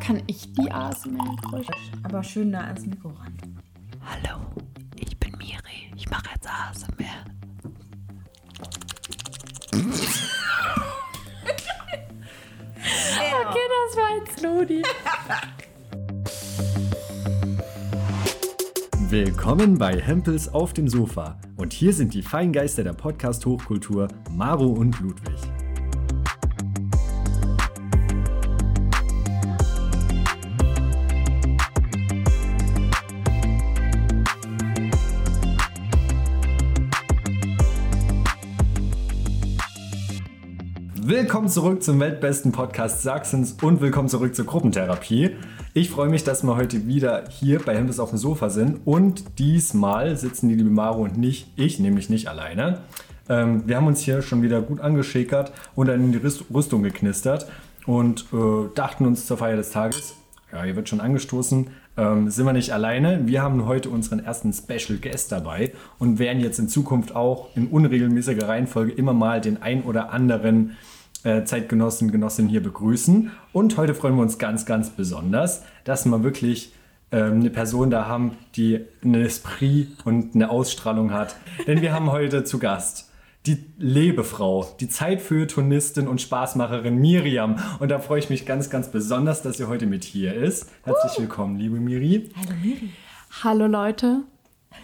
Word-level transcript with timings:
kann 0.00 0.22
ich 0.26 0.52
die 0.54 0.72
ASMR-Geräusche. 0.72 1.72
Aber 2.02 2.24
schön 2.24 2.50
nah 2.50 2.64
ans 2.64 2.86
Mikro 2.86 3.10
ran. 3.10 3.36
Hallo, 4.04 4.40
ich 4.96 5.16
bin 5.18 5.32
Miri. 5.36 5.92
Ich 5.94 6.08
mache 6.10 6.30
jetzt 6.34 6.48
ASMR. 6.48 7.24
okay, 13.46 13.66
das 13.76 13.96
war 13.96 14.16
jetzt 14.18 14.42
Lodi. 14.42 14.82
Willkommen 19.10 19.76
bei 19.76 20.00
Hempels 20.00 20.48
auf 20.48 20.72
dem 20.72 20.88
Sofa. 20.88 21.38
Und 21.56 21.72
hier 21.72 21.92
sind 21.92 22.14
die 22.14 22.22
Feingeister 22.22 22.84
der 22.84 22.94
Podcast-Hochkultur, 22.94 24.08
Maro 24.30 24.66
und 24.66 24.98
Ludwig. 25.00 25.49
Willkommen 41.20 41.50
zurück 41.50 41.82
zum 41.82 42.00
weltbesten 42.00 42.50
Podcast 42.50 43.02
Sachsens 43.02 43.54
und 43.60 43.82
willkommen 43.82 44.08
zurück 44.08 44.34
zur 44.34 44.46
Gruppentherapie. 44.46 45.36
Ich 45.74 45.90
freue 45.90 46.08
mich, 46.08 46.24
dass 46.24 46.42
wir 46.44 46.56
heute 46.56 46.86
wieder 46.86 47.24
hier 47.28 47.58
bei 47.58 47.76
Hempels 47.76 48.00
auf 48.00 48.08
dem 48.08 48.18
Sofa 48.18 48.48
sind 48.48 48.80
und 48.86 49.38
diesmal 49.38 50.16
sitzen 50.16 50.48
die 50.48 50.54
liebe 50.54 50.70
Maro 50.70 51.02
und 51.02 51.18
nicht 51.18 51.52
ich, 51.56 51.78
nämlich 51.78 52.08
nicht 52.08 52.28
alleine. 52.28 52.78
Ähm, 53.28 53.64
wir 53.66 53.76
haben 53.76 53.86
uns 53.86 54.00
hier 54.00 54.22
schon 54.22 54.40
wieder 54.40 54.62
gut 54.62 54.80
angeschickert 54.80 55.52
und 55.74 55.88
dann 55.88 56.00
in 56.00 56.12
die 56.12 56.20
Rüstung 56.54 56.82
geknistert 56.82 57.46
und 57.84 58.24
äh, 58.32 58.74
dachten 58.74 59.04
uns 59.04 59.26
zur 59.26 59.36
Feier 59.36 59.56
des 59.56 59.72
Tages, 59.72 60.14
ja, 60.50 60.62
hier 60.62 60.74
wird 60.74 60.88
schon 60.88 61.02
angestoßen, 61.02 61.66
ähm, 61.98 62.30
sind 62.30 62.46
wir 62.46 62.54
nicht 62.54 62.72
alleine. 62.72 63.26
Wir 63.26 63.42
haben 63.42 63.66
heute 63.66 63.90
unseren 63.90 64.20
ersten 64.20 64.54
Special 64.54 64.98
Guest 64.98 65.30
dabei 65.30 65.74
und 65.98 66.18
werden 66.18 66.40
jetzt 66.40 66.58
in 66.58 66.70
Zukunft 66.70 67.14
auch 67.14 67.54
in 67.54 67.66
unregelmäßiger 67.66 68.48
Reihenfolge 68.48 68.92
immer 68.92 69.12
mal 69.12 69.42
den 69.42 69.60
ein 69.60 69.82
oder 69.82 70.14
anderen 70.14 70.78
Zeitgenossen, 71.22 72.10
Genossinnen 72.10 72.50
hier 72.50 72.62
begrüßen. 72.62 73.30
Und 73.52 73.76
heute 73.76 73.94
freuen 73.94 74.16
wir 74.16 74.22
uns 74.22 74.38
ganz, 74.38 74.66
ganz 74.66 74.90
besonders, 74.90 75.62
dass 75.84 76.06
wir 76.06 76.22
wirklich 76.22 76.72
ähm, 77.12 77.40
eine 77.40 77.50
Person 77.50 77.90
da 77.90 78.06
haben, 78.06 78.36
die 78.56 78.80
ein 79.04 79.14
Esprit 79.14 79.88
und 80.04 80.34
eine 80.34 80.50
Ausstrahlung 80.50 81.12
hat. 81.12 81.36
Denn 81.66 81.82
wir 81.82 81.92
haben 81.92 82.10
heute 82.10 82.44
zu 82.44 82.58
Gast 82.58 83.10
die 83.46 83.64
Lebefrau, 83.78 84.76
die 84.80 84.88
Zeitfeuilletonistin 84.88 86.06
und 86.08 86.20
Spaßmacherin 86.20 86.96
Miriam. 86.96 87.56
Und 87.78 87.90
da 87.90 87.98
freue 87.98 88.18
ich 88.18 88.28
mich 88.28 88.44
ganz, 88.44 88.68
ganz 88.68 88.90
besonders, 88.90 89.42
dass 89.42 89.56
sie 89.56 89.66
heute 89.66 89.86
mit 89.86 90.04
hier 90.04 90.34
ist. 90.34 90.70
Herzlich 90.84 91.18
willkommen, 91.18 91.58
liebe 91.58 91.80
Miri. 91.80 92.30
Hallo 92.36 92.56
Miri. 92.62 92.90
Hallo 93.42 93.66
Leute. 93.66 94.24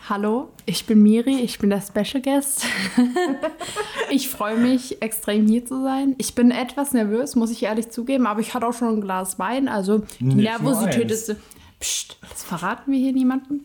Hallo, 0.09 0.51
ich 0.67 0.87
bin 0.87 1.03
Miri, 1.03 1.41
ich 1.41 1.59
bin 1.59 1.71
der 1.71 1.81
Special 1.81 2.23
Guest. 2.23 2.65
ich 4.11 4.29
freue 4.29 4.57
mich 4.57 5.03
extrem 5.03 5.47
hier 5.47 5.65
zu 5.67 5.83
sein. 5.83 6.15
Ich 6.19 6.35
bin 6.35 6.51
etwas 6.51 6.93
nervös, 6.93 7.35
muss 7.35 7.51
ich 7.51 7.65
ehrlich 7.65 7.91
zugeben, 7.91 8.27
aber 8.27 8.41
ich 8.41 8.55
hatte 8.55 8.67
auch 8.67 8.73
schon 8.73 8.89
ein 8.89 9.01
Glas 9.01 9.39
Wein, 9.39 9.69
also 9.69 10.03
die 10.21 10.25
Nicht 10.25 10.37
Nervosität 10.49 11.11
ist. 11.11 11.35
Psst, 11.81 12.19
das 12.23 12.43
verraten 12.45 12.93
wir 12.93 12.99
hier 12.99 13.13
niemandem. 13.13 13.63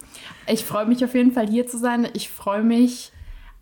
Ich 0.47 0.65
freue 0.65 0.85
mich 0.85 1.03
auf 1.05 1.13
jeden 1.13 1.31
Fall 1.31 1.47
hier 1.47 1.67
zu 1.67 1.77
sein. 1.77 2.07
Ich 2.13 2.29
freue 2.29 2.63
mich 2.63 3.11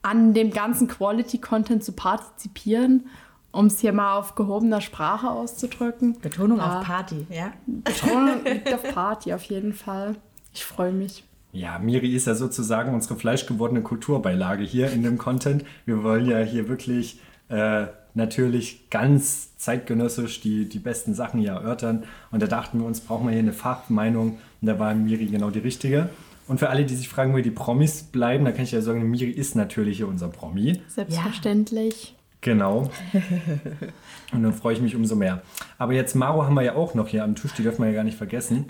an 0.02 0.34
dem 0.34 0.52
ganzen 0.52 0.88
Quality-Content 0.88 1.84
zu 1.84 1.92
partizipieren, 1.92 3.08
um 3.52 3.66
es 3.68 3.80
hier 3.80 3.92
mal 3.94 4.18
auf 4.18 4.36
gehobener 4.36 4.80
Sprache 4.82 5.30
auszudrücken. 5.30 6.18
Betonung 6.20 6.60
Ja. 6.60 6.80
auf 6.80 6.86
Party, 6.86 7.28
ja? 7.30 7.52
Betonung 7.68 8.44
liegt 8.46 8.74
auf 8.74 8.84
Party 8.84 9.34
auf 9.34 9.44
jeden 9.44 9.74
Fall. 9.74 10.16
Ich 10.54 10.66
freue 10.66 10.94
mich. 10.94 11.26
Ja, 11.52 11.80
Miri 11.80 12.16
ist 12.16 12.28
ja 12.28 12.36
sozusagen 12.36 12.94
unsere 12.94 13.16
fleischgewordene 13.16 13.82
Kulturbeilage 13.82 14.64
hier 14.64 14.92
in 14.92 15.04
dem 15.04 15.18
Content. 15.18 15.66
Wir 15.86 16.04
wollen 16.04 16.28
ja 16.28 16.40
hier 16.40 16.70
wirklich 16.70 17.20
äh, 17.50 17.88
natürlich 18.14 18.90
ganz 18.90 19.56
zeitgenössisch 19.58 20.42
die, 20.42 20.70
die 20.70 20.80
besten 20.80 21.16
Sachen 21.16 21.40
hier 21.40 21.54
erörtern. 21.54 22.04
Und 22.32 22.42
da 22.42 22.48
dachten 22.48 22.80
wir 22.80 22.86
uns, 22.86 23.02
brauchen 23.02 23.26
wir 23.26 23.32
hier 23.32 23.40
eine 23.40 23.54
Fachmeinung. 23.54 24.38
Und 24.62 24.68
da 24.68 24.78
war 24.78 24.94
Miri 24.94 25.26
genau 25.26 25.50
die 25.50 25.60
richtige. 25.60 26.10
Und 26.48 26.60
für 26.60 26.70
alle, 26.70 26.86
die 26.86 26.96
sich 26.96 27.10
fragen, 27.10 27.34
wo 27.34 27.40
die 27.40 27.52
Promis 27.52 28.04
bleiben, 28.04 28.46
da 28.46 28.52
kann 28.52 28.64
ich 28.64 28.72
ja 28.72 28.82
sagen, 28.82 29.10
Miri 29.10 29.32
ist 29.32 29.56
natürlich 29.56 29.98
hier 29.98 30.08
unser 30.08 30.28
Promi. 30.30 30.82
Selbstverständlich. 30.88 32.16
Genau. 32.42 32.90
Und 34.32 34.44
dann 34.44 34.54
freue 34.54 34.74
ich 34.74 34.82
mich 34.82 34.96
umso 34.96 35.16
mehr. 35.16 35.42
Aber 35.78 35.94
jetzt 35.94 36.16
Maro 36.16 36.46
haben 36.46 36.54
wir 36.54 36.62
ja 36.62 36.76
auch 36.76 36.94
noch 36.94 37.08
hier 37.08 37.24
am 37.24 37.36
Tisch, 37.36 37.54
die 37.54 37.64
dürfen 37.64 37.84
wir 37.84 37.90
ja 37.90 37.96
gar 37.96 38.04
nicht 38.04 38.18
vergessen. 38.18 38.66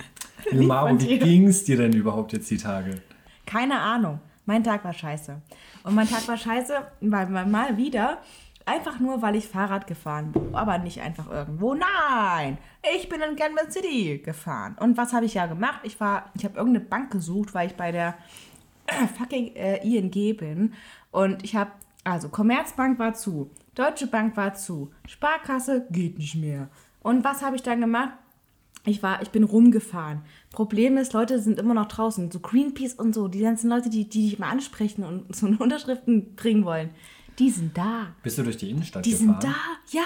Liebe 0.51 0.63
Maro, 0.67 0.99
wie 0.99 1.45
es 1.45 1.63
dir 1.63 1.77
denn 1.77 1.93
überhaupt 1.93 2.33
jetzt 2.33 2.49
die 2.49 2.57
Tage? 2.57 3.01
Keine 3.45 3.79
Ahnung. 3.79 4.19
Mein 4.45 4.63
Tag 4.63 4.83
war 4.83 4.93
scheiße. 4.93 5.41
Und 5.83 5.95
mein 5.95 6.09
Tag 6.09 6.27
war 6.27 6.37
scheiße, 6.37 6.73
weil 7.01 7.27
mal 7.29 7.77
wieder, 7.77 8.17
einfach 8.65 8.99
nur, 8.99 9.21
weil 9.21 9.35
ich 9.35 9.47
Fahrrad 9.47 9.87
gefahren 9.87 10.31
bin. 10.31 10.53
Aber 10.53 10.77
nicht 10.77 11.01
einfach 11.01 11.29
irgendwo. 11.29 11.73
Nein! 11.73 12.57
Ich 12.95 13.09
bin 13.09 13.21
in 13.21 13.35
Kansas 13.35 13.73
City 13.73 14.21
gefahren. 14.23 14.75
Und 14.79 14.97
was 14.97 15.13
habe 15.13 15.25
ich 15.25 15.33
ja 15.33 15.47
gemacht? 15.47 15.81
Ich 15.83 15.99
war, 15.99 16.31
ich 16.35 16.45
habe 16.45 16.57
irgendeine 16.57 16.85
Bank 16.85 17.11
gesucht, 17.11 17.53
weil 17.53 17.67
ich 17.67 17.75
bei 17.75 17.91
der 17.91 18.15
fucking 19.17 19.55
äh, 19.55 19.77
ING 19.87 20.11
bin. 20.37 20.73
Und 21.11 21.43
ich 21.43 21.55
habe, 21.55 21.71
also 22.03 22.29
Commerzbank 22.29 22.99
war 22.99 23.13
zu, 23.13 23.49
Deutsche 23.75 24.07
Bank 24.07 24.35
war 24.37 24.53
zu, 24.53 24.91
Sparkasse 25.07 25.87
geht 25.89 26.17
nicht 26.17 26.35
mehr. 26.35 26.69
Und 27.01 27.23
was 27.23 27.41
habe 27.41 27.55
ich 27.55 27.63
dann 27.63 27.81
gemacht? 27.81 28.13
Ich 28.85 29.03
war, 29.03 29.21
ich 29.21 29.29
bin 29.29 29.43
rumgefahren. 29.43 30.21
Problem 30.51 30.97
ist, 30.97 31.13
Leute 31.13 31.39
sind 31.39 31.59
immer 31.59 31.73
noch 31.73 31.87
draußen. 31.87 32.31
So 32.31 32.39
Greenpeace 32.39 32.93
und 32.93 33.13
so, 33.13 33.27
die 33.27 33.39
ganzen 33.39 33.69
Leute, 33.69 33.89
die, 33.89 34.07
die 34.09 34.29
dich 34.29 34.39
mal 34.39 34.49
ansprechen 34.49 35.03
und 35.03 35.35
so 35.35 35.47
eine 35.47 35.57
Unterschriften 35.57 36.35
bringen 36.35 36.65
wollen, 36.65 36.89
die 37.37 37.49
sind 37.49 37.77
da. 37.77 38.07
Bist 38.23 38.37
du 38.37 38.43
durch 38.43 38.57
die 38.57 38.69
Innenstadt 38.69 39.05
Die 39.05 39.11
gefahren? 39.11 39.39
sind 39.41 39.43
da, 39.43 39.55
ja. 39.91 40.03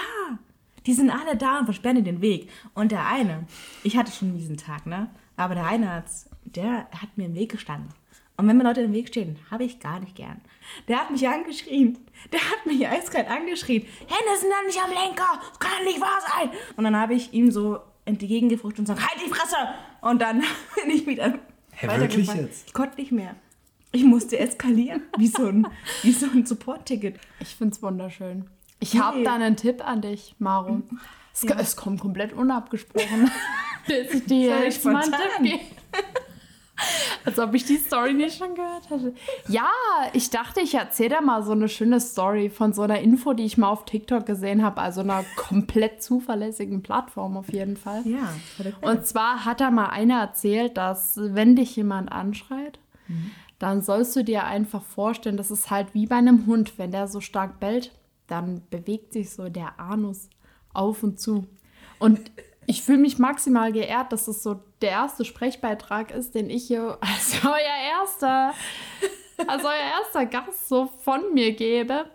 Die 0.86 0.92
sind 0.92 1.10
alle 1.10 1.36
da 1.36 1.60
und 1.60 1.64
versperren 1.64 1.96
dir 1.96 2.02
den 2.02 2.20
Weg. 2.20 2.50
Und 2.74 2.92
der 2.92 3.06
eine, 3.06 3.46
ich 3.84 3.96
hatte 3.96 4.12
schon 4.12 4.36
diesen 4.36 4.56
Tag, 4.56 4.86
ne? 4.86 5.08
Aber 5.36 5.54
der 5.54 5.66
eine 5.66 5.90
hat's, 5.90 6.28
der 6.44 6.86
hat 6.90 7.16
mir 7.16 7.26
im 7.26 7.34
Weg 7.34 7.52
gestanden. 7.52 7.88
Und 8.36 8.48
wenn 8.48 8.56
mir 8.56 8.64
Leute 8.64 8.82
im 8.82 8.92
Weg 8.92 9.08
stehen, 9.08 9.36
habe 9.50 9.64
ich 9.64 9.80
gar 9.80 10.00
nicht 10.00 10.16
gern. 10.16 10.40
Der 10.88 10.98
hat 10.98 11.10
mich 11.10 11.26
angeschrien. 11.28 11.98
Der 12.32 12.40
hat 12.40 12.66
mich 12.66 12.86
eiskalt 12.86 13.28
angeschrien. 13.28 13.82
Hände 13.82 14.40
sind 14.40 14.50
da 14.50 14.66
nicht 14.66 14.80
am 14.82 14.90
Lenker. 14.90 15.40
Das 15.50 15.58
kann 15.58 15.84
nicht 15.84 16.00
wahr 16.00 16.18
sein. 16.20 16.50
Und 16.76 16.84
dann 16.84 16.96
habe 16.96 17.14
ich 17.14 17.32
ihm 17.32 17.50
so 17.50 17.78
entgegengefurcht 18.04 18.78
und 18.78 18.84
gesagt, 18.86 19.00
halt 19.00 19.20
die 19.24 19.30
Fresse. 19.30 19.56
Und 20.00 20.20
dann 20.20 20.40
bin 20.76 20.90
ich 20.90 21.06
wieder 21.06 21.38
weitergefahren. 21.80 22.00
wirklich 22.00 22.28
jetzt? 22.34 22.66
Ich 22.68 22.72
konnte 22.72 23.00
nicht 23.00 23.12
mehr. 23.12 23.34
Ich 23.92 24.04
musste 24.04 24.38
eskalieren, 24.38 25.02
wie 25.18 25.28
so 25.28 25.46
ein, 25.46 25.66
wie 26.02 26.12
so 26.12 26.26
ein 26.26 26.44
Support-Ticket. 26.44 27.18
Ich 27.40 27.54
finde 27.54 27.74
es 27.74 27.82
wunderschön. 27.82 28.46
Ich 28.80 28.94
Nee. 28.94 29.00
habe 29.00 29.22
da 29.22 29.34
einen 29.34 29.56
Tipp 29.56 29.86
an 29.86 30.02
dich, 30.02 30.34
Maro. 30.38 30.82
Es, 31.32 31.44
es 31.44 31.76
kommt 31.76 32.00
komplett 32.00 32.32
unabgesprochen. 32.32 33.30
dass 33.88 34.14
ich 34.14 34.24
dir 34.24 34.64
jetzt 34.64 34.84
mal 34.84 34.96
einen 34.96 35.12
spontan. 35.12 35.44
Tipp 35.44 35.52
gebe. 35.52 35.64
Als 37.24 37.38
ob 37.38 37.54
ich 37.54 37.64
die 37.64 37.76
Story 37.76 38.12
nicht 38.12 38.38
schon 38.38 38.54
gehört 38.54 38.90
hätte. 38.90 39.14
Ja, 39.48 39.70
ich 40.12 40.30
dachte, 40.30 40.60
ich 40.60 40.74
erzähle 40.74 41.10
da 41.10 41.20
mal 41.20 41.42
so 41.42 41.52
eine 41.52 41.68
schöne 41.68 42.00
Story 42.00 42.50
von 42.50 42.72
so 42.72 42.82
einer 42.82 43.00
Info, 43.00 43.32
die 43.32 43.44
ich 43.44 43.56
mal 43.56 43.68
auf 43.68 43.84
TikTok 43.84 44.26
gesehen 44.26 44.62
habe. 44.62 44.80
Also 44.80 45.00
einer 45.00 45.24
komplett 45.36 46.02
zuverlässigen 46.02 46.82
Plattform 46.82 47.36
auf 47.36 47.52
jeden 47.52 47.76
Fall. 47.76 48.02
Ja, 48.06 48.32
Und 48.82 49.06
zwar 49.06 49.44
hat 49.44 49.60
da 49.60 49.70
mal 49.70 49.88
einer 49.88 50.20
erzählt, 50.20 50.76
dass 50.76 51.18
wenn 51.18 51.56
dich 51.56 51.76
jemand 51.76 52.12
anschreit, 52.12 52.78
dann 53.58 53.80
sollst 53.80 54.14
du 54.16 54.24
dir 54.24 54.44
einfach 54.44 54.82
vorstellen, 54.82 55.36
das 55.36 55.50
ist 55.50 55.70
halt 55.70 55.94
wie 55.94 56.06
bei 56.06 56.16
einem 56.16 56.46
Hund, 56.46 56.78
wenn 56.78 56.90
der 56.90 57.08
so 57.08 57.20
stark 57.20 57.60
bellt, 57.60 57.92
dann 58.26 58.62
bewegt 58.70 59.12
sich 59.12 59.30
so 59.30 59.48
der 59.48 59.78
Anus 59.78 60.28
auf 60.72 61.02
und 61.02 61.20
zu. 61.20 61.46
Und 61.98 62.32
ich 62.66 62.82
fühle 62.82 62.98
mich 62.98 63.18
maximal 63.18 63.72
geehrt, 63.72 64.12
dass 64.12 64.28
es 64.28 64.42
so 64.42 64.60
der 64.82 64.90
erste 64.90 65.24
Sprechbeitrag 65.24 66.10
ist, 66.10 66.34
den 66.34 66.50
ich 66.50 66.66
hier 66.66 66.98
als 67.00 67.34
euer 67.44 68.00
erster, 68.00 68.52
als 69.46 69.64
euer 69.64 70.00
erster 70.00 70.26
Gast 70.26 70.68
so 70.68 70.86
von 71.02 71.32
mir 71.34 71.52
gebe. 71.52 72.06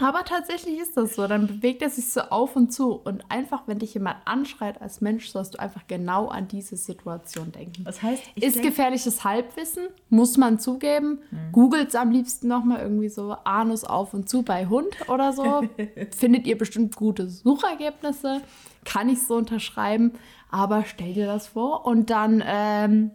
Aber 0.00 0.24
tatsächlich 0.24 0.78
ist 0.80 0.96
das 0.96 1.14
so. 1.16 1.26
Dann 1.26 1.46
bewegt 1.46 1.82
er 1.82 1.90
sich 1.90 2.08
so 2.08 2.22
auf 2.22 2.56
und 2.56 2.72
zu. 2.72 2.92
Und 2.94 3.24
einfach, 3.30 3.64
wenn 3.66 3.78
dich 3.78 3.92
jemand 3.92 4.16
anschreit 4.24 4.80
als 4.80 5.02
Mensch, 5.02 5.28
sollst 5.28 5.52
du 5.54 5.60
einfach 5.60 5.86
genau 5.86 6.28
an 6.28 6.48
diese 6.48 6.76
Situation 6.78 7.52
denken. 7.52 7.84
Das 7.84 8.02
heißt, 8.02 8.22
ist 8.34 8.56
denk- 8.56 8.64
gefährliches 8.66 9.22
Halbwissen, 9.22 9.88
muss 10.08 10.38
man 10.38 10.58
zugeben. 10.58 11.18
Googelt 11.52 11.94
am 11.94 12.10
liebsten 12.10 12.48
nochmal 12.48 12.80
irgendwie 12.80 13.10
so 13.10 13.32
Anus 13.44 13.84
auf 13.84 14.14
und 14.14 14.30
zu 14.30 14.42
bei 14.42 14.66
Hund 14.66 14.96
oder 15.08 15.34
so. 15.34 15.62
Findet 16.16 16.46
ihr 16.46 16.56
bestimmt 16.56 16.96
gute 16.96 17.28
Suchergebnisse. 17.28 18.40
Kann 18.84 19.08
ich 19.08 19.22
so 19.22 19.36
unterschreiben. 19.36 20.12
Aber 20.50 20.84
stell 20.86 21.14
dir 21.14 21.26
das 21.26 21.48
vor 21.48 21.86
und 21.86 22.10
dann, 22.10 22.42
ähm, 22.46 23.10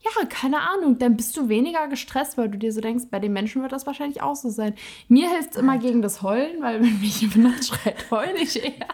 ja, 0.00 0.26
keine 0.28 0.60
Ahnung, 0.60 0.98
dann 0.98 1.16
bist 1.16 1.36
du 1.36 1.48
weniger 1.48 1.86
gestresst, 1.88 2.38
weil 2.38 2.48
du 2.48 2.58
dir 2.58 2.72
so 2.72 2.80
denkst, 2.80 3.04
bei 3.10 3.18
den 3.18 3.32
Menschen 3.32 3.62
wird 3.62 3.72
das 3.72 3.86
wahrscheinlich 3.86 4.22
auch 4.22 4.34
so 4.34 4.48
sein. 4.48 4.74
Mir 5.08 5.30
hilft 5.30 5.52
es 5.52 5.56
immer 5.56 5.78
gegen 5.78 6.02
das 6.02 6.22
Heulen, 6.22 6.62
weil 6.62 6.80
wenn 6.82 7.00
mich 7.00 7.20
jemand 7.20 7.64
schreit, 7.64 8.10
heule 8.10 8.38
ich 8.38 8.62
eher. 8.62 8.88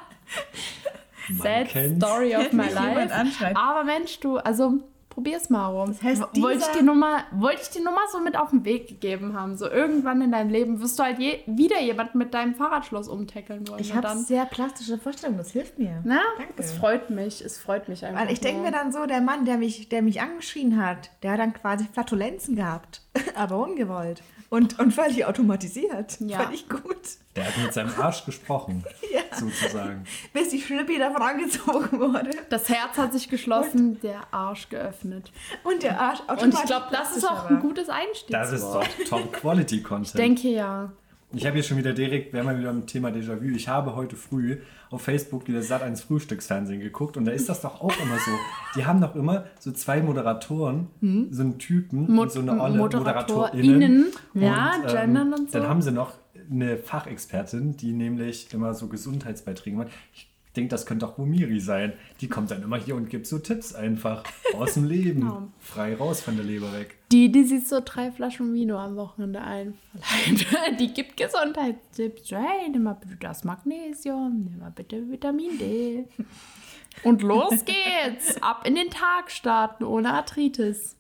Man 1.29 1.39
Sad 1.39 1.69
kennt's. 1.69 2.05
Story 2.05 2.37
of 2.37 2.53
my 2.53 2.69
life. 2.69 3.11
Aber 3.55 3.85
Mensch, 3.85 4.21
du, 4.21 4.37
also 4.39 4.75
probier's 5.17 5.49
mal 5.49 5.69
rum. 5.69 5.89
Das 5.89 6.03
heißt, 6.03 6.23
wollte 6.43 6.59
ich 6.59 6.79
dir 6.79 6.83
nur 6.83 6.95
mal, 6.95 7.25
wollte 7.31 7.63
ich 7.63 7.71
dir 7.71 7.83
nur 7.83 7.95
mal 7.95 8.05
so 8.13 8.21
mit 8.21 8.37
auf 8.37 8.51
den 8.51 8.67
Weg 8.67 8.87
gegeben 8.87 9.33
haben. 9.33 9.57
So 9.57 9.67
irgendwann 9.67 10.21
in 10.21 10.31
deinem 10.31 10.51
Leben 10.51 10.79
wirst 10.83 10.99
du 10.99 11.05
halt 11.05 11.19
je, 11.19 11.41
wieder 11.47 11.81
jemanden 11.81 12.19
mit 12.19 12.35
deinem 12.35 12.55
Fahrradschloss 12.55 13.09
umtackeln 13.09 13.67
wollen. 13.67 13.81
Ich 13.81 13.95
habe 13.95 14.15
sehr 14.19 14.45
plastische 14.45 14.99
Vorstellungen, 14.99 15.39
das 15.39 15.53
hilft 15.53 15.79
mir. 15.79 16.03
Na, 16.05 16.21
Danke. 16.37 16.53
es 16.59 16.73
freut 16.73 17.09
mich. 17.09 17.43
Es 17.43 17.59
freut 17.59 17.89
mich 17.89 18.05
einfach. 18.05 18.21
Weil 18.21 18.31
ich 18.31 18.41
denke 18.41 18.61
mir 18.61 18.73
dann 18.73 18.93
so, 18.93 19.07
der 19.07 19.23
Mann, 19.23 19.47
der 19.47 19.57
mich, 19.57 19.89
der 19.89 20.03
mich 20.03 20.21
angeschrien 20.21 20.77
hat, 20.77 21.11
der 21.23 21.33
hat 21.33 21.41
dann 21.41 21.55
quasi 21.55 21.87
Flatulenzen 21.91 22.55
gehabt, 22.55 23.01
aber 23.35 23.57
ungewollt. 23.57 24.23
Und, 24.49 24.79
und 24.79 24.93
völlig 24.93 25.25
automatisiert. 25.25 26.19
Ja. 26.21 26.39
Fand 26.41 26.55
ich 26.55 26.69
gut. 26.69 26.83
Der 27.35 27.47
hat 27.47 27.59
mit 27.59 27.73
seinem 27.75 27.93
Arsch 28.01 28.25
gesprochen, 28.25 28.85
Ja. 29.13 29.21
sozusagen. 29.37 30.05
Bis 30.33 30.51
die 30.51 30.61
Schlüppi 30.61 30.99
davon 30.99 31.21
angezogen 31.23 31.99
wurde. 32.01 32.31
Das 32.49 32.69
Herz 32.69 32.97
hat 32.97 33.13
sich 33.13 33.29
geschlossen, 33.29 34.01
der 34.01 34.23
Arsch 34.33 34.69
geöffnet. 34.69 35.33
Und 35.65 35.83
der 35.83 36.01
Arsch 36.01 36.21
automatisch. 36.21 36.45
Und 36.45 36.55
ich 36.55 36.63
glaube, 36.65 36.87
das 36.93 37.17
ist 37.17 37.25
auch 37.29 37.51
ein 37.51 37.61
gutes 37.61 37.89
Einstiegswort. 37.89 38.43
Das 38.43 38.53
ist 38.53 38.63
doch 38.63 38.87
Top-Quality-Content. 39.09 40.07
Ich 40.07 40.13
denke 40.13 40.49
ja. 40.49 40.93
Ich 41.37 41.45
habe 41.45 41.53
hier 41.57 41.63
schon 41.63 41.77
wieder 41.77 41.93
direkt, 41.93 42.33
wir 42.33 42.59
wieder 42.59 42.71
am 42.71 42.87
Thema 42.87 43.11
Déjà-vu. 43.11 43.55
Ich 43.55 43.69
habe 43.69 43.95
heute 43.95 44.17
früh 44.17 44.57
auf 44.91 45.03
Facebook 45.03 45.47
wieder 45.47 45.61
satt 45.61 45.83
eines 45.83 46.01
Frühstücksfernsehen 46.01 46.81
geguckt 46.81 47.19
und 47.19 47.27
da 47.27 47.33
ist 47.33 47.51
das 47.51 47.61
doch 47.61 47.83
auch 47.83 47.93
immer 48.01 48.15
so. 48.15 48.31
Die 48.75 48.87
haben 48.87 49.03
doch 49.03 49.15
immer 49.15 49.45
so 49.61 49.71
zwei 49.73 50.01
Moderatoren, 50.01 50.87
so 51.31 51.43
einen 51.43 51.59
Typen 51.59 52.11
Mo 52.11 52.23
und 52.23 52.33
so 52.33 52.41
eine 52.41 52.59
Olle 52.59 52.79
ModeratorInnen. 52.79 54.07
Ja, 54.33 54.77
Und, 54.77 54.89
ähm, 54.89 54.97
gendern 54.97 55.35
und 55.35 55.51
so. 55.51 55.59
Dann 55.59 55.69
haben 55.69 55.83
sie 55.83 55.93
noch 55.93 56.15
eine 56.51 56.79
Fachexpertin, 56.79 57.77
die 57.77 57.93
nämlich 57.93 58.49
immer 58.55 58.73
so 58.73 58.87
Gesundheitsbeiträge 58.87 59.77
macht. 59.77 59.89
Ich 60.15 60.31
denke, 60.57 60.71
das 60.71 60.87
könnte 60.87 61.07
auch 61.07 61.19
Wumiri 61.19 61.61
sein. 61.61 61.93
Die 62.23 62.29
kommt 62.29 62.51
dann 62.51 62.63
immer 62.63 62.79
hier 62.79 62.97
und 62.97 63.11
gibt 63.11 63.27
so 63.27 63.39
Tipps 63.39 63.75
einfach 63.75 64.25
aus 64.57 64.73
dem 64.73 64.85
Leben. 64.85 65.21
Genau. 65.21 65.49
Frei 65.59 65.97
raus 65.97 66.23
von 66.23 66.37
der 66.37 66.47
Leber 66.47 66.73
weg. 66.73 66.96
Die, 67.17 67.33
die 67.33 67.45
sich 67.45 67.67
so 67.67 67.81
drei 67.83 68.13
Flaschen 68.13 68.53
Vino 68.53 68.77
am 68.77 68.97
Wochenende 68.97 69.41
einverleibt, 69.41 70.79
die 70.81 70.93
gibt 70.93 71.17
Gesundheitstipps. 71.17 72.31
Hey, 72.31 72.69
nimm 72.69 72.83
mal 72.83 72.93
bitte 72.93 73.17
das 73.17 73.43
Magnesium, 73.43 74.45
nimm 74.45 74.59
mal 74.59 74.71
bitte 74.71 75.11
Vitamin 75.11 75.57
D. 75.59 76.05
Und 77.05 77.23
los 77.23 77.65
geht's. 77.65 78.43
Ab 78.43 78.67
in 78.67 78.75
den 78.75 78.91
Tag 78.91 79.31
starten 79.31 79.85
ohne 79.85 80.13
Arthritis. 80.13 80.96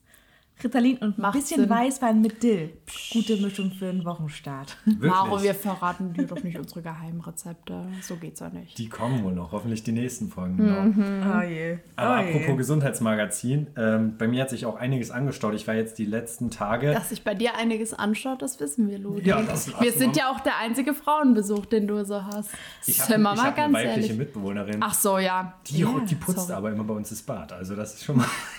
Ritalin 0.64 0.96
und 0.98 1.18
ein 1.18 1.22
Macht 1.22 1.34
bisschen 1.34 1.60
Sinn. 1.60 1.70
Weißwein 1.70 2.22
mit 2.22 2.42
Dill. 2.42 2.70
Gute 3.12 3.36
Mischung 3.36 3.72
für 3.72 3.90
einen 3.90 4.06
Wochenstart. 4.06 4.78
Wirklich. 4.86 5.10
Maro, 5.10 5.42
wir 5.42 5.54
verraten 5.54 6.14
dir 6.14 6.26
doch 6.26 6.42
nicht 6.42 6.58
unsere 6.58 6.80
Geheimrezepte. 6.80 7.86
So 8.00 8.16
geht's 8.16 8.40
ja 8.40 8.48
nicht. 8.48 8.78
Die 8.78 8.88
kommen 8.88 9.22
wohl 9.22 9.32
noch, 9.32 9.52
hoffentlich 9.52 9.82
die 9.82 9.92
nächsten 9.92 10.28
Folgen. 10.28 10.56
Genau. 10.56 10.80
Mhm. 10.80 11.22
Oh 11.26 11.42
je. 11.42 11.78
Aber 11.96 12.10
oh 12.10 12.20
apropos 12.20 12.48
je. 12.48 12.56
Gesundheitsmagazin, 12.56 13.66
ähm, 13.76 14.14
bei 14.16 14.28
mir 14.28 14.42
hat 14.42 14.50
sich 14.50 14.64
auch 14.64 14.76
einiges 14.76 15.10
angestaut. 15.10 15.54
Ich 15.54 15.66
war 15.68 15.74
jetzt 15.74 15.98
die 15.98 16.06
letzten 16.06 16.50
Tage. 16.50 16.92
Dass 16.92 17.10
sich 17.10 17.22
bei 17.22 17.34
dir 17.34 17.54
einiges 17.56 17.92
anschaut, 17.92 18.40
das 18.40 18.58
wissen 18.58 18.88
wir, 18.88 18.98
Ludi. 18.98 19.28
Ja, 19.28 19.42
das 19.42 19.78
wir 19.78 19.92
sind 19.92 20.16
ja 20.16 20.30
auch 20.30 20.40
der 20.40 20.56
einzige 20.58 20.94
Frauenbesuch, 20.94 21.66
den 21.66 21.86
du 21.86 22.02
so 22.06 22.24
hast. 22.24 22.50
ich 22.86 22.98
habe 23.00 23.22
hab 23.22 23.38
eine 23.38 23.54
ganz 23.54 23.74
weibliche 23.74 23.88
ehrlich. 23.88 24.16
Mitbewohnerin. 24.16 24.78
Ach 24.80 24.94
so, 24.94 25.18
ja. 25.18 25.54
die, 25.66 25.80
ja, 25.80 25.88
die 26.08 26.14
putzt 26.14 26.46
sorry. 26.46 26.52
aber 26.54 26.70
immer 26.70 26.84
bei 26.84 26.94
uns 26.94 27.10
das 27.10 27.20
Bad. 27.20 27.52
Also 27.52 27.76
das 27.76 27.94
ist 27.94 28.04
schon 28.04 28.16
mal. 28.16 28.26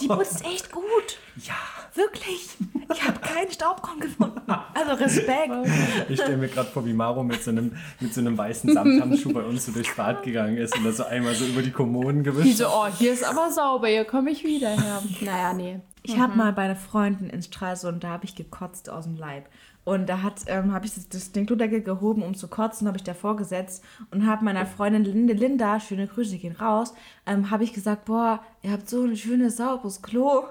Die 0.00 0.08
putzt 0.08 0.44
echt 0.44 0.70
gut. 0.70 1.18
Ja. 1.44 1.54
Wirklich. 1.94 2.50
Ich 2.92 3.06
habe 3.06 3.18
keinen 3.20 3.50
Staubkorn 3.50 4.00
gefunden. 4.00 4.40
Also 4.74 4.92
Respekt. 4.92 5.52
Ich 6.08 6.20
stelle 6.20 6.36
mir 6.36 6.48
gerade 6.48 6.70
vor, 6.70 6.86
wie 6.86 6.92
Maro 6.92 7.22
mit 7.22 7.42
so, 7.42 7.50
einem, 7.50 7.76
mit 8.00 8.14
so 8.14 8.20
einem 8.20 8.38
weißen 8.38 8.72
Samthandschuh 8.72 9.32
bei 9.32 9.42
uns 9.42 9.66
so 9.66 9.72
durchs 9.72 9.94
Bad 9.94 10.22
gegangen 10.24 10.56
ist 10.56 10.76
und 10.76 10.84
das 10.84 10.98
so 10.98 11.04
einmal 11.04 11.34
so 11.34 11.44
über 11.44 11.62
die 11.62 11.70
Kommoden 11.70 12.22
Die 12.22 12.30
gewischt. 12.30 12.58
so, 12.58 12.66
oh, 12.68 12.86
hier 12.86 13.12
ist 13.12 13.24
aber 13.24 13.50
sauber, 13.50 13.88
hier 13.88 14.04
komme 14.04 14.30
ich 14.30 14.44
wieder 14.44 14.70
her. 14.70 15.02
Naja, 15.20 15.52
nee. 15.52 15.80
Ich 16.02 16.18
habe 16.18 16.36
mal 16.36 16.52
bei 16.52 16.62
einer 16.62 16.76
Freundin 16.76 17.28
in 17.28 17.42
Stralsund, 17.42 18.04
da 18.04 18.08
habe 18.08 18.24
ich 18.24 18.34
gekotzt 18.34 18.88
aus 18.88 19.04
dem 19.04 19.16
Leib. 19.16 19.46
Und 19.84 20.06
da 20.06 20.22
hat, 20.22 20.42
ähm, 20.48 20.72
habe 20.72 20.84
ich 20.84 20.92
das, 21.08 21.32
Klodeckel 21.32 21.82
gehoben, 21.82 22.22
um 22.22 22.34
zu 22.34 22.48
kotzen, 22.48 22.86
habe 22.86 22.98
ich 22.98 23.04
davor 23.04 23.36
gesetzt 23.36 23.82
und 24.10 24.26
habe 24.26 24.44
meiner 24.44 24.66
Freundin 24.66 25.04
Linde 25.04 25.32
Linda, 25.32 25.80
schöne 25.80 26.06
Grüße 26.06 26.36
gehen 26.36 26.54
raus, 26.56 26.92
ähm, 27.26 27.50
habe 27.50 27.64
ich 27.64 27.72
gesagt, 27.72 28.04
boah, 28.04 28.40
ihr 28.62 28.72
habt 28.72 28.88
so 28.88 29.04
ein 29.04 29.16
schönes, 29.16 29.56
sauberes 29.56 30.02
Klo. 30.02 30.44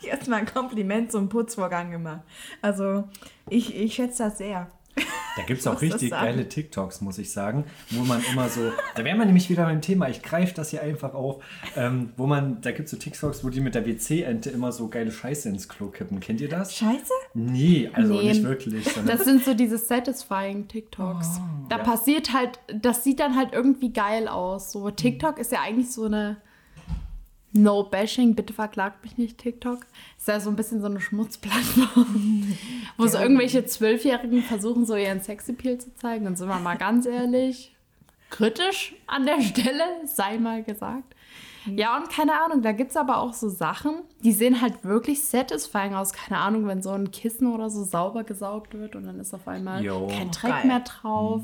Jetzt 0.06 0.28
mal 0.28 0.36
ein 0.36 0.46
Kompliment 0.46 1.12
zum 1.12 1.28
Putzvorgang 1.28 1.90
gemacht. 1.90 2.22
Also 2.62 3.04
ich, 3.48 3.74
ich 3.76 3.94
schätze 3.94 4.24
das 4.24 4.38
sehr. 4.38 4.68
Da 5.36 5.44
gibt 5.44 5.60
es 5.60 5.66
auch 5.68 5.80
richtig 5.80 6.10
geile 6.10 6.48
TikToks, 6.48 7.00
muss 7.02 7.16
ich 7.16 7.30
sagen, 7.30 7.64
wo 7.90 8.02
man 8.02 8.20
immer 8.32 8.48
so, 8.48 8.72
da 8.96 9.04
wären 9.04 9.16
wir 9.16 9.24
nämlich 9.24 9.48
wieder 9.48 9.64
beim 9.64 9.80
Thema, 9.80 10.08
ich 10.08 10.22
greife 10.22 10.52
das 10.54 10.70
hier 10.70 10.82
einfach 10.82 11.14
auf, 11.14 11.42
ähm, 11.76 12.12
wo 12.16 12.26
man, 12.26 12.60
da 12.60 12.72
gibt 12.72 12.86
es 12.86 12.90
so 12.90 12.96
TikToks, 12.96 13.44
wo 13.44 13.48
die 13.48 13.60
mit 13.60 13.76
der 13.76 13.86
WC-Ente 13.86 14.50
immer 14.50 14.72
so 14.72 14.88
geile 14.88 15.12
Scheiße 15.12 15.48
ins 15.48 15.68
Klo 15.68 15.86
kippen. 15.86 16.18
Kennt 16.18 16.40
ihr 16.40 16.48
das? 16.48 16.74
Scheiße? 16.74 17.12
Nee, 17.34 17.88
also 17.92 18.14
Nee. 18.14 18.28
nicht 18.30 18.42
wirklich. 18.42 18.84
Das 19.06 19.24
sind 19.24 19.44
so 19.44 19.54
diese 19.54 19.78
satisfying 19.78 20.66
TikToks. 20.66 21.40
da 21.68 21.76
Ja. 21.78 21.84
passiert 21.84 22.34
halt, 22.34 22.58
das 22.74 23.04
sieht 23.04 23.20
dann 23.20 23.36
halt 23.36 23.52
irgendwie 23.52 23.92
geil 23.92 24.26
aus. 24.26 24.72
So 24.72 24.90
TikTok 24.90 25.38
ist 25.38 25.52
ja 25.52 25.60
eigentlich 25.62 25.92
so 25.92 26.04
eine 26.06 26.38
No 27.52 27.82
Bashing, 27.82 28.34
bitte 28.34 28.52
verklagt 28.52 29.02
mich 29.02 29.18
nicht, 29.18 29.38
TikTok. 29.38 29.80
Ist 30.16 30.28
ja 30.28 30.38
so 30.38 30.50
ein 30.50 30.56
bisschen 30.56 30.80
so 30.80 30.86
eine 30.86 31.00
Schmutzplattform, 31.00 32.56
wo 32.96 33.06
so 33.06 33.18
irgendwelche 33.18 33.66
Zwölfjährigen 33.66 34.42
versuchen, 34.42 34.86
so 34.86 34.94
ihren 34.94 35.20
Sexappeal 35.20 35.78
zu 35.78 35.94
zeigen. 35.96 36.26
Und 36.26 36.36
sind 36.36 36.48
wir 36.48 36.60
mal 36.60 36.78
ganz 36.78 37.06
ehrlich, 37.06 37.74
kritisch 38.30 38.94
an 39.06 39.26
der 39.26 39.42
Stelle, 39.42 39.84
sei 40.04 40.38
mal 40.38 40.62
gesagt. 40.62 41.14
Ja, 41.66 41.96
und 41.96 42.08
keine 42.10 42.32
Ahnung, 42.42 42.62
da 42.62 42.72
gibt 42.72 42.90
es 42.90 42.96
aber 42.96 43.18
auch 43.18 43.32
so 43.34 43.48
Sachen, 43.48 43.92
die 44.24 44.32
sehen 44.32 44.60
halt 44.60 44.84
wirklich 44.84 45.22
satisfying 45.22 45.94
aus. 45.94 46.12
Keine 46.12 46.40
Ahnung, 46.40 46.66
wenn 46.66 46.82
so 46.82 46.90
ein 46.90 47.10
Kissen 47.10 47.52
oder 47.52 47.70
so 47.70 47.84
sauber 47.84 48.24
gesaugt 48.24 48.74
wird 48.74 48.96
und 48.96 49.04
dann 49.04 49.20
ist 49.20 49.34
auf 49.34 49.46
einmal 49.46 49.84
Jo. 49.84 50.06
kein 50.06 50.30
Dreck 50.30 50.50
Geil. 50.52 50.66
mehr 50.66 50.80
drauf. 50.80 51.42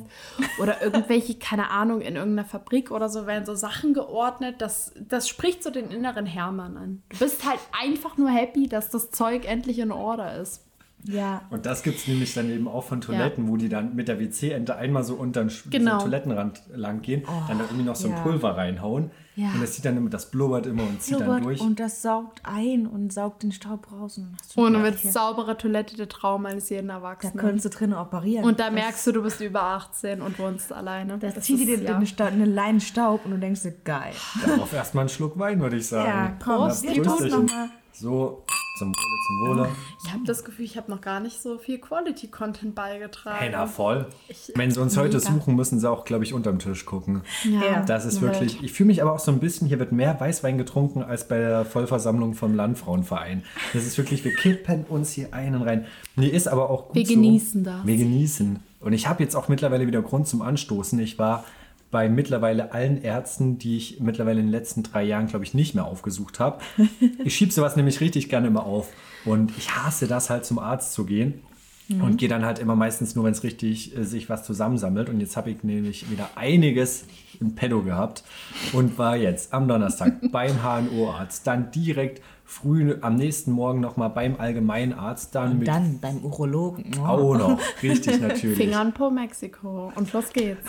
Oder 0.61 0.83
irgendwelche, 0.83 1.35
keine 1.35 1.71
Ahnung, 1.71 2.01
in 2.01 2.17
irgendeiner 2.17 2.49
Fabrik 2.49 2.91
oder 2.91 3.09
so 3.09 3.27
werden 3.27 3.45
so 3.47 3.55
Sachen 3.55 3.95
geordnet. 3.95 4.57
Das, 4.59 4.93
das 5.09 5.29
spricht 5.29 5.63
so 5.63 5.71
den 5.71 5.91
inneren 5.91 6.27
Hermann 6.27 6.77
an. 6.77 7.03
Du 7.11 7.19
bist 7.19 7.47
halt 7.47 7.61
einfach 7.79 8.17
nur 8.17 8.31
happy, 8.31 8.69
dass 8.69 8.91
das 8.91 9.11
Zeug 9.11 9.45
endlich 9.47 9.79
in 9.79 9.93
Order 9.93 10.37
ist. 10.41 10.63
Ja. 11.05 11.43
Und 11.51 11.67
das 11.67 11.83
gibt 11.83 11.99
es 11.99 12.09
nämlich 12.09 12.35
dann 12.35 12.51
eben 12.51 12.67
auch 12.67 12.83
von 12.85 13.01
Toiletten, 13.01 13.49
wo 13.49 13.57
die 13.57 13.69
dann 13.69 13.95
mit 13.95 14.09
der 14.09 14.19
WC-Ente 14.19 14.77
einmal 14.77 15.05
so 15.05 15.15
unter 15.15 15.45
den 15.45 15.53
Genau. 15.71 15.99
so 15.99 16.05
Toilettenrand 16.05 16.63
lang 16.75 17.03
gehen, 17.03 17.23
dann 17.49 17.59
da 17.59 17.65
irgendwie 17.65 17.85
noch 17.85 17.95
so 17.97 18.09
ein 18.09 18.15
ja. 18.15 18.23
Pulver 18.23 18.57
reinhauen. 18.57 19.11
Ja. 19.37 19.49
Und 19.53 19.61
das 19.63 19.75
sieht 19.77 19.85
dann 19.85 19.97
immer, 19.99 20.09
das 20.11 20.31
blubbert 20.31 20.65
immer 20.67 20.83
und 20.83 21.03
zieht 21.03 21.21
dann 21.21 21.27
Joghurt 21.29 21.45
durch. 21.45 21.61
und 21.61 21.79
das 21.79 22.01
saugt 22.01 22.41
ein 22.43 22.87
und 22.87 23.13
saugt 23.13 23.43
den 23.43 23.53
Staub 23.53 23.93
raus. 23.93 24.17
Und 24.19 24.35
Ohne 24.57 24.79
eine 24.79 24.89
Witz, 24.89 25.13
saubere 25.13 25.59
Toilette 25.59 25.95
der 25.95 26.09
Traum 26.09 26.47
eines 26.47 26.71
jeden 26.71 26.89
Da 26.89 26.95
Erwachsenen. 26.95 27.37
könntest 27.37 27.67
du 27.67 27.69
drinnen 27.69 27.93
operieren. 27.95 28.45
Und 28.47 28.59
da 28.61 28.71
merkst 28.71 29.07
du, 29.07 29.13
du 29.13 29.23
bist 29.23 29.41
über 29.43 29.63
18 29.63 30.23
und 30.23 30.39
wohnst 30.39 30.73
alleine. 30.73 31.19
Da 31.19 31.35
zieht 31.39 31.61
die 31.61 31.67
dir 31.67 31.83
ja. 31.83 31.97
eine, 31.97 32.07
Sta- 32.07 32.27
eine 32.27 32.47
Leine 32.47 32.81
Staub 32.81 33.27
und 33.27 33.33
du 33.33 33.39
denkst 33.39 33.61
dir, 33.63 33.73
geil. 33.85 34.15
Darauf 34.47 34.73
erstmal 34.73 35.03
einen 35.03 35.11
Schluck 35.11 35.39
Wein, 35.39 35.61
würde 35.61 35.77
ich 35.77 35.87
sagen. 35.87 36.09
Ja, 36.09 36.37
komm, 36.43 36.57
Prost, 36.57 36.83
wir 36.85 37.03
nochmal. 37.31 37.69
So, 37.93 38.43
zum 38.79 38.89
Wohle, 38.95 39.19
zum 39.27 39.41
Wohle. 39.59 39.69
Ich 40.05 40.13
habe 40.13 40.25
das 40.25 40.45
Gefühl, 40.45 40.65
ich 40.65 40.77
habe 40.77 40.91
noch 40.91 41.01
gar 41.01 41.21
nicht 41.21 41.41
so 41.43 41.59
viel 41.59 41.79
Quality-Content 41.79 42.75
beigetragen. 42.75 43.37
Hey, 43.39 43.49
na 43.53 43.67
voll. 43.67 44.07
Ich- 44.29 44.53
Wenn 44.55 44.71
sie 44.71 44.81
uns 44.81 44.97
heute 44.97 45.19
Mega. 45.19 45.31
suchen, 45.33 45.55
müssen 45.57 45.81
sie 45.81 45.91
auch, 45.91 46.05
glaube 46.05 46.25
ich, 46.25 46.35
unterm 46.35 46.59
Tisch 46.59 46.85
gucken. 46.87 47.23
Ja, 47.45 47.83
Das 47.85 48.05
ist 48.05 48.21
Welt. 48.23 48.33
wirklich, 48.35 48.63
ich 48.63 48.73
fühle 48.73 48.89
mich 48.89 49.03
aber 49.03 49.13
auch 49.13 49.19
so 49.19 49.31
ein 49.33 49.41
bisschen, 49.41 49.67
hier 49.69 49.79
wird 49.79 49.93
mehr 49.93 50.19
Weißwein 50.21 50.59
getrunken 50.59 51.03
als 51.03 51.27
bei 51.29 51.39
der 51.39 51.65
Vollversammlung 51.65 52.35
vom 52.35 52.55
Landfrauenverein. 52.55 53.43
Das 53.73 53.85
ist 53.85 53.99
wirklich, 53.99 54.25
wir 54.25 54.35
kippen 54.35 54.85
uns 54.85 55.13
hier 55.13 55.33
einen 55.35 55.63
rein. 55.63 55.87
Nee, 56.15 56.29
ist 56.29 56.49
aber 56.49 56.71
auch 56.71 56.87
gut 56.89 56.95
Wir 56.97 57.07
so. 57.07 57.15
genießen 57.15 57.65
das. 57.65 57.87
Wir 57.87 57.97
genießen. 57.97 58.59
Und 58.81 58.93
ich 58.93 59.09
habe 59.09 59.23
jetzt 59.23 59.35
auch 59.35 59.49
mittlerweile 59.49 59.87
wieder 59.87 60.03
Grund 60.03 60.29
zum 60.29 60.43
Anstoßen. 60.43 60.99
Ich 61.01 61.19
war 61.19 61.45
bei 61.91 62.09
mittlerweile 62.09 62.73
allen 62.73 63.03
Ärzten, 63.03 63.59
die 63.59 63.77
ich 63.77 64.01
mittlerweile 64.01 64.41
in 64.41 64.47
den 64.47 64.53
letzten 64.53 64.83
drei 64.83 65.05
Jahren, 65.05 65.29
glaube 65.29 65.45
ich, 65.45 65.55
nicht 65.55 65.75
mehr 65.75 65.87
aufgesucht 65.87 66.41
habe. 66.41 66.61
Ich 67.25 67.37
schiebe 67.37 67.53
sowas 67.53 67.77
nämlich 67.77 68.01
richtig 68.01 68.29
gerne 68.29 68.47
immer 68.47 68.65
auf. 68.65 68.89
Und 69.25 69.53
ich 69.59 69.75
hasse 69.75 70.07
das 70.07 70.31
halt 70.31 70.45
zum 70.45 70.59
Arzt 70.59 70.93
zu 70.93 71.05
gehen. 71.05 71.43
Und 71.89 72.17
gehe 72.17 72.29
dann 72.29 72.45
halt 72.45 72.59
immer 72.59 72.75
meistens 72.75 73.15
nur, 73.15 73.25
wenn 73.25 73.33
es 73.33 73.45
richtig 73.45 73.97
äh, 73.97 74.03
sich 74.03 74.29
was 74.29 74.43
zusammensammelt. 74.43 75.09
Und 75.09 75.21
jetzt 75.21 75.37
habe 75.37 75.51
ich 75.51 75.63
nämlich 75.63 76.11
wieder 76.11 76.31
einiges 76.35 77.05
im 77.39 77.55
Pedo 77.55 77.83
gehabt 77.83 78.25
und 78.73 78.99
war 78.99 79.17
jetzt 79.17 79.55
am 79.55 79.69
Donnerstag 79.69 80.15
beim 80.33 80.65
HNO-Arzt, 80.65 81.47
dann 81.47 81.71
direkt 81.71 82.23
früh 82.45 82.97
am 83.03 83.15
nächsten 83.15 83.53
Morgen 83.53 83.81
nochmal 83.81 84.11
beim 84.11 84.35
Allgemeinarzt, 84.37 85.33
dann 85.37 85.61
mit 85.61 85.69
Dann 85.69 86.01
beim 86.01 86.25
Urologen. 86.25 86.91
Oh. 87.01 87.05
auch 87.05 87.37
noch, 87.37 87.61
richtig 87.85 88.21
natürlich. 88.21 88.57
Finger 88.57 88.81
an 88.81 88.93
Po 88.93 89.11
Mexiko. 89.11 89.93
Und 89.95 90.13
los 90.13 90.33
geht's. 90.33 90.69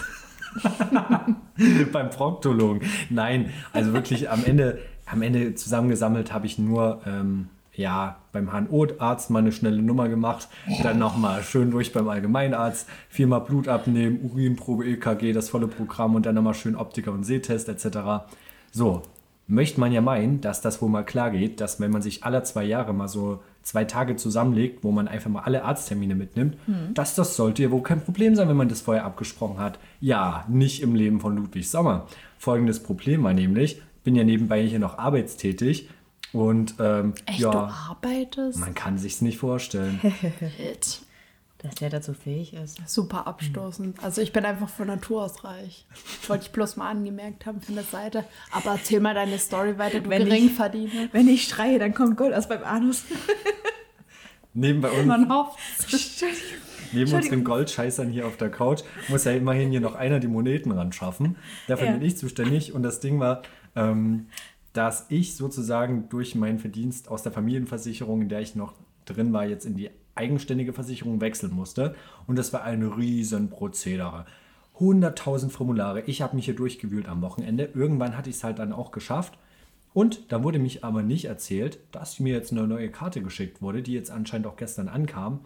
beim 1.91 2.09
Proktologen. 2.09 2.81
Nein, 3.09 3.51
also 3.73 3.93
wirklich 3.93 4.29
am 4.29 4.43
Ende, 4.45 4.79
am 5.05 5.21
Ende 5.21 5.55
zusammengesammelt 5.55 6.33
habe 6.33 6.45
ich 6.45 6.57
nur, 6.57 7.01
ähm, 7.05 7.49
ja, 7.73 8.17
beim 8.31 8.51
HNO-Arzt 8.51 9.29
mal 9.29 9.39
eine 9.39 9.51
schnelle 9.51 9.81
Nummer 9.81 10.09
gemacht, 10.09 10.47
dann 10.81 10.97
nochmal 10.97 11.43
schön 11.43 11.69
durch 11.69 11.93
beim 11.93 12.09
Allgemeinarzt, 12.09 12.89
viermal 13.07 13.41
Blut 13.41 13.67
abnehmen, 13.67 14.19
Urinprobe, 14.23 14.85
EKG, 14.85 15.31
das 15.31 15.49
volle 15.49 15.67
Programm 15.67 16.15
und 16.15 16.25
dann 16.25 16.35
nochmal 16.35 16.55
schön 16.55 16.75
Optiker 16.75 17.11
und 17.11 17.23
Sehtest 17.23 17.69
etc. 17.69 18.25
So, 18.71 19.03
möchte 19.47 19.79
man 19.79 19.91
ja 19.91 20.01
meinen, 20.01 20.41
dass 20.41 20.61
das 20.61 20.81
wohl 20.81 20.89
mal 20.89 21.03
klar 21.03 21.31
geht, 21.31 21.61
dass 21.61 21.79
wenn 21.79 21.91
man 21.91 22.01
sich 22.01 22.23
alle 22.23 22.43
zwei 22.43 22.65
Jahre 22.65 22.93
mal 22.93 23.07
so 23.07 23.41
zwei 23.63 23.85
Tage 23.85 24.15
zusammenlegt, 24.15 24.83
wo 24.83 24.91
man 24.91 25.07
einfach 25.07 25.29
mal 25.29 25.41
alle 25.41 25.63
Arzttermine 25.63 26.15
mitnimmt, 26.15 26.57
dass 26.93 27.15
das 27.15 27.35
sollte 27.35 27.63
ja 27.63 27.71
wohl 27.71 27.83
kein 27.83 28.01
Problem 28.01 28.35
sein, 28.35 28.47
wenn 28.49 28.57
man 28.57 28.69
das 28.69 28.81
vorher 28.81 29.05
abgesprochen 29.05 29.59
hat. 29.59 29.79
Ja, 29.99 30.45
nicht 30.49 30.81
im 30.81 30.95
Leben 30.95 31.19
von 31.19 31.35
Ludwig 31.35 31.69
Sommer. 31.69 32.07
Folgendes 32.37 32.81
Problem 32.81 33.23
war 33.23 33.33
nämlich, 33.33 33.81
bin 34.03 34.15
ja 34.15 34.23
nebenbei 34.23 34.65
hier 34.65 34.79
noch 34.79 34.97
arbeitstätig 34.97 35.89
und 36.33 36.75
ähm, 36.79 37.13
Echt, 37.25 37.39
du 37.39 37.43
ja, 37.45 37.73
arbeitest? 37.89 38.59
man 38.59 38.73
kann 38.73 38.97
sich's 38.97 39.21
nicht 39.21 39.37
vorstellen. 39.37 39.99
Dass 41.59 41.73
der 41.75 41.89
dazu 41.89 42.13
fähig 42.13 42.53
ist. 42.53 42.79
Super 42.87 43.25
abstoßend. 43.25 44.03
Also 44.03 44.21
ich 44.21 44.31
bin 44.31 44.45
einfach 44.45 44.69
von 44.69 44.85
Natur 44.87 45.23
aus 45.23 45.43
reich. 45.43 45.87
Wollte 46.27 46.45
ich 46.45 46.51
bloß 46.51 46.75
mal 46.77 46.87
angemerkt 46.89 47.47
haben 47.47 47.61
von 47.61 47.73
der 47.73 47.83
Seite. 47.83 48.25
Aber 48.51 48.71
erzähl 48.73 48.99
mal 48.99 49.15
deine 49.15 49.39
Story 49.39 49.77
weiter, 49.79 50.01
du 50.01 50.09
Wenn 50.09 50.21
ich- 50.21 50.27
Geringverdiener. 50.29 51.09
Wenn 51.11 51.27
ich 51.27 51.47
schreie, 51.47 51.79
dann 51.79 51.95
kommt 51.95 52.15
Gold 52.15 52.33
aus 52.35 52.47
beim 52.47 52.63
Anus. 52.63 53.03
Neben 54.53 54.81
bei 54.81 54.89
uns, 54.89 55.05
Man 55.05 55.29
hofft. 55.29 55.59
neben 56.93 57.11
uns 57.13 57.29
den 57.29 57.43
Goldscheißern 57.43 58.09
hier 58.09 58.25
auf 58.25 58.37
der 58.37 58.49
Couch 58.49 58.81
muss 59.07 59.23
ja 59.25 59.33
immerhin 59.33 59.69
hier 59.71 59.81
noch 59.81 59.93
einer 59.93 60.19
die 60.19 60.27
Moneten 60.27 60.71
ran 60.71 60.91
schaffen. 60.91 61.35
Dafür 61.67 61.87
Ja. 61.87 61.91
bin 61.93 62.01
ich 62.01 62.17
zuständig 62.17 62.73
und 62.73 62.81
das 62.81 62.99
Ding 62.99 63.19
war, 63.19 63.43
ähm, 63.75 64.27
dass 64.73 65.05
ich 65.09 65.35
sozusagen 65.35 66.09
durch 66.09 66.33
meinen 66.33 66.57
Verdienst 66.59 67.07
aus 67.09 67.21
der 67.23 67.31
Familienversicherung, 67.31 68.21
in 68.23 68.29
der 68.29 68.39
ich 68.41 68.55
noch 68.55 68.73
drin 69.05 69.31
war, 69.33 69.45
jetzt 69.45 69.65
in 69.65 69.75
die 69.75 69.89
eigenständige 70.17 70.73
Versicherung 70.73 71.21
wechseln 71.21 71.53
musste. 71.53 71.95
Und 72.27 72.37
das 72.37 72.51
war 72.53 72.63
ein 72.63 72.83
riesen 72.83 73.49
Prozedere. 73.49 74.25
100.000 74.79 75.49
Formulare. 75.49 76.01
Ich 76.01 76.21
habe 76.21 76.35
mich 76.35 76.45
hier 76.45 76.55
durchgewühlt 76.55 77.07
am 77.07 77.21
Wochenende. 77.21 77.69
Irgendwann 77.73 78.15
hatte 78.17 78.29
ich 78.29 78.35
es 78.37 78.43
halt 78.43 78.59
dann 78.59 78.73
auch 78.73 78.91
geschafft. 78.91 79.37
Und 79.93 80.31
da 80.31 80.43
wurde 80.43 80.59
mich 80.59 80.83
aber 80.83 81.01
nicht 81.01 81.25
erzählt, 81.25 81.79
dass 81.91 82.19
mir 82.19 82.33
jetzt 82.33 82.51
eine 82.51 82.67
neue 82.67 82.91
Karte 82.91 83.21
geschickt 83.21 83.61
wurde, 83.61 83.81
die 83.81 83.93
jetzt 83.93 84.11
anscheinend 84.11 84.45
auch 84.45 84.55
gestern 84.55 84.87
ankam, 84.89 85.39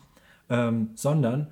ähm, 0.49 0.89
sondern 0.95 1.47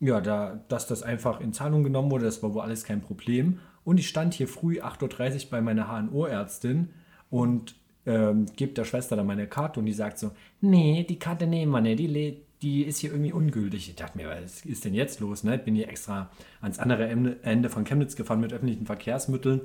ja, 0.00 0.20
da, 0.20 0.60
dass 0.68 0.86
das 0.86 1.02
einfach 1.02 1.40
in 1.40 1.52
Zahlung 1.54 1.84
genommen 1.84 2.10
wurde, 2.10 2.26
das 2.26 2.42
war 2.42 2.52
wohl 2.52 2.60
alles 2.62 2.84
kein 2.84 3.00
Problem. 3.00 3.60
Und 3.84 3.98
ich 3.98 4.08
stand 4.08 4.34
hier 4.34 4.48
früh 4.48 4.80
8.30 4.80 5.44
Uhr 5.44 5.50
bei 5.50 5.60
meiner 5.62 5.88
HNO-Ärztin 5.88 6.90
und 7.30 7.76
ähm, 8.04 8.46
gebe 8.56 8.72
der 8.72 8.84
Schwester 8.84 9.16
dann 9.16 9.26
meine 9.26 9.46
Karte 9.46 9.80
und 9.80 9.86
die 9.86 9.92
sagt 9.92 10.18
so, 10.18 10.32
nee, 10.60 11.06
die 11.08 11.18
Karte 11.18 11.46
nehmen 11.46 11.72
wir 11.72 11.80
nicht, 11.80 12.00
die, 12.00 12.08
lä- 12.08 12.36
die 12.62 12.84
ist 12.84 12.98
hier 12.98 13.10
irgendwie 13.10 13.32
ungültig. 13.32 13.88
Ich 13.88 13.96
dachte 13.96 14.16
mir, 14.16 14.28
was 14.28 14.64
ist 14.64 14.84
denn 14.84 14.94
jetzt 14.94 15.20
los? 15.20 15.42
Ne? 15.42 15.56
Ich 15.56 15.62
bin 15.62 15.74
hier 15.74 15.88
extra 15.88 16.30
ans 16.60 16.78
andere 16.78 17.08
Ende 17.08 17.38
Ende 17.42 17.68
von 17.68 17.84
Chemnitz 17.84 18.16
gefahren 18.16 18.40
mit 18.40 18.52
öffentlichen 18.52 18.86
Verkehrsmitteln. 18.86 19.62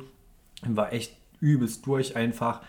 War 0.63 0.91
echt 0.91 1.15
übelst 1.39 1.85
durch 1.85 2.15
einfach. 2.15 2.61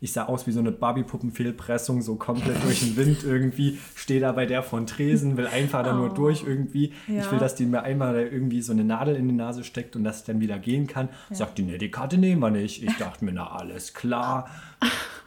Ich 0.00 0.12
sah 0.12 0.24
aus 0.26 0.46
wie 0.46 0.52
so 0.52 0.60
eine 0.60 0.72
Barbie-Puppen-Fehlpressung, 0.72 2.02
so 2.02 2.16
komplett 2.16 2.62
durch 2.64 2.80
den 2.80 2.96
Wind 2.96 3.24
irgendwie. 3.24 3.78
Stehe 3.94 4.20
da 4.20 4.32
bei 4.32 4.44
der 4.46 4.62
von 4.62 4.86
Tresen, 4.86 5.36
will 5.36 5.46
einfach 5.46 5.82
da 5.84 5.94
nur 5.94 6.10
durch 6.12 6.44
irgendwie. 6.46 6.92
Ich 7.08 7.14
Ja. 7.24 7.30
will, 7.32 7.38
dass 7.38 7.54
die 7.54 7.64
mir 7.66 7.82
einmal 7.82 8.12
da 8.12 8.20
irgendwie 8.20 8.60
so 8.60 8.72
eine 8.72 8.84
Nadel 8.84 9.16
in 9.16 9.26
die 9.28 9.34
Nase 9.34 9.64
steckt 9.64 9.96
und 9.96 10.04
dass 10.04 10.20
ich 10.20 10.24
dann 10.26 10.40
wieder 10.40 10.58
gehen 10.58 10.86
kann. 10.86 11.08
Sagt 11.30 11.56
die, 11.58 11.62
ne, 11.62 11.78
die 11.78 11.90
Karte 11.90 12.18
nehmen 12.18 12.40
wir 12.42 12.50
nicht. 12.50 12.82
Ich 12.82 12.96
dachte 12.98 13.24
mir, 13.24 13.32
na, 13.32 13.50
alles 13.50 13.94
klar. 13.94 14.48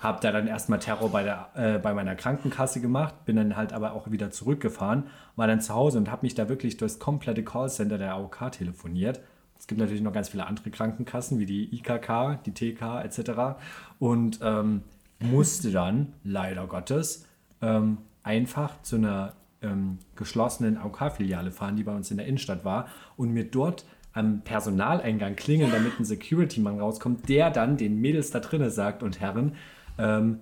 Hab 0.01 0.21
da 0.21 0.31
dann 0.31 0.47
erstmal 0.47 0.79
Terror 0.79 1.09
bei, 1.11 1.23
der, 1.23 1.49
äh, 1.55 1.79
bei 1.79 1.93
meiner 1.93 2.15
Krankenkasse 2.15 2.79
gemacht, 2.79 3.25
bin 3.25 3.35
dann 3.35 3.57
halt 3.57 3.73
aber 3.73 3.93
auch 3.93 4.09
wieder 4.11 4.31
zurückgefahren, 4.31 5.07
war 5.35 5.47
dann 5.47 5.59
zu 5.59 5.73
Hause 5.73 5.97
und 5.97 6.09
habe 6.09 6.25
mich 6.25 6.35
da 6.35 6.47
wirklich 6.47 6.77
durchs 6.77 6.99
komplette 6.99 7.43
Callcenter 7.43 7.97
der 7.97 8.13
AOK 8.13 8.51
telefoniert. 8.51 9.19
Es 9.69 9.71
gibt 9.71 9.81
natürlich 9.81 10.01
noch 10.01 10.13
ganz 10.13 10.29
viele 10.29 10.47
andere 10.47 10.71
Krankenkassen, 10.71 11.37
wie 11.37 11.45
die 11.45 11.75
IKK, 11.75 12.39
die 12.43 12.53
TK 12.55 13.03
etc. 13.03 13.59
Und 13.99 14.39
ähm, 14.41 14.81
musste 15.19 15.69
dann, 15.69 16.13
leider 16.23 16.65
Gottes, 16.65 17.27
ähm, 17.61 17.99
einfach 18.23 18.81
zu 18.81 18.95
einer 18.95 19.33
ähm, 19.61 19.99
geschlossenen 20.15 20.79
AOK-Filiale 20.79 21.51
fahren, 21.51 21.75
die 21.75 21.83
bei 21.83 21.95
uns 21.95 22.09
in 22.09 22.17
der 22.17 22.25
Innenstadt 22.25 22.65
war, 22.65 22.87
und 23.15 23.31
mir 23.31 23.43
dort 23.43 23.85
am 24.13 24.41
Personaleingang 24.41 25.35
klingeln, 25.35 25.69
damit 25.71 25.99
ein 25.99 26.03
Security-Mann 26.03 26.79
rauskommt, 26.79 27.29
der 27.29 27.51
dann 27.51 27.77
den 27.77 28.01
Mädels 28.01 28.31
da 28.31 28.39
drinnen 28.39 28.71
sagt 28.71 29.03
und 29.03 29.19
Herren, 29.19 29.53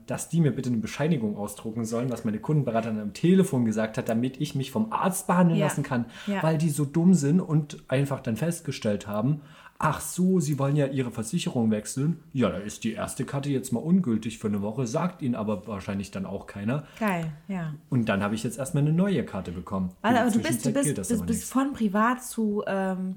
dass 0.05 0.29
die 0.29 0.39
mir 0.39 0.51
bitte 0.51 0.69
eine 0.69 0.77
Bescheinigung 0.77 1.35
ausdrucken 1.35 1.83
sollen, 1.83 2.11
was 2.11 2.23
meine 2.25 2.37
Kundenberaterin 2.39 2.99
am 2.99 3.13
Telefon 3.13 3.65
gesagt 3.65 3.97
hat, 3.97 4.07
damit 4.07 4.39
ich 4.39 4.53
mich 4.53 4.69
vom 4.71 4.91
Arzt 4.93 5.25
behandeln 5.25 5.59
Ja. 5.59 5.65
lassen 5.65 5.83
kann, 5.83 6.05
Ja. 6.27 6.43
weil 6.43 6.57
die 6.59 6.69
so 6.69 6.85
dumm 6.85 7.13
sind 7.15 7.39
und 7.41 7.83
einfach 7.87 8.19
dann 8.19 8.35
festgestellt 8.35 9.07
haben, 9.07 9.41
ach 9.79 9.99
so, 10.01 10.39
sie 10.39 10.57
wollen 10.59 10.75
ja 10.75 10.87
ihre 10.87 11.11
Versicherung 11.11 11.69
wechseln. 11.71 12.19
Ja, 12.33 12.49
da 12.49 12.57
ist 12.57 12.83
die 12.83 12.93
erste 12.93 13.25
Karte 13.25 13.49
jetzt 13.49 13.71
mal 13.71 13.79
ungültig 13.79 14.37
für 14.39 14.47
eine 14.47 14.61
Woche, 14.61 14.85
sagt 14.87 15.21
ihnen 15.21 15.35
aber 15.35 15.65
wahrscheinlich 15.67 16.11
dann 16.11 16.25
auch 16.25 16.45
keiner. 16.47 16.83
Geil, 16.99 17.31
ja. 17.47 17.73
Und 17.89 18.09
dann 18.09 18.21
habe 18.23 18.35
ich 18.35 18.43
jetzt 18.43 18.57
erstmal 18.59 18.83
eine 18.83 18.93
neue 18.93 19.23
Karte 19.23 19.51
bekommen. 19.51 19.91
In 20.03 20.09
aber 20.15 20.29
du 20.31 20.39
bist, 20.39 20.65
du 20.65 20.71
bist, 20.71 20.95
bist, 20.95 21.25
bist 21.25 21.51
von 21.51 21.73
privat 21.73 22.23
zu 22.23 22.63
ähm, 22.67 23.15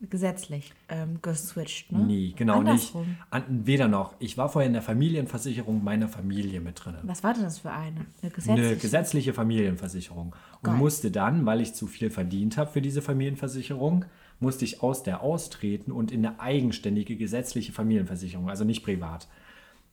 gesetzlich 0.00 0.72
ähm, 0.88 1.20
geswitcht, 1.22 1.92
ne? 1.92 2.00
Nee, 2.00 2.34
genau 2.36 2.58
Andersrum. 2.58 3.06
nicht. 3.06 3.18
An, 3.30 3.44
weder 3.66 3.88
noch. 3.88 4.14
Ich 4.18 4.36
war 4.36 4.48
vorher 4.48 4.66
in 4.66 4.72
der 4.72 4.82
Familienversicherung 4.82 5.82
meiner 5.82 6.08
Familie 6.08 6.60
mit 6.60 6.84
drin. 6.84 6.96
Was 7.02 7.22
war 7.22 7.34
denn 7.34 7.44
das 7.44 7.60
für 7.60 7.70
eine? 7.70 8.06
Eine 8.22 8.30
gesetzliche? 8.30 8.68
Eine 8.68 8.76
gesetzliche 8.76 9.32
Familienversicherung. 9.32 10.34
Und 10.60 10.62
Geil. 10.62 10.76
musste 10.76 11.10
dann, 11.10 11.46
weil 11.46 11.60
ich 11.60 11.74
zu 11.74 11.86
viel 11.86 12.10
verdient 12.10 12.56
habe 12.56 12.70
für 12.70 12.82
diese 12.82 13.02
Familienversicherung, 13.02 14.04
musste 14.40 14.64
ich 14.64 14.82
aus 14.82 15.02
der 15.02 15.22
austreten 15.22 15.92
und 15.92 16.12
in 16.12 16.26
eine 16.26 16.40
eigenständige 16.40 17.16
gesetzliche 17.16 17.72
Familienversicherung, 17.72 18.50
also 18.50 18.64
nicht 18.64 18.82
privat. 18.82 19.28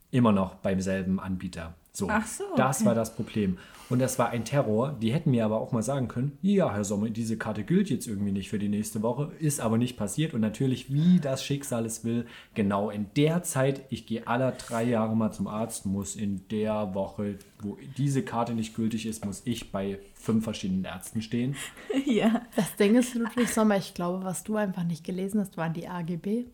Immer 0.09 0.31
noch 0.31 0.55
beim 0.55 0.81
selben 0.81 1.19
Anbieter. 1.19 1.73
So, 1.93 2.07
Ach 2.09 2.25
so, 2.25 2.45
das 2.55 2.79
okay. 2.79 2.85
war 2.85 2.95
das 2.95 3.15
Problem. 3.15 3.57
Und 3.89 3.99
das 3.99 4.17
war 4.17 4.29
ein 4.29 4.45
Terror. 4.45 4.95
Die 5.01 5.11
hätten 5.11 5.31
mir 5.31 5.43
aber 5.43 5.59
auch 5.59 5.73
mal 5.73 5.83
sagen 5.83 6.07
können, 6.07 6.37
ja, 6.41 6.73
Herr 6.73 6.85
Sommer, 6.85 7.09
diese 7.09 7.37
Karte 7.37 7.65
gilt 7.65 7.89
jetzt 7.89 8.07
irgendwie 8.07 8.31
nicht 8.31 8.49
für 8.49 8.57
die 8.57 8.69
nächste 8.69 9.01
Woche, 9.01 9.33
ist 9.39 9.59
aber 9.59 9.77
nicht 9.77 9.97
passiert. 9.97 10.33
Und 10.33 10.39
natürlich, 10.39 10.93
wie 10.93 11.19
das 11.19 11.43
Schicksal 11.43 11.85
es 11.85 12.05
will, 12.05 12.25
genau 12.53 12.89
in 12.89 13.07
der 13.17 13.43
Zeit, 13.43 13.81
ich 13.89 14.05
gehe 14.05 14.25
alle 14.25 14.53
drei 14.53 14.83
Jahre 14.83 15.13
mal 15.13 15.33
zum 15.33 15.47
Arzt, 15.47 15.85
muss 15.85 16.15
in 16.15 16.47
der 16.47 16.95
Woche, 16.95 17.39
wo 17.59 17.77
diese 17.97 18.23
Karte 18.23 18.53
nicht 18.53 18.73
gültig 18.75 19.05
ist, 19.05 19.25
muss 19.25 19.41
ich 19.43 19.73
bei 19.73 19.99
fünf 20.13 20.45
verschiedenen 20.45 20.85
Ärzten 20.85 21.21
stehen. 21.21 21.57
ja. 22.05 22.43
Das 22.55 22.73
Ding 22.77 22.95
ist, 22.95 23.13
Ludwig 23.15 23.49
Sommer, 23.49 23.75
ich 23.75 23.93
glaube, 23.93 24.23
was 24.23 24.45
du 24.45 24.55
einfach 24.55 24.85
nicht 24.85 25.03
gelesen 25.03 25.41
hast, 25.41 25.57
waren 25.57 25.73
die 25.73 25.89
AGB. 25.89 26.45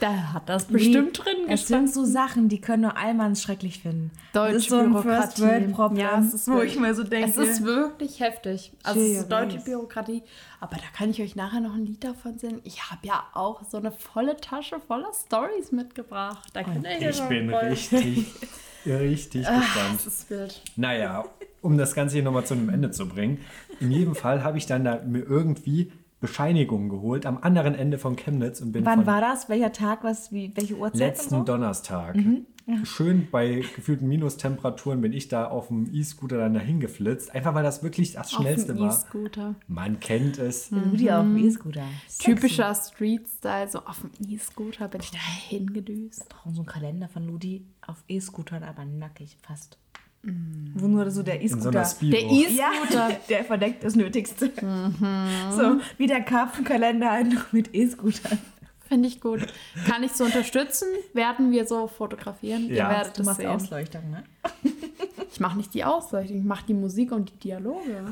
Da 0.00 0.32
hat 0.32 0.48
das 0.48 0.64
bestimmt 0.66 1.18
Nee, 1.18 1.24
drin 1.24 1.36
Es 1.48 1.68
sind 1.68 1.92
so 1.92 2.04
Sachen, 2.04 2.48
die 2.48 2.60
können 2.60 2.82
nur 2.82 2.96
Allmanns 2.96 3.42
schrecklich 3.42 3.80
finden. 3.80 4.10
Deutsche 4.32 4.52
das 4.54 4.62
ist 4.64 4.70
so 4.70 4.76
ein 4.78 4.90
Bürokratie. 4.92 5.22
First 5.22 5.40
World 5.40 5.72
Problem, 5.72 6.00
Ja, 6.00 6.18
es 6.20 6.34
ist 6.34 6.48
wo 6.48 6.52
wirklich- 6.54 6.74
ich 6.74 6.80
mir 6.80 6.94
so 6.94 7.04
denke. 7.04 7.28
Es 7.30 7.36
ist 7.36 7.64
wirklich 7.64 8.20
heftig. 8.20 8.72
Also 8.82 9.00
es 9.00 9.18
ist 9.20 9.28
deutsche 9.28 9.56
weiß. 9.58 9.64
Bürokratie. 9.64 10.22
Aber 10.60 10.76
da 10.76 10.82
kann 10.96 11.10
ich 11.10 11.20
euch 11.22 11.36
nachher 11.36 11.60
noch 11.60 11.74
ein 11.74 11.86
Lied 11.86 12.02
davon 12.04 12.38
singen. 12.38 12.60
Ich 12.64 12.90
habe 12.90 13.06
ja 13.06 13.22
auch 13.34 13.62
so 13.68 13.76
eine 13.78 13.92
volle 13.92 14.36
Tasche 14.36 14.80
voller 14.80 15.10
Stories 15.26 15.72
mitgebracht. 15.72 16.48
Da 16.52 16.62
könnt 16.62 16.84
ihr 16.86 17.10
Ich 17.10 17.20
bin 17.22 17.50
freuen. 17.50 17.68
richtig, 17.68 18.26
richtig 18.86 19.46
Ah, 19.46 19.58
gespannt. 19.60 19.94
Das 19.96 20.06
ist 20.06 20.30
wild. 20.30 20.62
Naja, 20.76 21.24
um 21.62 21.76
das 21.78 21.94
Ganze 21.94 22.14
hier 22.14 22.22
nochmal 22.24 22.44
zu 22.46 22.54
einem 22.54 22.68
Ende 22.70 22.90
zu 22.90 23.06
bringen. 23.08 23.38
In 23.80 23.90
jedem 23.90 24.14
Fall 24.14 24.42
habe 24.42 24.58
ich 24.58 24.66
dann 24.66 24.84
da 24.84 25.00
mir 25.04 25.20
irgendwie 25.20 25.92
Bescheinigungen 26.20 26.88
geholt 26.88 27.26
am 27.26 27.38
anderen 27.38 27.74
Ende 27.74 27.98
von 27.98 28.16
Chemnitz 28.16 28.60
und 28.60 28.72
bin 28.72 28.84
Wann 28.84 29.00
von 29.00 29.06
war 29.06 29.20
das? 29.20 29.48
Welcher 29.48 29.72
Tag? 29.72 30.04
Was, 30.04 30.32
wie, 30.32 30.52
welche 30.54 30.76
Uhrzeit? 30.76 31.00
letzten 31.00 31.34
und 31.34 31.46
so? 31.46 31.52
Donnerstag. 31.52 32.16
Schön 32.84 33.28
bei 33.30 33.64
gefühlten 33.74 34.06
Minustemperaturen 34.08 35.00
bin 35.00 35.12
ich 35.12 35.28
da 35.28 35.46
auf 35.46 35.68
dem 35.68 35.92
E-Scooter 35.92 36.38
dann 36.38 36.54
dahin 36.54 36.78
geflitzt. 36.78 37.34
Einfach 37.34 37.54
weil 37.54 37.64
das 37.64 37.82
wirklich 37.82 38.12
das 38.12 38.30
Schnellste 38.30 38.72
Auf 38.72 38.78
dem 38.78 38.86
war. 38.86 38.94
E-Scooter. 38.94 39.54
Man 39.66 39.98
kennt 39.98 40.38
es. 40.38 40.70
Ludi 40.70 41.10
auf 41.10 41.22
dem 41.22 41.36
E-Scooter. 41.36 41.84
Typischer 42.18 42.74
Street-Style. 42.74 43.68
So 43.68 43.80
auf 43.80 44.00
dem 44.00 44.10
E-Scooter 44.28 44.88
bin 44.88 45.00
ich 45.00 45.10
da 45.10 45.18
hingedüst. 45.18 46.28
brauchen 46.28 46.54
so 46.54 46.60
einen 46.60 46.68
Kalender 46.68 47.08
von 47.08 47.26
Ludi 47.26 47.66
auf 47.86 48.04
E-Scootern, 48.06 48.62
aber 48.62 48.84
nackig 48.84 49.36
fast. 49.42 49.78
Wo 50.22 50.86
nur 50.86 51.10
so 51.10 51.22
der 51.22 51.36
so 51.36 51.40
E-Scooter. 51.40 51.84
Speedo. 51.84 52.16
Der 52.16 52.22
E- 52.30 52.52
ja, 52.54 52.70
der 53.28 53.44
verdeckt 53.44 53.82
das 53.84 53.96
Nötigste. 53.96 54.50
So 55.50 55.80
wie 55.98 56.06
der 56.06 56.20
Karpfenkalender 56.22 57.10
halt 57.10 57.32
noch 57.32 57.52
mit 57.52 57.74
E-Scootern. 57.74 58.38
Finde 58.86 59.08
ich 59.08 59.20
gut. 59.20 59.46
Kann 59.86 60.02
ich 60.02 60.12
so 60.12 60.24
unterstützen? 60.24 60.88
Werden 61.14 61.52
wir 61.52 61.64
so 61.66 61.86
fotografieren? 61.86 62.68
Ihr 62.68 62.76
Ja. 62.76 62.90
werdet 62.90 63.12
Du 63.14 63.18
das 63.18 63.26
machst 63.26 63.40
sehen. 63.40 63.48
Ausleuchtung, 63.50 64.10
ne? 64.10 64.24
Ich 65.32 65.38
mache 65.40 65.56
nicht 65.56 65.72
die 65.74 65.84
Ausleuchtung, 65.84 66.38
ich 66.38 66.44
mache 66.44 66.66
die 66.66 66.74
Musik 66.74 67.12
und 67.12 67.30
die 67.32 67.38
Dialoge. 67.38 68.04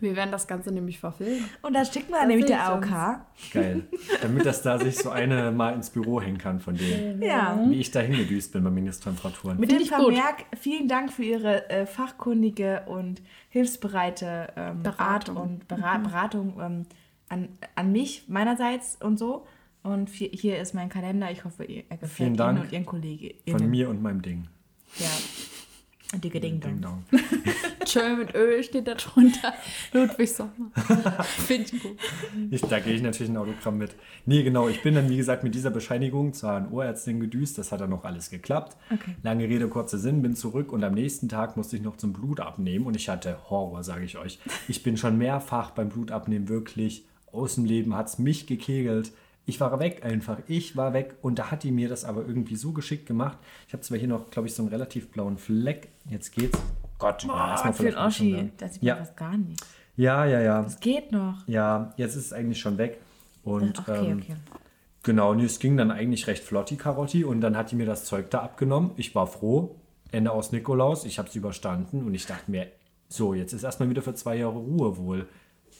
Wir 0.00 0.14
werden 0.16 0.30
das 0.30 0.46
Ganze 0.46 0.70
nämlich 0.72 0.98
verfilmen. 0.98 1.44
Und 1.62 1.74
da 1.74 1.84
schickt 1.84 2.10
man 2.10 2.20
Da 2.22 2.26
nämlich 2.26 2.46
der 2.46 2.58
ich 2.58 2.68
uns. 2.76 2.86
AOK. 2.92 3.20
Geil. 3.52 3.82
Damit 4.22 4.46
das 4.46 4.62
da 4.62 4.78
sich 4.78 4.96
so 4.96 5.10
eine 5.10 5.50
mal 5.50 5.74
ins 5.74 5.90
Büro 5.90 6.20
hängen 6.20 6.38
kann 6.38 6.60
von 6.60 6.76
denen. 6.76 7.20
Ja. 7.22 7.58
Wie 7.68 7.80
ich 7.80 7.90
da 7.90 8.00
hingedüst 8.00 8.52
bin 8.52 8.62
bei 8.64 8.70
Minustemperaturen. 8.70 9.58
Mit 9.58 9.70
dem 9.70 9.78
gut. 9.78 9.88
Vermerk, 9.88 10.44
vielen 10.58 10.88
Dank 10.88 11.12
für 11.12 11.24
Ihre 11.24 11.68
äh, 11.70 11.86
fachkundige 11.86 12.82
und 12.86 13.20
hilfsbereite 13.50 14.52
ähm, 14.56 14.82
Beratung. 14.82 15.36
Art 15.36 15.44
und 15.48 15.68
Bera 15.68 15.98
Beratung 15.98 16.60
ähm, 16.60 16.86
an, 17.28 17.48
an 17.74 17.92
mich 17.92 18.24
meinerseits 18.28 18.96
und 19.02 19.18
so. 19.18 19.46
Und 19.82 20.08
hier 20.10 20.58
ist 20.58 20.74
mein 20.74 20.88
Kalender. 20.88 21.30
Ich 21.30 21.44
hoffe, 21.44 21.64
ihr- 21.64 21.84
er 21.88 21.96
gefällt 21.98 22.36
Vielen 22.36 22.50
Ihnen 22.50 22.62
und 22.62 22.72
Ihren 22.72 22.86
Kollegen. 22.86 23.30
Von 23.50 23.70
mir 23.70 23.88
und 23.88 24.02
meinem 24.02 24.22
Ding. 24.22 24.48
Ja. 24.98 25.06
Dicke 26.14 26.40
Ding 26.40 26.58
Ding 26.58 26.80
Dong. 26.80 27.04
Schön 27.86 28.18
mit 28.18 28.34
Öl 28.34 28.62
steht 28.64 28.86
da 28.86 28.94
drunter. 28.94 29.52
Ludwig 29.92 30.32
Sommer. 30.32 30.70
Finde 31.22 31.64
ich 31.64 31.82
gut. 31.82 31.98
Ich, 32.50 32.60
da 32.62 32.80
gehe 32.80 32.94
ich 32.94 33.02
natürlich 33.02 33.30
ein 33.30 33.36
Autogramm 33.36 33.76
mit. 33.76 33.94
Nee, 34.24 34.42
genau. 34.42 34.68
Ich 34.68 34.82
bin 34.82 34.94
dann, 34.94 35.10
wie 35.10 35.18
gesagt, 35.18 35.44
mit 35.44 35.54
dieser 35.54 35.70
Bescheinigung 35.70 36.32
zur 36.32 36.50
HNO-Ärztin 36.50 37.20
gedüst. 37.20 37.58
Das 37.58 37.72
hat 37.72 37.82
dann 37.82 37.90
noch 37.90 38.04
alles 38.04 38.30
geklappt. 38.30 38.76
Okay. 38.90 39.16
Lange 39.22 39.44
Rede, 39.44 39.68
kurzer 39.68 39.98
Sinn, 39.98 40.22
bin 40.22 40.34
zurück 40.34 40.72
und 40.72 40.82
am 40.82 40.94
nächsten 40.94 41.28
Tag 41.28 41.58
musste 41.58 41.76
ich 41.76 41.82
noch 41.82 41.96
zum 41.96 42.14
Blut 42.14 42.40
abnehmen 42.40 42.86
und 42.86 42.96
ich 42.96 43.10
hatte 43.10 43.38
Horror, 43.50 43.84
sage 43.84 44.04
ich 44.04 44.16
euch. 44.16 44.38
Ich 44.66 44.82
bin 44.82 44.96
schon 44.96 45.18
mehrfach 45.18 45.72
beim 45.72 45.90
Blutabnehmen 45.90 46.48
wirklich 46.48 47.04
aus 47.32 47.56
dem 47.56 47.66
Leben, 47.66 47.94
hat 47.94 48.08
es 48.08 48.18
mich 48.18 48.46
gekegelt. 48.46 49.12
Ich 49.48 49.58
war 49.60 49.78
weg 49.80 50.04
einfach. 50.04 50.38
Ich 50.46 50.76
war 50.76 50.92
weg 50.92 51.14
und 51.22 51.38
da 51.38 51.50
hat 51.50 51.62
die 51.62 51.70
mir 51.70 51.88
das 51.88 52.04
aber 52.04 52.20
irgendwie 52.26 52.54
so 52.56 52.72
geschickt 52.72 53.06
gemacht. 53.06 53.38
Ich 53.66 53.72
habe 53.72 53.82
zwar 53.82 53.96
hier 53.96 54.06
noch, 54.08 54.30
glaube 54.30 54.46
ich, 54.46 54.54
so 54.54 54.62
einen 54.62 54.68
relativ 54.68 55.08
blauen 55.08 55.38
Fleck. 55.38 55.88
Jetzt 56.10 56.32
geht's. 56.32 56.58
Oh 56.82 56.88
Gott, 56.98 57.22
ja, 57.24 57.28
Boah, 57.32 57.48
erstmal 57.52 57.72
für 57.72 57.82
den 57.84 57.96
Oschi. 57.96 58.32
lernen. 58.32 58.52
Das 58.58 58.74
sieht 58.74 58.82
man 58.82 58.88
Ja. 58.88 58.96
fast 58.96 59.16
gar 59.16 59.36
nicht. 59.38 59.64
Ja, 59.96 60.26
ja, 60.26 60.40
ja. 60.42 60.60
Es 60.64 60.78
geht 60.80 61.12
noch. 61.12 61.48
Ja, 61.48 61.94
jetzt 61.96 62.14
ist 62.14 62.26
es 62.26 62.32
eigentlich 62.34 62.60
schon 62.60 62.76
weg. 62.76 62.98
Und 63.42 63.78
Okay, 63.78 64.06
ähm, 64.10 64.18
okay. 64.22 64.36
genau, 65.02 65.32
nee, 65.32 65.44
es 65.44 65.58
ging 65.60 65.78
dann 65.78 65.90
eigentlich 65.90 66.26
recht 66.26 66.44
flott, 66.44 66.68
die 66.68 66.76
Karotti. 66.76 67.24
Und 67.24 67.40
dann 67.40 67.56
hat 67.56 67.70
die 67.70 67.76
mir 67.76 67.86
das 67.86 68.04
Zeug 68.04 68.30
da 68.30 68.40
abgenommen. 68.42 68.90
Ich 68.96 69.14
war 69.14 69.26
froh. 69.26 69.76
Ende 70.12 70.30
aus 70.30 70.52
Nikolaus. 70.52 71.06
Ich 71.06 71.18
habe 71.18 71.28
es 71.28 71.34
überstanden. 71.34 72.02
Und 72.04 72.12
ich 72.14 72.26
dachte 72.26 72.50
mir, 72.50 72.66
so, 73.08 73.32
jetzt 73.32 73.54
ist 73.54 73.62
erstmal 73.62 73.88
wieder 73.88 74.02
für 74.02 74.14
zwei 74.14 74.36
Jahre 74.36 74.58
Ruhe 74.58 74.98
wohl. 74.98 75.26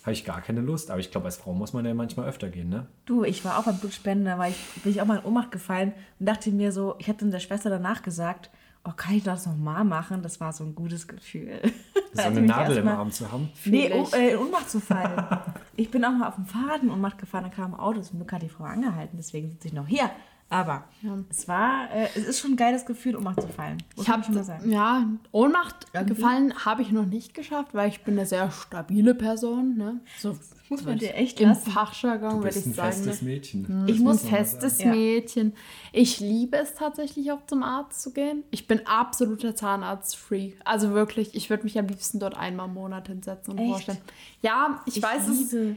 Habe 0.09 0.15
ich 0.15 0.25
gar 0.25 0.41
keine 0.41 0.63
Lust. 0.63 0.91
Aber 0.91 1.01
ich 1.01 1.11
glaube, 1.11 1.27
als 1.27 1.37
Frau 1.37 1.53
muss 1.53 1.75
man 1.75 1.85
ja 1.85 1.93
manchmal 1.93 2.27
öfter 2.27 2.49
gehen, 2.49 2.71
ne? 2.71 2.87
Du, 3.05 3.25
ich 3.25 3.45
war 3.45 3.59
auch 3.59 3.65
beim 3.65 3.77
Blutspenden, 3.79 4.25
da 4.25 4.39
war 4.39 4.49
ich, 4.49 4.57
bin 4.83 4.91
ich 4.91 5.03
auch 5.03 5.07
mal 5.07 5.19
in 5.19 5.25
Ohnmacht 5.25 5.53
gefallen 5.53 5.93
und 6.19 6.27
dachte 6.27 6.51
mir 6.51 6.73
so, 6.73 6.95
ich 6.99 7.07
dann 7.07 7.31
der 7.31 7.41
Schwester 7.41 7.69
danach 7.69 8.03
gesagt, 8.03 8.49
oh, 8.85 8.93
kann 8.97 9.17
ich 9.17 9.25
das 9.25 9.45
nochmal 9.45 9.85
machen? 9.85 10.23
Das 10.23 10.41
war 10.41 10.55
so 10.55 10.65
ein 10.65 10.75
gutes 10.75 11.07
Gefühl. 11.07 11.61
So 12.15 12.23
eine 12.23 12.41
Nadel 12.41 12.79
im 12.79 12.89
Arm 12.89 13.13
zu 13.13 13.31
haben. 13.31 13.51
Nee, 13.67 13.93
oh, 13.93 14.03
ich. 14.03 14.15
äh, 14.15 14.31
in 14.31 14.39
Ohnmacht 14.39 14.71
zu 14.71 14.81
fallen. 14.81 15.27
ich 15.77 15.91
bin 15.91 16.03
auch 16.07 16.11
mal 16.11 16.29
auf 16.29 16.37
dem 16.37 16.47
Fahrrad 16.47 16.83
in 16.83 16.91
Ohnmacht 16.91 17.19
gefahren, 17.19 17.45
da 17.45 17.51
kam 17.51 17.75
ein 17.75 17.79
Auto, 17.79 18.01
zum 18.01 18.19
Glück 18.19 18.33
hat 18.33 18.41
die 18.41 18.49
Frau 18.49 18.65
angehalten, 18.65 19.19
deswegen 19.19 19.51
sitze 19.51 19.69
ich 19.69 19.75
noch 19.75 19.87
hier. 19.87 20.11
Aber 20.51 20.85
es 21.29 21.47
war, 21.47 21.91
äh, 21.93 22.09
es 22.15 22.25
ist 22.27 22.41
schon 22.41 22.53
ein 22.53 22.57
geiles 22.57 22.87
Gefühl, 22.87 23.17
Ohnmacht 23.17 23.43
zu 23.43 23.49
fallen. 23.49 23.83
Muss 23.97 24.07
Ich 24.07 24.11
habe 24.13 24.25
schon 24.25 24.35
mal 24.35 24.45
sagen. 24.45 24.71
ja 24.71 25.07
Ohnmacht 25.31 25.87
Irgendwie? 25.93 26.15
gefallen 26.15 26.65
habe 26.65 26.81
ich 26.81 26.91
noch 26.91 27.05
nicht 27.05 27.35
geschafft, 27.35 27.75
weil 27.75 27.91
ich 27.91 28.03
bin 28.03 28.15
eine 28.19 28.27
sehr 28.27 28.51
stabile 28.51 29.15
Person. 29.15 29.77
Ne? 29.77 30.01
So 30.19 30.39
Muss 30.71 30.85
man 30.85 30.97
dir 30.99 31.15
echt 31.15 31.39
im 31.43 31.51
lassen. 31.51 31.71
Fachjargon 31.71 32.31
Du 32.31 32.37
würde 32.39 32.47
bist 32.47 32.59
ich 32.61 32.67
ein 32.67 32.73
sagen. 32.73 32.93
festes 32.93 33.21
Ne? 33.21 33.29
Mädchen. 33.29 33.85
Ich 33.89 33.97
Das 33.97 34.03
muss 34.05 34.23
festes 34.27 34.79
sagen. 34.79 34.91
Ja. 34.91 34.97
Mädchen. 34.97 35.53
Ich 35.93 36.19
liebe 36.21 36.57
es 36.57 36.73
tatsächlich 36.73 37.31
auch 37.31 37.45
zum 37.47 37.63
Arzt 37.63 38.01
zu 38.01 38.15
gehen. 38.15 38.43
Ich 38.51 38.67
bin 38.67 38.87
absoluter 38.87 39.55
Zahnarzt-Freak. 39.55 40.59
Also 40.65 40.93
wirklich, 40.95 41.35
ich 41.35 41.51
würde 41.51 41.65
mich 41.65 41.79
am 41.79 41.89
liebsten 41.89 42.21
dort 42.21 42.39
einmal 42.39 42.69
im 42.69 42.75
Monat 42.75 43.09
hinsetzen 43.09 43.53
und 43.53 43.59
Echt? 43.59 43.69
vorstellen. 43.69 43.99
Ja, 44.41 44.81
ich, 44.87 45.03
weiß 45.03 45.29
es. 45.29 45.53
liebe, 45.53 45.77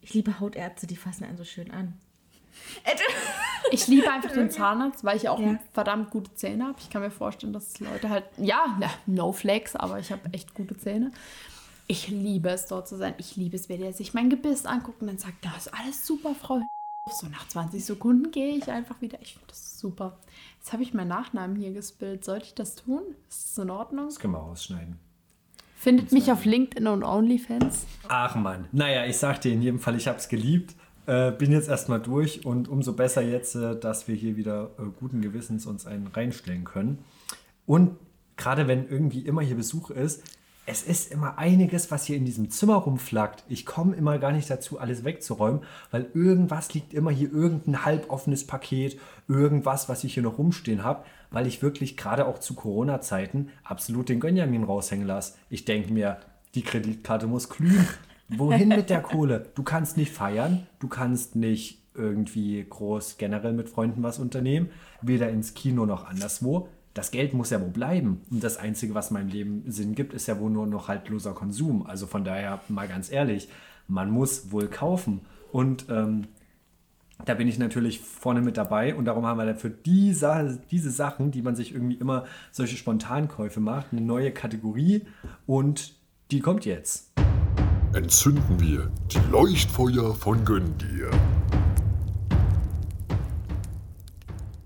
Ich 0.00 0.14
liebe 0.14 0.40
Hautärzte, 0.40 0.86
die 0.86 0.96
fassen 0.96 1.24
einen 1.24 1.36
so 1.36 1.44
schön 1.44 1.70
an. 1.70 1.92
Ich 3.70 3.86
liebe 3.88 4.10
einfach 4.10 4.32
den 4.32 4.50
Zahnarzt, 4.50 5.04
weil 5.04 5.16
ich 5.16 5.28
auch 5.28 5.40
Ja. 5.40 5.58
verdammt 5.72 6.10
gute 6.10 6.32
Zähne 6.34 6.64
habe. 6.66 6.76
Ich 6.80 6.90
kann 6.90 7.02
mir 7.02 7.10
vorstellen, 7.10 7.52
dass 7.52 7.78
Leute 7.80 8.08
halt, 8.10 8.24
ja, 8.38 8.76
na, 8.78 8.88
no 9.06 9.32
flex, 9.32 9.74
aber 9.76 9.98
ich 9.98 10.12
habe 10.12 10.22
echt 10.32 10.54
gute 10.54 10.76
Zähne. 10.76 11.10
Ich 11.88 12.08
liebe 12.08 12.48
es, 12.50 12.66
dort 12.66 12.88
zu 12.88 12.96
sein. 12.96 13.14
Ich 13.18 13.36
liebe 13.36 13.56
es, 13.56 13.68
wenn 13.68 13.82
er 13.82 13.92
sich 13.92 14.12
mein 14.14 14.30
Gebiss 14.30 14.66
anguckt 14.66 15.00
und 15.00 15.06
dann 15.08 15.18
sagt, 15.18 15.44
das 15.44 15.66
ist 15.66 15.74
alles 15.74 16.06
super, 16.06 16.34
Frau. 16.34 16.60
So 17.08 17.28
nach 17.28 17.46
20 17.46 17.84
Sekunden 17.84 18.32
gehe 18.32 18.56
ich 18.56 18.68
einfach 18.68 19.00
wieder. 19.00 19.18
Ich 19.22 19.34
finde 19.34 19.46
das 19.48 19.78
super. 19.78 20.18
Jetzt 20.58 20.72
habe 20.72 20.82
ich 20.82 20.92
meinen 20.94 21.08
Nachnamen 21.08 21.54
hier 21.56 21.72
gespillt. 21.72 22.24
Sollte 22.24 22.46
ich 22.46 22.54
das 22.54 22.74
tun? 22.74 23.02
Ist 23.28 23.50
das 23.56 23.62
in 23.64 23.70
Ordnung? 23.70 24.06
Das 24.06 24.18
können 24.18 24.32
wir 24.32 24.40
rausschneiden. 24.40 24.98
Findet 25.76 26.10
mich 26.10 26.32
auf 26.32 26.44
LinkedIn 26.44 26.88
und 26.88 27.04
OnlyFans. 27.04 27.86
Ach 28.08 28.34
man. 28.34 28.66
Naja, 28.72 29.04
ich 29.06 29.18
sag 29.18 29.40
dir 29.42 29.52
in 29.52 29.62
jedem 29.62 29.78
Fall, 29.78 29.94
ich 29.96 30.08
habe 30.08 30.18
es 30.18 30.28
geliebt. 30.28 30.74
Äh, 31.06 31.30
bin 31.32 31.52
jetzt 31.52 31.68
erstmal 31.68 32.00
durch 32.00 32.44
und 32.44 32.68
umso 32.68 32.92
besser 32.92 33.22
jetzt, 33.22 33.54
äh, 33.54 33.78
dass 33.78 34.08
wir 34.08 34.14
hier 34.14 34.36
wieder 34.36 34.70
äh, 34.78 34.82
guten 34.98 35.22
Gewissens 35.22 35.66
uns 35.66 35.86
einen 35.86 36.08
reinstellen 36.08 36.64
können. 36.64 36.98
Und 37.64 37.96
gerade 38.36 38.66
wenn 38.66 38.88
irgendwie 38.88 39.20
immer 39.20 39.42
hier 39.42 39.56
Besuch 39.56 39.90
ist, 39.90 40.22
es 40.68 40.82
ist 40.82 41.12
immer 41.12 41.38
einiges, 41.38 41.92
was 41.92 42.06
hier 42.06 42.16
in 42.16 42.24
diesem 42.24 42.50
Zimmer 42.50 42.74
rumflackt. 42.74 43.44
Ich 43.48 43.64
komme 43.64 43.94
immer 43.94 44.18
gar 44.18 44.32
nicht 44.32 44.50
dazu, 44.50 44.80
alles 44.80 45.04
wegzuräumen, 45.04 45.62
weil 45.92 46.10
irgendwas 46.12 46.74
liegt 46.74 46.92
immer 46.92 47.12
hier, 47.12 47.32
irgendein 47.32 47.84
halboffenes 47.84 48.48
Paket, 48.48 48.98
irgendwas, 49.28 49.88
was 49.88 50.02
ich 50.02 50.14
hier 50.14 50.24
noch 50.24 50.38
rumstehen 50.38 50.82
habe, 50.82 51.04
weil 51.30 51.46
ich 51.46 51.62
wirklich 51.62 51.96
gerade 51.96 52.26
auch 52.26 52.40
zu 52.40 52.54
Corona-Zeiten 52.54 53.50
absolut 53.62 54.08
den 54.08 54.18
Gönjamin 54.18 54.64
raushängen 54.64 55.06
lasse. 55.06 55.34
Ich 55.50 55.64
denke 55.64 55.92
mir, 55.92 56.18
die 56.56 56.62
Kreditkarte 56.62 57.28
muss 57.28 57.48
glühen. 57.48 57.86
Wohin 58.28 58.68
mit 58.68 58.90
der 58.90 59.02
Kohle? 59.02 59.46
Du 59.54 59.62
kannst 59.62 59.96
nicht 59.96 60.12
feiern, 60.12 60.66
du 60.80 60.88
kannst 60.88 61.36
nicht 61.36 61.82
irgendwie 61.94 62.64
groß 62.68 63.16
generell 63.18 63.52
mit 63.52 63.68
Freunden 63.68 64.02
was 64.02 64.18
unternehmen, 64.18 64.68
weder 65.00 65.30
ins 65.30 65.54
Kino 65.54 65.86
noch 65.86 66.06
anderswo. 66.06 66.68
Das 66.94 67.10
Geld 67.10 67.34
muss 67.34 67.50
ja 67.50 67.60
wohl 67.60 67.68
bleiben. 67.68 68.22
Und 68.30 68.42
das 68.42 68.56
Einzige, 68.56 68.94
was 68.94 69.10
meinem 69.10 69.28
Leben 69.28 69.64
Sinn 69.66 69.94
gibt, 69.94 70.12
ist 70.14 70.26
ja 70.26 70.38
wohl 70.40 70.50
nur 70.50 70.66
noch 70.66 70.88
haltloser 70.88 71.32
Konsum. 71.32 71.86
Also 71.86 72.06
von 72.06 72.24
daher 72.24 72.60
mal 72.68 72.88
ganz 72.88 73.10
ehrlich, 73.10 73.48
man 73.86 74.10
muss 74.10 74.50
wohl 74.50 74.68
kaufen. 74.68 75.20
Und 75.52 75.86
ähm, 75.90 76.26
da 77.24 77.34
bin 77.34 77.48
ich 77.48 77.58
natürlich 77.58 78.00
vorne 78.00 78.42
mit 78.42 78.56
dabei 78.56 78.94
und 78.94 79.06
darum 79.06 79.24
haben 79.24 79.38
wir 79.38 79.46
dann 79.46 79.56
für 79.56 79.70
diese, 79.70 80.60
diese 80.70 80.90
Sachen, 80.90 81.30
die 81.30 81.42
man 81.42 81.56
sich 81.56 81.72
irgendwie 81.72 81.96
immer 81.96 82.24
solche 82.52 82.76
Spontankäufe 82.76 83.60
macht, 83.60 83.92
eine 83.92 84.02
neue 84.02 84.32
Kategorie 84.32 85.06
und 85.46 85.94
die 86.30 86.40
kommt 86.40 86.66
jetzt. 86.66 87.15
Entzünden 87.96 88.60
wir 88.60 88.90
die 89.10 89.30
Leuchtfeuer 89.30 90.14
von 90.14 90.44
Gönn 90.44 90.76
dir. 90.76 91.10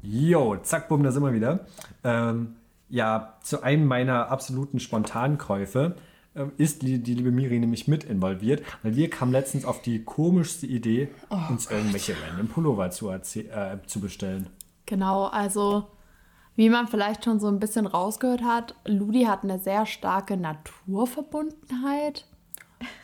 Jo, 0.02 0.56
zack, 0.56 0.88
bumm, 0.88 1.04
da 1.04 1.12
sind 1.12 1.22
wir 1.22 1.32
wieder. 1.32 1.60
Ähm, 2.02 2.56
ja, 2.88 3.38
zu 3.42 3.62
einem 3.62 3.86
meiner 3.86 4.32
absoluten 4.32 4.80
Spontankäufe 4.80 5.94
ähm, 6.34 6.50
ist 6.56 6.82
die, 6.82 7.00
die 7.00 7.14
liebe 7.14 7.30
Miri 7.30 7.60
nämlich 7.60 7.86
mit 7.86 8.02
involviert, 8.02 8.64
weil 8.82 8.96
wir 8.96 9.08
kamen 9.08 9.30
letztens 9.30 9.64
auf 9.64 9.80
die 9.80 10.02
komischste 10.02 10.66
Idee, 10.66 11.08
uns 11.48 11.70
irgendwelche 11.70 12.16
random 12.20 12.48
Pullover 12.48 12.90
zu, 12.90 13.10
äh, 13.10 13.20
zu 13.86 14.00
bestellen. 14.00 14.50
Genau, 14.86 15.26
also 15.26 15.86
wie 16.56 16.68
man 16.68 16.88
vielleicht 16.88 17.24
schon 17.24 17.38
so 17.38 17.46
ein 17.46 17.60
bisschen 17.60 17.86
rausgehört 17.86 18.42
hat, 18.42 18.74
Ludi 18.84 19.22
hat 19.22 19.44
eine 19.44 19.60
sehr 19.60 19.86
starke 19.86 20.36
Naturverbundenheit. 20.36 22.26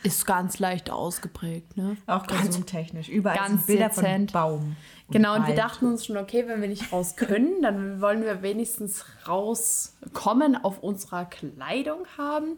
Ist 0.03 0.25
ganz 0.25 0.59
leicht 0.59 0.89
ausgeprägt, 0.89 1.77
ne? 1.77 1.97
Auch 2.07 2.25
konsumtechnisch. 2.25 3.09
Überall 3.09 3.37
ganz 3.37 3.65
sind 3.65 3.67
Bilder 3.67 3.89
dezent. 3.89 4.31
von 4.31 4.41
Baum. 4.41 4.75
Genau, 5.09 5.35
und 5.35 5.43
wir 5.43 5.49
Wald. 5.49 5.57
dachten 5.57 5.85
uns 5.85 6.05
schon, 6.05 6.17
okay, 6.17 6.45
wenn 6.47 6.59
wir 6.59 6.67
nicht 6.67 6.91
raus 6.91 7.15
können, 7.15 7.61
dann 7.61 8.01
wollen 8.01 8.23
wir 8.23 8.41
wenigstens 8.41 9.05
rauskommen 9.25 10.61
auf 10.61 10.83
unserer 10.83 11.25
Kleidung 11.25 11.99
haben. 12.17 12.57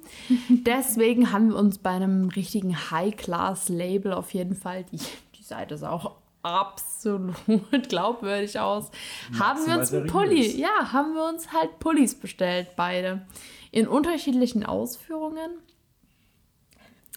Deswegen 0.49 1.31
haben 1.31 1.49
wir 1.49 1.57
uns 1.57 1.77
bei 1.77 1.91
einem 1.91 2.29
richtigen 2.29 2.75
High-Class-Label 2.89 4.13
auf 4.13 4.33
jeden 4.33 4.55
Fall, 4.55 4.83
die, 4.85 4.97
die 5.37 5.43
Seite 5.43 5.75
ist 5.75 5.83
auch 5.83 6.15
absolut 6.41 7.35
glaubwürdig 7.89 8.59
aus, 8.59 8.89
haben 9.37 9.67
wir 9.67 9.77
uns 9.77 9.91
Maximal 9.91 10.01
einen 10.01 10.09
Pulli, 10.11 10.59
ja, 10.59 10.91
haben 10.91 11.13
wir 11.13 11.27
uns 11.27 11.53
halt 11.53 11.79
Pullis 11.79 12.15
bestellt, 12.15 12.69
beide. 12.75 13.21
In 13.71 13.87
unterschiedlichen 13.87 14.65
Ausführungen. 14.65 15.51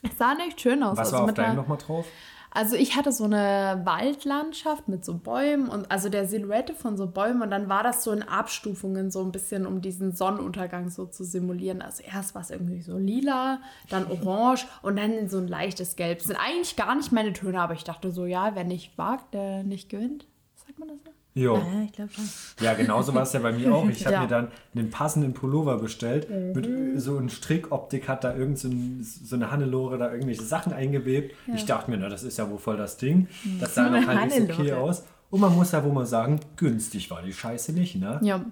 Es 0.03 0.19
sah 0.19 0.35
echt 0.47 0.61
schön 0.61 0.83
aus. 0.83 0.99
Was 0.99 1.07
also 1.07 1.13
war 1.15 1.21
auf 1.23 1.27
mit 1.29 1.39
einer- 1.39 1.49
deinem 1.49 1.57
nochmal 1.57 1.79
drauf? 1.79 2.07
also 2.55 2.77
ich 2.77 2.97
hatte 2.97 3.13
so 3.13 3.25
eine 3.25 3.81
Waldlandschaft 3.85 4.87
mit 4.87 5.07
so 5.07 5.15
Bäumen 5.17 5.69
und 5.69 5.91
also 5.91 6.11
der 6.11 6.27
Silhouette 6.27 6.75
von 6.75 6.99
so 6.99 7.07
Bäumen 7.07 7.41
und 7.41 7.51
dann 7.51 7.71
war 7.71 7.83
das 7.83 8.05
so 8.05 8.13
in 8.13 8.23
Abstufungen 8.23 9.11
so 9.11 9.23
ein 9.23 9.33
bisschen, 9.33 9.67
um 9.67 9.81
diesen 9.81 10.13
Sonnenuntergang 10.13 10.91
so 10.91 11.07
zu 11.07 11.25
simulieren. 11.25 11.81
Also 11.81 12.03
erst 12.03 12.35
war 12.35 12.43
es 12.43 12.51
irgendwie 12.51 12.83
so 12.83 12.99
lila, 12.99 13.61
dann 13.89 14.07
orange 14.11 14.67
und 14.83 14.97
dann 14.99 15.29
so 15.29 15.39
ein 15.39 15.49
leichtes 15.49 15.97
Gelb. 15.97 16.19
Das 16.19 16.27
sind 16.27 16.37
eigentlich 16.37 16.77
gar 16.77 16.95
nicht 16.95 17.11
meine 17.13 17.33
Töne, 17.33 17.59
aber 17.61 17.73
ich 17.73 17.85
dachte 17.85 18.11
so, 18.11 18.27
ja, 18.27 18.55
wer 18.55 18.65
nicht 18.65 18.99
wagt, 18.99 19.33
der 19.33 19.63
nicht 19.63 19.89
gewinnt. 19.89 20.27
Sagt 20.57 20.79
man 20.79 20.89
das 20.89 20.99
so? 21.03 21.11
Jo. 21.35 21.57
Ja, 21.57 21.83
ich 21.85 21.93
glaube 21.93 22.13
schon. 22.13 22.25
Ja, 22.61 22.75
genauso 22.75 23.15
war 23.15 23.23
es 23.23 23.33
ja 23.33 23.41
bei 23.41 23.53
mir 23.53 23.75
auch. 23.75 23.89
Ich 23.89 24.05
habe 24.05 24.15
Ja. 24.15 24.21
mir 24.23 24.29
dann 24.29 24.49
einen 24.75 24.91
passenden 24.91 25.33
Pullover 25.33 25.79
bestellt. 25.79 26.29
Mit 26.55 27.01
so 27.01 27.17
einer 27.17 27.31
Strickoptik 27.31 28.09
hat 28.09 28.25
da 28.25 28.37
irgend 28.37 28.59
so, 28.59 28.69
ein, 28.69 29.03
so 29.03 29.37
eine 29.37 29.51
Hannelore 29.51 29.97
da 29.99 30.11
irgendwelche 30.13 30.43
Sachen 30.43 30.73
eingewebt. 30.73 31.35
Ich 31.55 31.65
dachte 31.65 31.91
mir, 31.91 31.97
na, 31.97 32.09
das 32.09 32.23
ist 32.23 32.37
ja 32.39 32.51
wohl 32.51 32.59
voll 32.59 32.77
das 32.77 32.97
Ding. 32.99 33.29
Das 33.61 33.75
sah 33.75 33.89
noch 33.89 34.07
halbwegs 34.07 34.59
okay 34.59 34.73
aus. 34.75 35.05
Und 35.31 35.41
man 35.41 35.55
muss 35.55 35.73
ja 35.73 35.83
wohl 35.83 35.93
mal 35.93 36.05
sagen, 36.05 36.41
günstig 36.57 37.11
war 37.11 37.23
die 37.23 37.33
Scheiße 37.33 37.73
nicht, 37.73 37.97
ne? 37.97 38.21
Ja, 38.23 38.45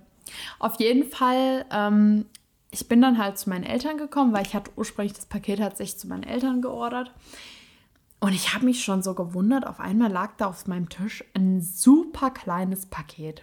auf 0.59 0.81
jeden 0.81 1.11
Fall. 1.11 1.67
Ähm, 1.71 2.25
ich 2.71 2.89
bin 2.89 3.03
dann 3.03 3.19
halt 3.19 3.37
zu 3.37 3.51
meinen 3.51 3.65
Eltern 3.65 3.99
gekommen, 3.99 4.33
weil 4.33 4.47
ich 4.47 4.55
hatte 4.55 4.71
ursprünglich 4.77 5.13
das 5.13 5.27
Paket 5.27 5.59
tatsächlich 5.59 5.99
zu 5.99 6.09
meinen 6.09 6.23
Eltern 6.23 6.63
geordert. 6.63 7.13
Und 8.21 8.33
ich 8.35 8.55
habe 8.55 8.67
mich 8.67 8.85
schon 8.85 9.03
so 9.03 9.15
gewundert, 9.15 9.67
auf 9.67 9.81
einmal 9.81 10.11
lag 10.11 10.33
da 10.37 10.47
auf 10.47 10.67
meinem 10.67 10.89
Tisch 10.91 11.25
ein 11.35 11.63
super 11.63 12.31
kleines 12.31 12.87
Paket. 12.87 13.43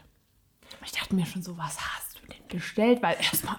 Ich 0.85 0.91
dachte 0.91 1.15
mir 1.15 1.25
schon 1.25 1.41
so, 1.41 1.57
was 1.57 1.79
hast 1.79 2.21
du 2.21 2.27
denn 2.27 2.47
bestellt? 2.49 3.01
Weil 3.01 3.15
erstmal, 3.19 3.55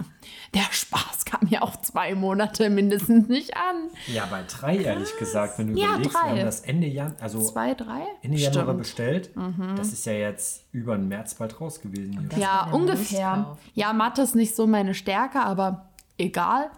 der 0.54 0.62
Spaß 0.70 1.24
kam 1.24 1.48
ja 1.48 1.62
auch 1.62 1.76
zwei 1.81 2.14
Monate 2.14 2.70
mindestens 2.70 3.28
nicht 3.28 3.57
an. 3.57 3.88
Ja, 4.07 4.26
bei 4.26 4.42
drei, 4.44 4.76
ehrlich 4.76 5.09
gesagt, 5.18 5.59
wenn 5.59 5.74
du 5.74 5.81
Ja, 5.81 5.88
überlegst, 5.94 6.14
drei. 6.14 6.22
wir 6.22 6.31
haben 6.31 6.44
das 6.46 6.61
Ende 6.61 6.87
Januar, 6.87 7.16
also 7.20 7.42
Zwei, 7.44 7.74
drei? 7.74 8.02
Ende 8.22 8.38
Januar 8.38 8.62
Stimmt. 8.62 8.74
Mhm. 8.74 8.78
bestellt. 8.78 9.31
Das 9.76 9.92
ist 9.92 10.07
ja 10.07 10.12
jetzt 10.12 10.64
über 10.72 10.96
den 10.96 11.09
März 11.09 11.35
bald 11.35 11.61
raus 11.61 11.81
gewesen. 11.81 12.31
Ja, 12.37 12.68
ungefähr. 12.70 13.57
Ja, 13.74 13.92
Mathe 13.92 14.22
ist 14.22 14.37
nicht 14.37 14.54
so 14.54 14.66
meine 14.68 14.94
Stärke, 14.94 15.40
aber 15.40 15.88
egal. 16.16 16.70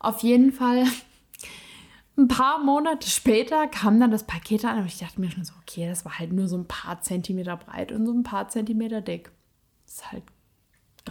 Auf 0.00 0.20
jeden 0.22 0.52
Fall, 0.52 0.84
ein 2.18 2.28
paar 2.28 2.58
Monate 2.62 3.08
später 3.08 3.68
kam 3.68 4.00
dann 4.00 4.10
das 4.10 4.24
Paket 4.24 4.64
an 4.64 4.78
und 4.78 4.86
ich 4.86 4.98
dachte 4.98 5.20
mir 5.20 5.30
schon 5.30 5.44
so, 5.44 5.54
okay, 5.62 5.88
das 5.88 6.04
war 6.04 6.18
halt 6.18 6.32
nur 6.32 6.48
so 6.48 6.56
ein 6.56 6.66
paar 6.66 7.00
Zentimeter 7.00 7.56
breit 7.56 7.92
und 7.92 8.06
so 8.06 8.12
ein 8.12 8.24
paar 8.24 8.48
Zentimeter 8.48 9.00
dick. 9.00 9.30
Das 9.86 9.94
ist 9.94 10.12
halt 10.12 10.24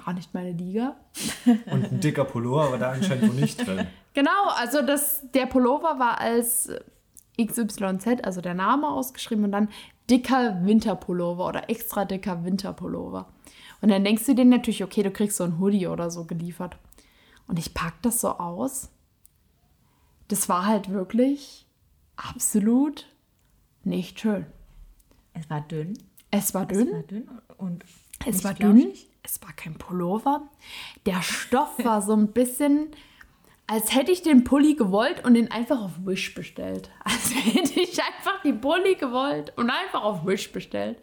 gar 0.05 0.13
nicht 0.13 0.33
meine 0.33 0.51
Liga. 0.51 0.95
Und 1.71 1.91
ein 1.91 1.99
dicker 1.99 2.23
Pullover, 2.23 2.65
aber 2.65 2.77
da 2.77 2.91
anscheinend 2.91 3.29
wohl 3.29 3.35
nicht 3.35 3.65
drin. 3.65 3.87
Genau, 4.13 4.47
also 4.55 4.81
das, 4.81 5.21
der 5.35 5.45
Pullover 5.45 5.99
war 5.99 6.19
als 6.19 6.71
XYZ, 7.39 8.23
also 8.23 8.41
der 8.41 8.55
Name 8.55 8.87
ausgeschrieben 8.87 9.43
und 9.43 9.51
dann 9.51 9.69
dicker 10.09 10.65
Winterpullover 10.65 11.47
oder 11.47 11.69
extra 11.69 12.03
dicker 12.03 12.43
Winterpullover. 12.43 13.27
Und 13.79 13.89
dann 13.89 14.03
denkst 14.03 14.25
du 14.25 14.33
dir 14.33 14.45
natürlich, 14.45 14.83
okay, 14.83 15.03
du 15.03 15.11
kriegst 15.11 15.37
so 15.37 15.43
ein 15.43 15.59
Hoodie 15.59 15.85
oder 15.85 16.09
so 16.09 16.25
geliefert. 16.25 16.77
Und 17.47 17.59
ich 17.59 17.75
pack 17.75 18.01
das 18.01 18.19
so 18.21 18.29
aus. 18.29 18.89
Das 20.27 20.49
war 20.49 20.65
halt 20.65 20.89
wirklich 20.91 21.65
absolut 22.15 23.07
nicht 23.83 24.19
schön. 24.19 24.45
Es 25.33 25.49
war 25.49 25.61
dünn. 25.61 25.97
Es 26.31 26.53
war 26.53 26.63
Es 26.69 26.77
dünn, 26.77 26.91
war 26.91 27.03
dünn 27.03 27.29
und 27.57 27.85
es 28.25 28.43
war 28.43 28.55
flauschig. 28.55 28.83
dünn, 28.83 28.93
es 29.23 29.41
war 29.41 29.53
kein 29.53 29.75
Pullover. 29.75 30.41
Der 31.05 31.21
Stoff 31.21 31.83
war 31.85 32.01
so 32.01 32.13
ein 32.13 32.33
bisschen, 32.33 32.87
als 33.67 33.95
hätte 33.95 34.11
ich 34.11 34.23
den 34.23 34.43
Pulli 34.43 34.75
gewollt 34.75 35.23
und 35.23 35.35
den 35.35 35.49
einfach 35.51 35.81
auf 35.81 35.91
Wish 36.05 36.33
bestellt. 36.33 36.89
Als 37.03 37.33
hätte 37.33 37.79
ich 37.79 37.97
einfach 38.01 38.41
die 38.43 38.53
Pulli 38.53 38.95
gewollt 38.95 39.53
und 39.57 39.69
einfach 39.69 40.03
auf 40.03 40.25
Wish 40.25 40.51
bestellt. 40.51 41.01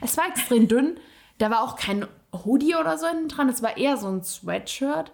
Es 0.00 0.16
war 0.16 0.28
extrem 0.28 0.68
dünn. 0.68 0.98
Da 1.38 1.50
war 1.50 1.62
auch 1.62 1.74
kein 1.76 2.06
Hoodie 2.44 2.74
oder 2.76 2.98
so 2.98 3.06
hinten 3.08 3.28
dran. 3.28 3.48
Es 3.48 3.62
war 3.62 3.76
eher 3.76 3.96
so 3.96 4.08
ein 4.08 4.22
Sweatshirt. 4.22 5.10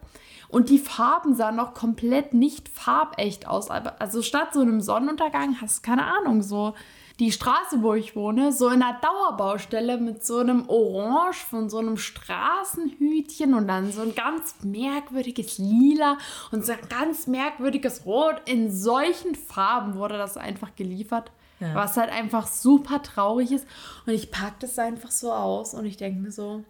Und 0.49 0.69
die 0.71 0.79
Farben 0.79 1.35
sahen 1.35 1.57
noch 1.57 1.75
komplett 1.75 2.35
nicht 2.35 2.69
farbecht 2.69 3.49
aus. 3.49 3.71
Also 3.71 4.23
statt 4.23 4.49
so 4.53 4.61
einem 4.61 4.81
Sonnenuntergang 4.81 5.61
hast 5.61 5.79
du 5.79 5.83
keine 5.91 6.05
Ahnung, 6.05 6.43
so 6.43 6.75
die 7.19 7.33
Straße, 7.33 7.83
wo 7.83 7.95
ich 7.95 8.15
wohne, 8.15 8.53
so 8.53 8.69
in 8.69 8.83
einer 8.83 9.01
Dauerbaustelle 9.01 9.97
mit 9.97 10.25
so 10.25 10.39
einem 10.39 10.69
Orange 10.69 11.39
von 11.39 11.71
so 11.71 11.79
einem 11.79 11.97
Straßenhütchen 11.97 13.55
und 13.55 13.69
dann 13.69 13.91
so 13.91 14.03
ein 14.03 14.15
ganz 14.15 14.57
merkwürdiges 14.63 15.57
Lila 15.57 16.19
und 16.53 16.65
so 16.65 16.73
ein 16.73 16.89
ganz 16.91 17.27
merkwürdiges 17.27 18.05
Rot. 18.05 18.43
In 18.45 18.71
solchen 18.71 19.35
Farben 19.35 19.95
wurde 19.95 20.19
das 20.19 20.37
einfach 20.37 20.77
geliefert. 20.77 21.33
Ja. 21.59 21.75
Was 21.75 21.97
halt 21.97 22.11
einfach 22.13 22.47
super 22.47 23.03
traurig 23.03 23.51
ist. 23.51 23.67
Und 24.07 24.13
ich 24.13 24.31
packe 24.31 24.57
das 24.61 24.79
einfach 24.79 25.11
so 25.11 25.33
aus 25.33 25.73
und 25.73 25.87
ich 25.87 25.97
denke 25.97 26.21
mir 26.21 26.31
so, 26.31 26.65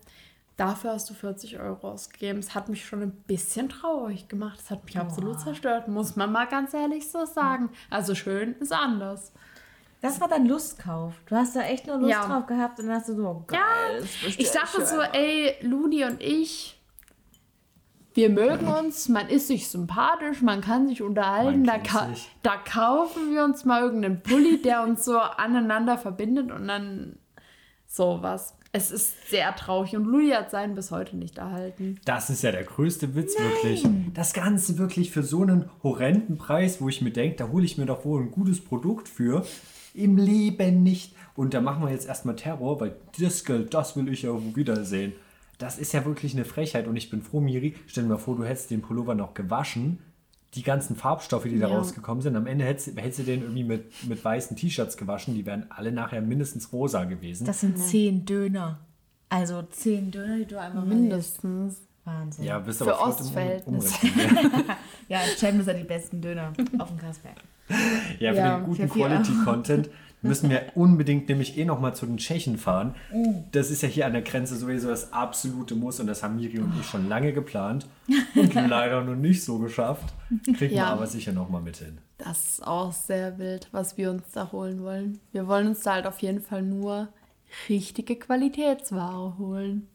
dafür 0.57 0.93
hast 0.93 1.09
du 1.11 1.15
40 1.15 1.59
Euro 1.61 1.91
ausgegeben. 1.93 2.39
Es 2.39 2.55
hat 2.55 2.69
mich 2.69 2.85
schon 2.87 3.03
ein 3.03 3.13
bisschen 3.27 3.69
traurig 3.69 4.29
gemacht. 4.29 4.59
Es 4.63 4.71
hat 4.71 4.85
mich 4.85 4.99
absolut 4.99 5.41
zerstört, 5.41 5.89
muss 5.89 6.17
man 6.17 6.33
mal 6.33 6.47
ganz 6.47 6.73
ehrlich 6.75 7.11
so 7.11 7.25
sagen. 7.27 7.71
Also 7.91 8.15
schön 8.15 8.55
ist 8.61 8.73
anders. 8.73 9.33
Das 10.03 10.21
war 10.21 10.29
dein 10.29 10.47
Lustkauf. 10.47 11.15
Du 11.27 11.35
hast 11.37 11.57
da 11.57 11.63
echt 11.63 11.87
nur 11.87 11.97
Lust 11.99 12.11
Ja. 12.11 12.27
drauf 12.27 12.47
gehabt 12.47 12.79
und 12.79 12.87
dann 12.87 12.97
hast 12.97 13.09
du 13.09 13.15
so, 13.17 13.45
geil. 13.47 13.59
Ja, 13.59 13.95
das 14.01 14.03
bestell 14.23 14.35
ich 14.45 14.51
dachte 14.51 14.87
so, 14.87 15.01
ey, 15.01 15.55
Luni 15.63 16.05
und 16.05 16.21
ich, 16.23 16.79
wir 18.15 18.31
mögen 18.31 18.67
uns, 18.69 19.09
man 19.09 19.29
ist 19.29 19.49
sich 19.49 19.69
sympathisch, 19.69 20.43
man 20.43 20.61
kann 20.61 20.87
sich 20.87 21.03
unterhalten, 21.03 21.65
da, 21.65 21.79
ka 21.79 22.09
sich. 22.09 22.31
da 22.43 22.57
kaufen 22.57 23.33
wir 23.33 23.45
uns 23.45 23.65
mal 23.65 23.83
irgendeinen 23.83 24.23
Pulli, 24.23 24.61
der 24.63 24.83
uns 24.83 25.05
so 25.05 25.19
aneinander 25.37 25.99
verbindet 25.99 26.51
und 26.53 26.69
dann 26.69 27.19
sowas. 27.87 28.55
Es 28.77 28.91
ist 28.91 29.31
sehr 29.31 29.57
traurig 29.57 29.97
und 29.97 30.05
Luni 30.05 30.33
hat 30.33 30.51
seinen 30.51 30.75
bis 30.75 30.91
heute 30.91 31.17
nicht 31.17 31.39
erhalten. 31.39 31.99
Das 32.05 32.29
ist 32.29 32.43
ja 32.43 32.53
der 32.53 32.65
größte 32.65 33.15
Witz, 33.15 33.35
wirklich. 33.39 33.87
Das 34.13 34.35
Ganze 34.35 34.77
wirklich 34.77 35.11
für 35.11 35.23
so 35.23 35.41
einen 35.41 35.71
horrenden 35.83 36.37
Preis, 36.37 36.79
wo 36.79 36.91
ich 36.91 37.01
mir 37.01 37.11
denke, 37.11 37.37
da 37.37 37.49
hole 37.49 37.65
ich 37.65 37.79
mir 37.79 37.87
doch 37.87 38.05
wohl 38.05 38.21
ein 38.21 38.31
gutes 38.31 38.63
Produkt 38.63 39.09
für. 39.09 39.47
Im 39.95 40.19
Leben 40.19 40.83
nicht. 40.83 41.15
Und 41.37 41.55
da 41.55 41.63
machen 41.63 41.85
wir 41.85 41.91
jetzt 41.91 42.07
erstmal 42.07 42.37
Terror, 42.37 42.79
weil 42.79 42.97
das 43.19 43.47
Geld, 43.47 43.73
das 43.73 43.97
will 43.97 44.11
ich 44.11 44.23
ja 44.23 44.33
wiedersehen. 44.55 45.15
Das 45.57 45.79
ist 45.79 45.95
ja 45.95 46.05
wirklich 46.05 46.35
eine 46.35 46.45
Frechheit. 46.45 46.87
Und 46.87 46.97
ich 46.97 47.09
bin 47.09 47.23
froh, 47.23 47.41
Miri, 47.41 47.77
stell 47.87 48.05
dir 48.05 48.11
mal 48.11 48.19
vor, 48.19 48.37
du 48.37 48.45
hättest 48.45 48.71
den 48.71 48.83
Pullover 48.83 49.15
noch 49.15 49.33
gewaschen. 49.33 50.01
Die 50.57 50.63
ganzen 50.63 50.97
Farbstoffe, 50.97 51.45
die 51.45 51.59
da 51.59 51.69
Ja. 51.69 51.77
rausgekommen 51.79 52.23
sind, 52.23 52.35
am 52.35 52.47
Ende 52.47 52.65
hättest, 52.65 52.97
hättest 52.97 53.21
du 53.21 53.23
den 53.25 53.43
irgendwie 53.43 53.65
mit, 53.65 54.09
mit 54.09 54.25
weißen 54.25 54.57
T-Shirts 54.57 54.97
gewaschen. 54.97 55.35
Die 55.35 55.47
wären 55.47 55.67
alle 55.71 55.93
nachher 55.93 56.21
mindestens 56.23 56.73
rosa 56.73 57.05
gewesen. 57.05 57.45
Das 57.47 57.61
sind 57.61 57.79
zehn 57.79 58.25
Döner. 58.25 58.81
Also 59.29 59.63
zehn 59.63 60.11
Döner, 60.11 60.39
die 60.39 60.47
du 60.47 60.59
einmal 60.61 60.85
Mindestens. 60.87 61.83
Wahnsinn. 62.05 62.45
ja, 62.45 62.59
bist 62.61 62.79
Für 62.83 62.95
aber 62.99 63.17
im 63.19 63.35
Um-. 63.67 63.75
Umrechnen. 63.75 64.65
Ja, 65.09 65.19
Chandler 65.39 65.73
hat 65.75 65.81
die 65.81 65.85
besten 65.85 66.21
Döner 66.21 66.53
auf 66.79 66.89
dem 66.89 66.99
Kasberg. 66.99 67.37
Ja, 68.21 68.33
für 68.33 68.39
Ja, 68.39 68.59
den 68.59 68.65
guten 68.67 68.89
Quality-Content 68.89 69.91
müssen 70.23 70.51
wir 70.51 70.63
unbedingt 70.75 71.29
nämlich 71.29 71.57
eh 71.59 71.65
nochmal 71.65 71.95
zu 71.95 72.07
den 72.07 72.17
Tschechen 72.17 72.59
fahren. 72.59 72.95
Das 73.53 73.71
ist 73.71 73.83
ja 73.83 73.89
hier 73.89 74.07
an 74.07 74.13
der 74.13 74.23
Grenze 74.23 74.57
sowieso 74.57 74.89
das 74.89 75.13
absolute 75.13 75.75
Muss 75.75 76.01
und 76.01 76.07
das 76.09 76.23
haben 76.23 76.37
Miri 76.37 76.59
und 76.59 76.73
ich 76.81 76.87
schon 76.87 77.09
lange 77.09 77.33
geplant 77.33 77.87
und 78.35 78.55
leider 78.69 79.03
noch 79.05 79.15
nicht 79.15 79.45
so 79.45 79.59
geschafft. 79.59 80.13
Kriegen 80.45 80.59
wir 80.59 80.79
Ja. 80.79 80.87
aber 80.93 81.07
sicher 81.07 81.33
nochmal 81.33 81.63
mit 81.63 81.77
hin. 81.77 81.99
Das 82.19 82.45
ist 82.45 82.67
auch 82.67 82.93
sehr 82.93 83.39
wild, 83.39 83.69
was 83.73 83.97
wir 83.99 84.11
uns 84.11 84.25
da 84.33 84.51
holen 84.51 84.83
wollen. 84.83 85.21
Wir 85.33 85.47
wollen 85.47 85.69
uns 85.69 85.81
da 85.81 85.95
halt 85.95 86.07
auf 86.07 86.19
jeden 86.21 86.41
Fall 86.41 86.63
nur 86.63 87.09
richtige 87.69 88.17
Qualitätsware 88.17 89.37
holen. 89.39 89.89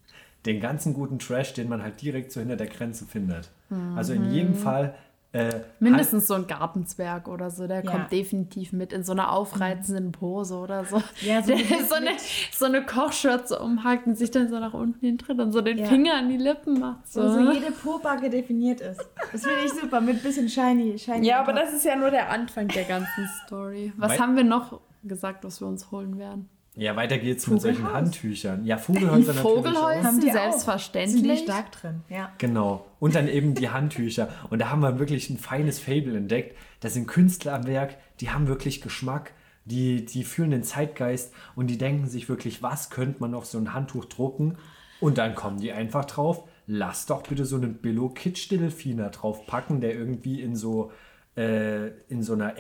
Den 0.46 0.60
ganzen 0.60 0.94
guten 0.94 1.20
Trash, 1.20 1.54
den 1.54 1.70
man 1.70 1.82
halt 1.84 2.02
direkt 2.02 2.32
so 2.32 2.40
hinter 2.40 2.56
der 2.56 2.68
Grenze 2.68 3.06
findet. 3.06 3.50
Also 3.96 4.14
in 4.14 4.32
jedem 4.32 4.56
Fall. 4.56 4.96
Äh. 5.34 5.62
Mindestens 5.80 6.28
so 6.28 6.34
ein 6.34 6.46
Gartenzwerg 6.46 7.30
oder 7.30 7.50
so, 7.50 7.66
der 7.66 7.86
Ja. 7.86 7.90
kommt 7.92 8.12
definitiv 8.12 8.74
mit 8.74 8.92
in 8.92 9.06
so 9.06 9.14
einer 9.14 9.32
aufreizenden 9.32 10.12
Pose 10.12 10.56
oder 10.58 10.84
so. 10.84 11.02
Ja, 11.22 11.42
so 11.42 11.56
der 11.56 11.86
so, 11.86 11.96
eine, 11.96 12.10
so 12.52 12.66
eine 12.66 12.86
Kochschürze 12.86 13.58
umhakt 13.60 14.08
und 14.08 14.18
sich 14.18 14.30
dann 14.32 14.50
so 14.50 14.60
nach 14.60 14.74
unten 14.74 15.00
hintritt 15.00 15.40
und 15.40 15.54
so 15.54 15.62
den 15.62 15.78
Ja. 15.78 15.86
Finger 15.86 16.16
an 16.16 16.28
die 16.28 16.36
Lippen 16.38 16.80
macht. 16.82 17.08
So. 17.08 17.24
Wo 17.24 17.30
so 17.30 17.52
jede 17.52 17.72
Pobacke 17.72 18.30
definiert 18.30 18.82
ist. 18.82 19.00
Das 19.32 19.44
finde 19.44 19.60
ich 19.66 19.72
super, 19.72 20.02
mit 20.02 20.22
bisschen 20.22 20.50
shiny. 20.50 20.98
shiny 21.00 21.26
ja, 21.28 21.40
aber 21.40 21.54
das 21.54 21.72
ist 21.72 21.86
ja 21.86 21.96
nur 21.96 22.12
der 22.12 22.30
Anfang 22.30 22.68
der 22.68 22.84
ganzen 22.84 23.30
Story. 23.46 23.94
Was 23.96 24.12
Weil- 24.12 24.20
haben 24.20 24.36
wir 24.36 24.44
noch 24.44 24.82
gesagt, 25.04 25.46
was 25.46 25.62
wir 25.62 25.68
uns 25.68 25.92
holen 25.92 26.18
werden? 26.20 26.50
Ja, 26.76 26.96
weiter 26.96 27.18
geht's 27.18 27.48
mit 27.48 27.62
solchen 27.62 27.82
Vogelhaus. 27.82 27.96
Handtüchern. 27.96 28.66
Ja, 28.66 28.78
Vogelhäuser 28.78 29.34
natürlich 29.34 29.42
Vogelhäuser? 29.42 30.04
Haben 30.04 30.20
die. 30.22 30.32
Selbstverständlich. 30.32 31.22
Sind 31.22 31.30
die 31.30 31.44
stark 31.44 31.72
drin, 31.74 32.02
ja. 32.08 32.32
Genau. 32.38 32.86
Und 33.00 33.16
dann 33.16 33.28
eben 33.28 33.56
die 33.56 33.70
Handtücher. 33.70 34.30
Und 34.50 34.60
da 34.60 34.70
haben 34.70 34.82
wir 34.82 34.98
wirklich 34.98 35.30
ein 35.30 35.38
feines 35.38 35.80
Fable 35.80 36.16
entdeckt. 36.16 36.58
Da 36.80 36.90
sind 36.90 37.08
Künstler 37.08 37.54
am 37.54 37.68
Werk, 37.68 37.98
die 38.22 38.30
haben 38.30 38.48
wirklich 38.48 38.82
Geschmack. 38.82 39.34
Die, 39.66 40.06
die 40.06 40.24
fühlen 40.24 40.50
den 40.50 40.64
Zeitgeist 40.64 41.34
und 41.56 41.68
die 41.68 41.78
denken 41.78 42.08
sich 42.08 42.28
wirklich, 42.30 42.64
was 42.64 42.90
könnte 42.90 43.20
man 43.20 43.36
auf 43.36 43.46
so 43.46 43.60
ein 43.60 43.74
Handtuch 43.74 44.06
drucken? 44.06 44.58
Und 45.00 45.18
dann 45.18 45.36
kommen 45.36 45.60
die 45.60 45.72
einfach 45.72 46.06
drauf, 46.06 46.48
lass 46.66 47.06
doch 47.06 47.22
bitte 47.24 47.46
so 47.46 47.58
einen 47.58 47.76
Billo 47.76 48.10
Kitsch 48.10 48.50
Delfiner 48.50 49.10
draufpacken, 49.10 49.82
der 49.82 49.94
irgendwie 49.94 50.42
in 50.42 50.56
so, 50.56 50.92
äh, 51.36 51.90
in 52.08 52.24
so 52.24 52.34
einer 52.34 52.58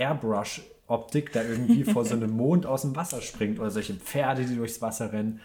Airbrush-Optik 0.91 1.32
da 1.34 1.41
irgendwie 1.43 1.84
vor 1.84 2.06
so 2.06 2.15
einem 2.15 2.32
Mond 2.32 2.65
aus 2.65 2.82
dem 2.84 2.95
Wasser 2.95 3.21
springt 3.21 3.60
oder 3.60 3.71
solche 3.71 3.93
Pferde, 3.95 4.45
die 4.45 4.56
durchs 4.56 4.82
Wasser 4.82 5.12
rennen. 5.13 5.39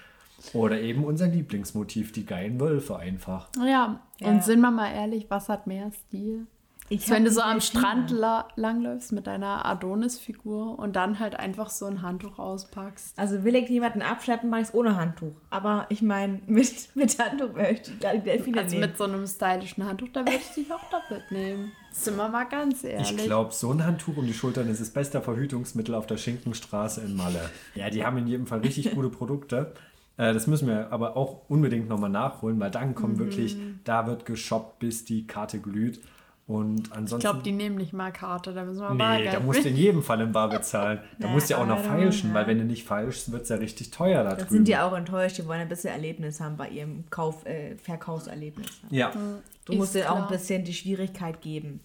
Oder 0.52 0.80
eben 0.80 1.04
unser 1.04 1.26
Lieblingsmotiv, 1.28 2.12
die 2.12 2.26
geilen 2.26 2.60
Wölfe 2.60 2.96
einfach. 2.96 3.48
Ja, 3.58 4.00
Ja. 4.20 4.28
und 4.28 4.44
sind 4.44 4.60
wir 4.60 4.70
mal 4.70 4.92
ehrlich, 4.92 5.26
was 5.28 5.48
hat 5.48 5.66
mehr 5.66 5.90
Stil? 5.92 6.46
Ich 6.88 7.08
wenn 7.10 7.18
hab 7.18 7.24
du 7.24 7.30
so 7.32 7.40
am. 7.40 7.60
Strand 7.60 8.10
la 8.10 8.46
langläufst 8.56 9.10
mit 9.12 9.26
deiner 9.26 9.64
Adonis-Figur 9.66 10.78
und 10.78 10.94
dann 10.96 11.18
halt 11.18 11.34
einfach 11.38 11.70
so 11.70 11.86
ein 11.86 12.02
Handtuch 12.02 12.38
auspackst. 12.38 13.18
Also 13.18 13.42
will 13.44 13.56
ich 13.56 13.68
jemanden 13.68 14.02
abschleppen, 14.02 14.50
mache 14.50 14.60
ich 14.62 14.68
es 14.68 14.74
ohne 14.74 14.96
Handtuch. 14.96 15.32
Aber 15.50 15.86
ich 15.88 16.02
meine, 16.02 16.40
mit, 16.46 16.70
mit 16.94 17.18
Handtuch 17.18 17.52
möchte 17.54 17.90
ich 17.92 18.00
gar 18.00 18.12
die 18.14 18.20
Delfine 18.20 18.58
Also 18.62 18.76
nehmen. 18.76 18.88
mit 18.90 18.98
so 18.98 19.04
einem 19.04 19.26
stylischen 19.26 19.84
Handtuch, 19.84 20.08
da 20.12 20.20
würde 20.20 20.36
ich 20.36 20.54
dich 20.54 20.72
auch 20.72 20.88
doppelt 20.90 21.24
nehmen. 21.30 21.72
Sind 21.90 22.16
wir 22.16 22.28
mal 22.28 22.44
ganz 22.44 22.84
ehrlich. 22.84 23.10
Ich 23.10 23.24
glaube, 23.24 23.52
so 23.52 23.72
ein 23.72 23.84
Handtuch 23.84 24.16
um 24.18 24.26
die 24.26 24.34
Schultern 24.34 24.68
ist 24.68 24.80
das 24.80 24.90
beste 24.90 25.20
Verhütungsmittel 25.22 25.94
auf 25.94 26.06
der 26.06 26.18
Schinkenstraße 26.18 27.00
in 27.00 27.16
Malle. 27.16 27.40
Ja, 27.74 27.90
die 27.90 28.04
haben 28.04 28.18
in 28.18 28.26
jedem 28.26 28.46
Fall 28.46 28.60
richtig 28.60 28.92
gute 28.94 29.08
Produkte. 29.08 29.72
Äh, 30.18 30.34
Das 30.34 30.46
müssen 30.46 30.68
wir 30.68 30.92
aber 30.92 31.16
auch 31.16 31.48
unbedingt 31.48 31.88
nochmal 31.88 32.10
nachholen, 32.10 32.60
weil 32.60 32.70
dann 32.70 32.94
kommt 32.94 33.18
wirklich, 33.18 33.56
da 33.84 34.06
wird 34.06 34.26
geshoppt, 34.26 34.78
bis 34.78 35.04
die 35.04 35.26
Karte 35.26 35.58
glüht. 35.58 36.00
Und 36.48 36.86
Ich 36.86 36.92
ansonsten. 36.92 37.18
glaube, 37.28 37.42
die 37.42 37.50
nehmen 37.50 37.76
nicht 37.76 37.92
mal 37.92 38.12
Karte, 38.12 38.54
da 38.54 38.62
müssen 38.64 38.80
wir 38.80 38.90
Nee, 38.90 38.98
Bargeld 38.98 39.34
da 39.34 39.40
musst 39.40 39.64
du 39.64 39.68
in 39.68 39.76
jedem 39.76 40.02
Fall 40.02 40.20
im 40.20 40.30
Bar 40.30 40.48
bezahlen. 40.48 41.00
Da 41.18 41.26
Ja, 41.26 41.32
musst 41.32 41.50
du 41.50 41.54
ja 41.54 41.60
auch 41.60 41.66
noch 41.66 41.80
feilschen, 41.80 42.28
ja. 42.30 42.34
weil 42.36 42.46
wenn 42.46 42.58
du 42.58 42.64
nicht 42.64 42.84
feilschst, 42.84 43.32
wird 43.32 43.42
es 43.42 43.48
ja 43.48 43.56
richtig 43.56 43.90
teuer 43.90 44.22
da 44.22 44.34
drüben. 44.36 44.48
sind 44.50 44.68
die 44.68 44.76
auch 44.76 44.92
enttäuscht, 44.96 45.38
die 45.38 45.46
wollen 45.46 45.60
ein 45.60 45.68
bisschen 45.68 45.90
Erlebnis 45.92 46.40
haben 46.40 46.56
bei 46.56 46.68
ihrem 46.68 47.04
Kauf, 47.10 47.44
äh, 47.46 47.74
Verkaufserlebnis. 47.78 48.68
Ja. 48.90 49.12
Du 49.64 49.72
musst 49.74 49.96
denen 49.96 50.06
auch 50.06 50.22
ein 50.22 50.28
bisschen 50.28 50.62
die 50.62 50.74
Schwierigkeit 50.74 51.40
geben, 51.40 51.80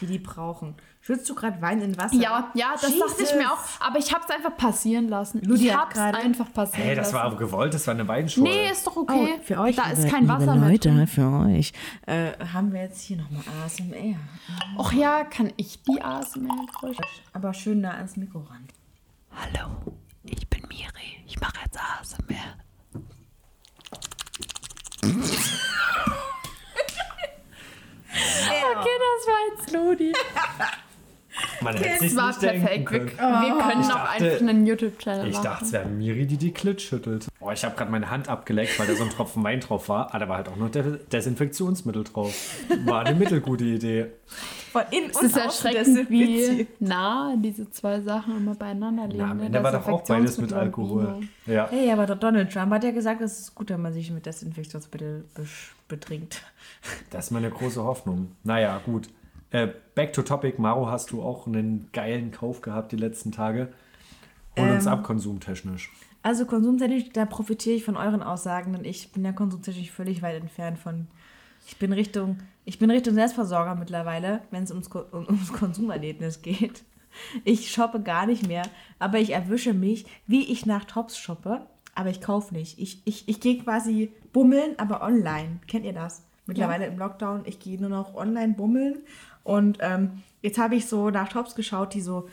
die 0.00 0.06
die 0.06 0.18
brauchen. 0.18 0.74
Schützt 1.06 1.30
du 1.30 1.36
gerade 1.36 1.62
Wein 1.62 1.80
in 1.82 1.96
Wasser? 1.96 2.16
Ja, 2.16 2.50
ja, 2.54 2.72
das 2.72 2.80
dachte 2.82 2.94
ich 3.12 3.18
Jesus. 3.20 3.36
mir 3.36 3.52
auch. 3.52 3.58
Aber 3.78 3.96
ich 3.96 4.12
habe 4.12 4.24
es 4.28 4.34
einfach 4.34 4.56
passieren 4.56 5.06
lassen. 5.08 5.40
Ludi 5.40 5.66
ich 5.68 5.72
hat 5.72 5.80
habe 5.82 5.90
es 5.92 5.96
gerade- 5.98 6.18
einfach 6.18 6.52
passieren 6.52 6.82
Hey, 6.88 6.96
das 6.96 7.06
lassen. 7.06 7.14
war 7.14 7.22
aber 7.26 7.36
gewollt, 7.36 7.74
das 7.74 7.86
war 7.86 7.94
eine 7.94 8.08
Weinschule. 8.08 8.50
Nee, 8.50 8.70
ist 8.72 8.84
doch 8.84 8.96
okay. 8.96 9.34
Oh, 9.38 9.42
für 9.44 9.60
euch, 9.60 9.76
Da 9.76 9.90
ist 9.90 9.98
liebe- 9.98 10.10
kein 10.10 10.26
Wasser 10.26 10.40
liebe 10.54 10.58
mehr 10.58 10.70
Leute, 10.72 10.88
drin. 10.90 11.06
für 11.06 11.28
euch 11.46 11.72
äh, 12.06 12.32
haben 12.52 12.72
wir 12.72 12.80
jetzt 12.82 13.00
hier 13.02 13.18
nochmal 13.18 13.44
ASMR. 13.64 14.16
Och 14.78 14.92
ja, 14.94 15.22
kann 15.22 15.52
ich 15.56 15.80
die 15.84 16.02
ASMR-Geräusche? 16.02 17.00
Aber 17.32 17.54
schön 17.54 17.82
nah 17.82 17.92
ans 17.94 18.16
Mikro 18.16 18.40
ran. 18.40 18.66
Hallo, 19.30 19.76
ich 20.24 20.48
bin 20.48 20.62
Miri. 20.68 21.22
Ich 21.28 21.40
mache 21.40 21.54
jetzt 21.64 21.78
ASMR. 21.78 22.56
okay, 28.72 28.96
das 28.98 29.26
war 29.26 29.40
jetzt 29.56 29.72
Ludi. 29.72 30.12
Man 31.60 31.74
hätte 31.76 31.88
Das 31.88 31.98
sich 32.00 32.16
war 32.16 32.28
nicht 32.28 32.40
perfekt. 32.40 32.90
Wir, 32.90 32.98
können. 33.06 33.06
wir 33.16 33.58
können 33.62 33.80
Ich 33.80 33.86
auch 33.86 33.94
dachte- 33.94 34.24
einfach 34.24 34.40
einen 34.48 34.66
YouTube-Channel 34.66 35.26
Ich 35.28 35.34
machen. 35.34 35.44
dachte, 35.44 35.64
es 35.64 35.72
wäre 35.72 35.88
Miri, 35.88 36.26
die 36.26 36.36
die 36.36 36.52
Klit 36.52 36.82
schüttelt. 36.82 37.26
Oh, 37.40 37.50
ich 37.50 37.64
habe 37.64 37.76
gerade 37.76 37.90
meine 37.90 38.10
Hand 38.10 38.28
abgeleckt, 38.28 38.78
weil 38.78 38.86
da 38.86 38.94
so 38.94 39.04
ein 39.04 39.10
Tropfen 39.10 39.42
Wein 39.44 39.60
drauf 39.60 39.88
war. 39.88 40.14
Ah, 40.14 40.18
da 40.18 40.28
war 40.28 40.36
halt 40.38 40.48
auch 40.48 40.56
noch 40.56 40.70
Des 40.70 41.06
Desinfektionsmittel 41.08 42.04
drauf. 42.04 42.34
War 42.84 43.04
eine 43.06 43.16
mittelgute 43.18 43.64
Idee. 43.64 44.06
Von 44.72 44.82
innen 44.90 45.10
es 45.10 45.16
und 45.16 45.26
ist 45.26 45.36
erschreckend, 45.36 46.10
wie 46.10 46.66
nah 46.80 47.34
diese 47.38 47.70
zwei 47.70 48.00
Sachen 48.00 48.36
immer 48.36 48.54
beieinander 48.54 49.06
liegen. 49.06 49.18
Na, 49.24 49.30
am 49.30 49.38
ne? 49.38 49.46
Ende 49.46 49.62
war 49.62 49.72
doch 49.72 49.86
auch 49.88 50.02
beides 50.04 50.36
mit 50.38 50.52
Alkohol. 50.52 51.20
Ja. 51.46 51.68
Hey, 51.70 51.90
aber 51.90 52.04
der 52.06 52.16
Donald 52.16 52.52
Trump 52.52 52.72
hat 52.72 52.84
ja 52.84 52.90
gesagt, 52.90 53.20
es 53.22 53.38
ist 53.40 53.54
gut, 53.54 53.70
wenn 53.70 53.80
man 53.80 53.92
sich 53.94 54.10
mit 54.10 54.26
Desinfektionsmittel 54.26 55.24
betrinkt. 55.88 56.42
Das 57.10 57.26
ist 57.26 57.30
meine 57.30 57.48
große 57.50 57.82
Hoffnung. 57.82 58.32
Naja, 58.44 58.80
gut. 58.84 59.08
Äh, 59.50 59.68
back 59.94 60.12
to 60.12 60.22
topic. 60.22 60.60
Maro, 60.60 60.90
hast 60.90 61.10
du 61.10 61.22
auch 61.22 61.46
einen 61.46 61.88
geilen 61.92 62.30
Kauf 62.30 62.60
gehabt 62.60 62.92
die 62.92 62.96
letzten 62.96 63.32
Tage? 63.32 63.72
Hol 64.58 64.70
uns 64.70 64.86
Ähm, 64.86 64.92
ab, 64.92 65.04
konsumtechnisch. 65.04 65.90
Also 66.22 66.44
konsumtechnisch, 66.46 67.10
da 67.12 67.24
profitiere 67.24 67.76
ich 67.76 67.84
von 67.84 67.96
euren 67.96 68.22
Aussagen, 68.22 68.72
denn 68.72 68.84
ich 68.84 69.12
bin 69.12 69.24
ja 69.24 69.32
konsumtechnisch 69.32 69.90
völlig 69.92 70.22
weit 70.22 70.40
entfernt 70.40 70.78
von. 70.78 71.06
Ich 71.68 71.78
bin 71.78 71.92
Richtung, 71.92 72.38
ich 72.64 72.78
bin 72.78 72.90
Richtung 72.90 73.14
Selbstversorger 73.14 73.74
mittlerweile, 73.74 74.40
wenn 74.50 74.64
es 74.64 74.70
ums, 74.70 74.88
um, 74.88 75.26
ums 75.26 75.52
Konsumerlebnis 75.52 76.42
geht. 76.42 76.82
Ich 77.44 77.70
shoppe 77.70 78.02
gar 78.02 78.26
nicht 78.26 78.46
mehr, 78.46 78.62
aber 78.98 79.18
ich 79.18 79.30
erwische 79.30 79.72
mich, 79.72 80.04
wie 80.26 80.52
ich 80.52 80.66
nach 80.66 80.84
Tops 80.84 81.16
shoppe, 81.16 81.66
aber 81.94 82.10
ich 82.10 82.20
kaufe 82.20 82.52
nicht. 82.52 82.78
Ich, 82.78 83.00
ich, 83.04 83.28
ich 83.28 83.40
gehe 83.40 83.62
quasi 83.62 84.12
bummeln, 84.32 84.78
aber 84.78 85.02
online. 85.02 85.60
Kennt 85.66 85.86
ihr 85.86 85.94
das? 85.94 86.24
Mittlerweile 86.46 86.86
im 86.86 86.98
Lockdown, 86.98 87.42
ich 87.46 87.58
gehe 87.58 87.80
nur 87.80 87.88
noch 87.88 88.14
online 88.14 88.54
bummeln 88.54 88.98
und 89.46 89.78
ähm, 89.80 90.22
jetzt 90.42 90.58
habe 90.58 90.74
ich 90.74 90.86
so 90.86 91.10
nach 91.10 91.28
Tops 91.28 91.54
geschaut, 91.54 91.94
die 91.94 92.00
so 92.00 92.28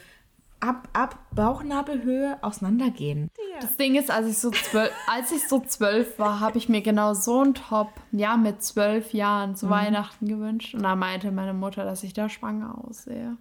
ab, 0.59 0.87
ab 0.93 1.17
Bauchnabelhöhe 1.35 2.37
auseinandergehen. 2.41 3.29
Das 3.61 3.77
Ding 3.77 3.95
ist, 3.95 4.09
als 4.11 4.27
ich 4.27 4.37
so 4.37 4.49
zwölf, 4.51 4.91
als 5.07 5.31
ich 5.31 5.47
so 5.47 5.59
zwölf 5.59 6.17
war, 6.19 6.39
habe 6.39 6.57
ich 6.57 6.69
mir 6.69 6.81
genau 6.81 7.13
so 7.13 7.41
einen 7.41 7.53
Top, 7.53 7.89
ja, 8.11 8.37
mit 8.37 8.63
zwölf 8.63 9.13
Jahren 9.13 9.51
Mhm. 9.51 9.55
zu 9.55 9.69
Weihnachten 9.69 10.27
gewünscht. 10.27 10.73
Und 10.73 10.83
da 10.83 10.95
meinte 10.95 11.31
meine 11.31 11.53
Mutter, 11.53 11.83
dass 11.85 12.03
ich 12.03 12.13
da 12.13 12.29
schwanger 12.29 12.75
aussehe. 12.87 13.37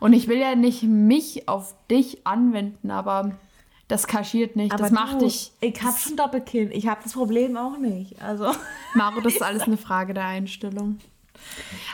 Und 0.00 0.12
ich 0.12 0.28
will 0.28 0.38
ja 0.38 0.54
nicht 0.54 0.82
mich 0.84 1.48
auf 1.48 1.74
dich 1.90 2.26
anwenden, 2.26 2.90
aber 2.90 3.32
das 3.88 4.06
kaschiert 4.06 4.56
nicht. 4.56 4.72
das 4.78 4.90
macht 4.92 5.20
du, 5.20 5.26
dich. 5.26 5.52
Ich 5.60 5.82
habe 5.82 5.98
schon 5.98 6.16
Doppelkinn. 6.16 6.70
Ich 6.72 6.86
habe 6.88 7.00
das 7.02 7.12
Problem 7.12 7.56
auch 7.56 7.76
nicht. 7.76 8.20
Also 8.22 8.50
Maro, 8.94 9.20
das 9.20 9.34
ist 9.34 9.42
alles 9.50 9.62
eine 9.64 9.76
Frage 9.76 10.14
der 10.14 10.24
Einstellung. 10.26 10.98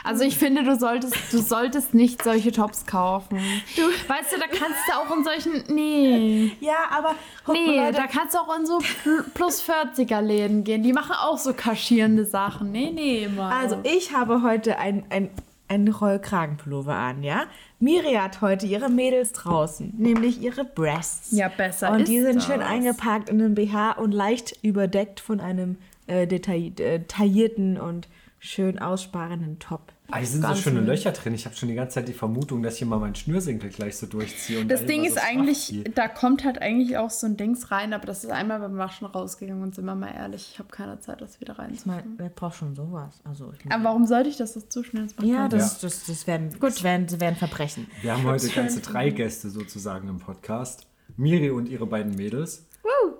Also 0.03 0.23
ich 0.23 0.37
finde, 0.37 0.63
du 0.63 0.77
solltest, 0.77 1.15
du 1.31 1.37
solltest 1.39 1.93
nicht 1.93 2.23
solche 2.23 2.51
Tops 2.51 2.85
kaufen. 2.85 3.37
Du, 3.75 3.81
weißt 3.83 4.33
du, 4.33 4.37
da 4.39 4.47
kannst 4.47 4.79
du 4.87 4.93
auch 4.93 5.15
in 5.15 5.23
solchen. 5.23 5.63
Nee. 5.73 6.51
ja, 6.59 6.73
aber 6.91 7.15
guck 7.45 7.55
Nee, 7.55 7.77
mal, 7.77 7.91
da 7.93 8.07
kannst 8.07 8.33
du 8.33 8.39
auch 8.39 8.57
in 8.57 8.65
so 8.65 8.79
Pl- 8.79 9.23
plus 9.33 9.61
40er 9.63 10.21
Läden 10.21 10.63
gehen. 10.63 10.81
Die 10.83 10.93
machen 10.93 11.15
auch 11.19 11.37
so 11.37 11.53
kaschierende 11.53 12.25
Sachen. 12.25 12.71
Nee, 12.71 12.91
nee, 12.93 13.27
Maro. 13.27 13.55
also 13.55 13.77
ich 13.83 14.13
habe 14.13 14.41
heute 14.41 14.79
ein, 14.79 15.03
ein, 15.09 15.29
einen 15.67 15.87
Rollkragenpullover 15.89 16.95
an, 16.95 17.23
ja. 17.23 17.43
Miri 17.79 18.13
hat 18.13 18.41
heute 18.41 18.65
ihre 18.67 18.89
Mädels 18.89 19.31
draußen, 19.33 19.93
nämlich 19.97 20.41
ihre 20.41 20.65
Breasts. 20.65 21.31
Ja, 21.31 21.47
besser 21.47 21.91
Und 21.91 22.07
die 22.07 22.19
sind 22.21 22.37
das. 22.37 22.45
schön 22.45 22.61
eingepackt 22.61 23.29
in 23.29 23.41
einem 23.41 23.55
BH 23.55 23.93
und 23.93 24.11
leicht 24.11 24.57
überdeckt 24.63 25.19
von 25.19 25.39
einem 25.39 25.77
äh, 26.07 26.27
detail, 26.27 26.71
äh, 26.79 27.79
und 27.79 28.07
schön 28.43 28.79
aussparenden 28.79 29.59
Top. 29.59 29.93
Ah, 30.09 30.17
hier 30.17 30.25
sind 30.27 30.41
so 30.41 30.47
ganz 30.47 30.59
schöne. 30.61 30.79
Löcher 30.81 31.11
drin. 31.11 31.35
Ich 31.35 31.45
habe 31.45 31.55
schon 31.55 31.69
die 31.69 31.75
ganze 31.75 31.93
Zeit 31.95 32.07
die 32.07 32.13
Vermutung, 32.13 32.63
dass 32.63 32.73
ich 32.73 32.79
hier 32.79 32.87
mal 32.87 32.97
meinen 32.99 33.13
Schnürsenkel 33.13 33.69
gleich 33.69 33.95
so 33.97 34.07
durchziehe. 34.07 34.59
Und 34.59 34.67
das 34.69 34.81
da 34.81 34.87
Ding 34.87 35.05
ist 35.05 35.17
eigentlich, 35.23 35.83
da 35.93 36.07
kommt 36.07 36.43
halt 36.43 36.59
eigentlich 36.59 36.97
auch 36.97 37.11
so 37.11 37.27
ein 37.27 37.37
Dings 37.37 37.69
rein, 37.69 37.93
aber 37.93 38.07
das 38.07 38.23
ist 38.23 38.31
einmal 38.31 38.59
beim 38.59 38.77
Waschen 38.77 39.05
rausgegangen 39.05 39.61
und 39.61 39.75
sind 39.75 39.85
wir 39.85 39.93
mal 39.95 40.11
ehrlich, 40.13 40.49
ich 40.53 40.59
habe 40.59 40.69
keine 40.69 40.99
Zeit, 40.99 41.21
das 41.21 41.39
wieder 41.39 41.53
Ich 41.53 41.59
reinzumachen. 41.59 42.15
wer 42.17 42.29
braucht 42.29 42.57
schon 42.57 42.75
sowas? 42.75 43.21
Also 43.23 43.53
ich 43.57 43.71
Aber 43.71 43.83
warum 43.83 44.07
sollte 44.07 44.29
ich 44.29 44.37
das 44.37 44.53
so 44.55 44.61
zuschneiden? 44.61 45.13
Das 45.17 45.25
ja, 45.25 45.47
das, 45.47 45.79
das, 45.79 46.03
das, 46.05 46.25
werden, 46.25 46.49
das, 46.59 46.83
werden, 46.83 47.05
das 47.07 47.19
werden 47.19 47.35
Verbrechen. 47.35 47.87
Wir 48.01 48.13
haben 48.13 48.23
heute 48.23 48.49
ganze 48.49 48.81
drei 48.81 49.11
Gäste 49.11 49.51
sozusagen 49.51 50.09
im 50.09 50.17
Podcast. 50.17 50.87
Miri 51.15 51.51
und 51.51 51.69
ihre 51.69 51.85
beiden 51.85 52.15
Mädels. 52.15 52.65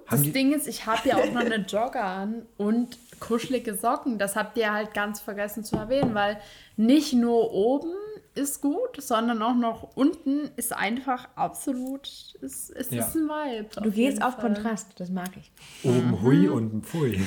Das 0.05 0.19
Haben 0.19 0.23
die- 0.23 0.31
Ding 0.33 0.51
ist, 0.51 0.67
ich 0.67 0.87
habe 0.87 1.07
ja 1.07 1.15
auch 1.17 1.31
noch 1.31 1.41
eine 1.45 1.57
Jogger 1.57 2.03
an 2.03 2.41
und 2.57 2.97
kuschelige 3.21 3.75
Socken. 3.75 4.17
Das 4.17 4.35
habt 4.35 4.57
ihr 4.57 4.73
halt 4.73 4.93
ganz 4.93 5.21
vergessen 5.21 5.63
zu 5.63 5.77
erwähnen, 5.77 6.13
weil 6.13 6.41
nicht 6.75 7.13
nur 7.13 7.53
oben 7.53 7.93
ist 8.33 8.61
gut, 8.61 8.99
sondern 9.01 9.41
auch 9.41 9.55
noch 9.55 9.95
unten 9.95 10.49
ist 10.55 10.71
einfach 10.73 11.27
absolut, 11.35 12.07
es, 12.41 12.69
es 12.69 12.89
Ja. 12.91 13.01
ist 13.05 13.15
ein 13.15 13.27
Vibe. 13.27 13.81
Du 13.81 13.91
gehst 13.91 14.23
auf 14.23 14.35
Fall. 14.35 14.53
Kontrast, 14.53 14.93
das 14.99 15.09
mag 15.09 15.29
ich. 15.37 15.51
Oben 15.83 16.21
Hui, 16.21 16.47
unten 16.47 16.81
Pfui. 16.81 17.19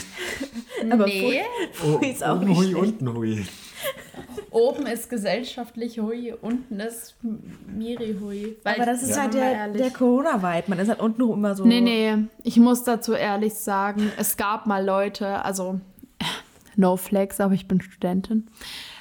Aber 0.90 1.06
nee, 1.06 1.42
Oh, 1.84 1.98
Pfui 1.98 2.10
ist 2.10 2.24
auch 2.24 2.36
oben 2.36 2.46
nicht 2.48 2.56
Hui, 2.58 2.66
schlecht. 2.70 2.82
unten 2.82 3.12
Hui. 3.14 3.46
oben 4.50 4.86
ist 4.86 5.10
gesellschaftlich 5.10 5.98
Hui, 6.00 6.32
unten 6.40 6.80
ist 6.80 7.16
Miri 7.66 8.16
Hui. 8.20 8.56
Weil 8.62 8.76
Aber 8.76 8.86
das 8.86 9.02
ist 9.02 9.14
sagen 9.14 9.38
halt 9.40 9.74
der, 9.74 9.82
der 9.84 9.90
Corona-Vibe. 9.90 10.64
Man 10.68 10.78
ist 10.78 10.88
halt 10.88 11.00
unten 11.00 11.22
immer 11.30 11.54
so. 11.54 11.64
Nee, 11.66 11.80
nee, 11.82 12.16
ich 12.42 12.56
muss 12.58 12.82
dazu 12.84 13.12
ehrlich 13.12 13.54
sagen, 13.54 14.10
es 14.16 14.36
gab 14.36 14.66
mal 14.66 14.84
Leute, 14.84 15.44
also 15.44 15.80
no 16.76 16.96
flex, 16.96 17.40
aber 17.40 17.52
ich 17.54 17.68
bin 17.68 17.80
Studentin. 17.80 18.48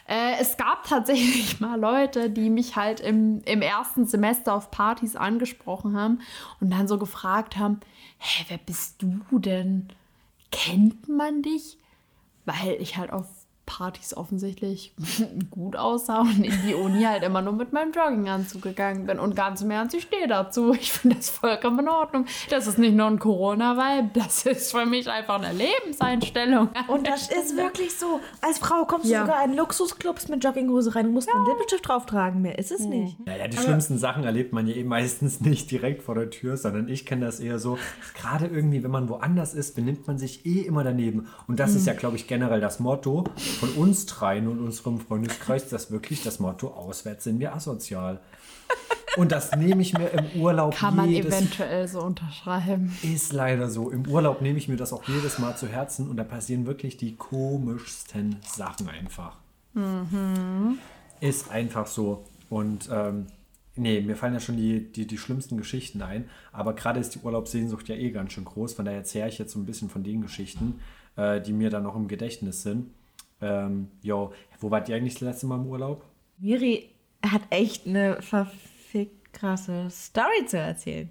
Äh, 0.07 0.35
es 0.39 0.57
gab 0.57 0.83
tatsächlich 0.87 1.59
mal 1.59 1.79
Leute, 1.79 2.29
die 2.29 2.49
mich 2.49 2.75
halt 2.75 2.99
im, 2.99 3.41
im 3.45 3.61
ersten 3.61 4.05
Semester 4.05 4.53
auf 4.53 4.71
Partys 4.71 5.15
angesprochen 5.15 5.97
haben 5.97 6.19
und 6.59 6.71
dann 6.71 6.87
so 6.87 6.97
gefragt 6.97 7.57
haben, 7.57 7.79
hä, 8.19 8.45
wer 8.49 8.57
bist 8.57 9.01
du 9.01 9.39
denn? 9.39 9.89
Kennt 10.51 11.07
man 11.07 11.41
dich? 11.41 11.77
Weil 12.45 12.75
ich 12.79 12.97
halt 12.97 13.11
auf 13.11 13.25
Partys 13.65 14.15
offensichtlich 14.15 14.93
gut 15.51 15.75
aussah 15.75 16.21
und 16.21 16.43
in 16.43 16.53
die 16.67 16.73
Uni 16.75 17.03
halt 17.03 17.23
immer 17.23 17.41
nur 17.41 17.53
mit 17.53 17.71
meinem 17.73 17.91
Jogginganzug 17.93 18.61
gegangen 18.61 19.05
bin. 19.05 19.19
Und 19.19 19.35
ganz 19.35 19.61
im 19.61 19.71
Ernst, 19.71 19.95
ich 19.95 20.03
stehe 20.03 20.27
dazu. 20.27 20.73
Ich 20.73 20.91
finde 20.91 21.15
das 21.15 21.29
vollkommen 21.29 21.79
in 21.79 21.87
Ordnung. 21.89 22.25
Das 22.49 22.67
ist 22.67 22.77
nicht 22.77 22.93
nur 22.95 23.07
ein 23.07 23.19
Corona-Vibe, 23.19 24.09
das 24.13 24.45
ist 24.45 24.71
für 24.71 24.85
mich 24.85 25.09
einfach 25.09 25.41
eine 25.41 25.53
Lebenseinstellung. 25.53 26.69
Und 26.87 27.07
das 27.07 27.29
ist 27.29 27.55
wirklich 27.55 27.95
so. 27.97 28.19
Als 28.41 28.59
Frau 28.59 28.85
kommst 28.85 29.07
Ja. 29.07 29.21
du 29.21 29.25
sogar 29.27 29.45
in 29.45 29.55
Luxusclubs 29.55 30.27
mit 30.27 30.43
Jogginghose 30.43 30.95
rein 30.95 31.07
und 31.07 31.13
musst 31.13 31.29
einen 31.33 31.45
Lippenstift 31.45 31.87
drauf 31.87 32.05
tragen. 32.05 32.41
Mehr 32.41 32.59
ist 32.59 32.71
es 32.71 32.81
nicht. 32.81 33.17
Naja, 33.25 33.47
die 33.47 33.57
schlimmsten 33.57 33.97
Sachen 33.97 34.23
erlebt 34.23 34.53
man 34.53 34.67
ja 34.67 34.75
eben 34.75 34.89
meistens 34.89 35.41
nicht 35.41 35.71
direkt 35.71 36.03
vor 36.03 36.15
der 36.15 36.29
Tür, 36.29 36.57
sondern 36.57 36.87
ich 36.89 37.05
kenne 37.05 37.25
das 37.25 37.39
eher 37.39 37.59
so, 37.59 37.77
gerade 38.19 38.47
irgendwie, 38.47 38.83
wenn 38.83 38.91
man 38.91 39.07
woanders 39.09 39.53
ist, 39.53 39.75
benimmt 39.75 40.05
man 40.07 40.17
sich 40.17 40.45
eh 40.45 40.61
immer 40.61 40.83
daneben. 40.83 41.27
Und 41.47 41.59
das 41.59 41.75
ist 41.75 41.87
ja, 41.87 41.93
glaube 41.93 42.15
ich, 42.17 42.27
generell 42.27 42.59
das 42.61 42.79
Motto 42.79 43.23
von 43.53 43.69
uns 43.73 44.05
dreien 44.05 44.47
und 44.47 44.59
unserem 44.59 44.99
Freundeskreis 44.99 45.69
das 45.69 45.91
wirklich 45.91 46.23
das 46.23 46.39
Motto, 46.39 46.67
auswärts 46.67 47.23
sind 47.23 47.39
wir 47.39 47.55
asozial. 47.55 48.19
Und 49.15 49.31
das 49.31 49.55
nehme 49.55 49.81
ich 49.81 49.93
mir 49.95 50.09
im 50.09 50.41
Urlaub 50.41 50.75
Kann 50.75 50.95
man 50.95 51.09
jedes 51.09 51.33
eventuell 51.33 51.87
so 51.87 52.01
unterschreiben. 52.01 52.97
Ist 53.03 53.31
leider 53.31 53.69
so. 53.69 53.91
Im 53.91 54.07
Urlaub 54.07 54.41
nehme 54.41 54.57
ich 54.57 54.67
mir 54.67 54.75
das 54.75 54.91
auch 54.91 55.03
jedes 55.07 55.37
Mal 55.37 55.55
zu 55.55 55.67
Herzen 55.67 56.09
und 56.09 56.17
da 56.17 56.23
passieren 56.23 56.65
wirklich 56.65 56.97
die 56.97 57.15
komischsten 57.15 58.37
Sachen 58.41 58.89
einfach. 58.89 59.37
Ist 61.19 61.51
einfach 61.51 61.85
so. 61.87 62.25
Und 62.49 62.89
ähm, 62.91 63.27
nee, 63.75 64.01
mir 64.01 64.15
fallen 64.15 64.33
ja 64.33 64.39
schon 64.39 64.57
die, 64.57 64.91
die, 64.91 65.05
die 65.05 65.17
schlimmsten 65.17 65.57
Geschichten 65.57 66.01
ein. 66.01 66.29
Aber 66.51 66.73
gerade 66.73 66.99
ist 66.99 67.13
die 67.15 67.19
Urlaubssehnsucht 67.19 67.87
ja 67.89 67.95
eh 67.95 68.09
ganz 68.11 68.33
schön 68.33 68.45
groß. 68.45 68.73
Von 68.73 68.85
daher 68.85 68.99
erzähle 68.99 69.29
ich 69.29 69.37
jetzt 69.37 69.53
so 69.53 69.59
ein 69.59 69.65
bisschen 69.65 69.89
von 69.89 70.03
den 70.03 70.21
Geschichten, 70.21 70.79
äh, 71.17 71.39
die 71.39 71.53
mir 71.53 71.69
dann 71.69 71.83
noch 71.83 71.95
im 71.95 72.07
Gedächtnis 72.07 72.63
sind. 72.63 72.91
Ähm, 73.43 73.89
jo, 74.01 74.31
wo 74.59 74.71
wart 74.71 74.87
ihr 74.87 74.95
eigentlich 74.95 75.15
das 75.15 75.21
letzte 75.21 75.47
Mal 75.47 75.57
im 75.57 75.67
Urlaub? 75.67 76.05
Miri 76.37 76.89
hat 77.21 77.41
echt 77.49 77.85
eine 77.85 78.21
verfickt 78.21 79.23
krasse 79.33 79.89
Story 79.89 80.45
zu 80.47 80.57
erzählen. 80.57 81.09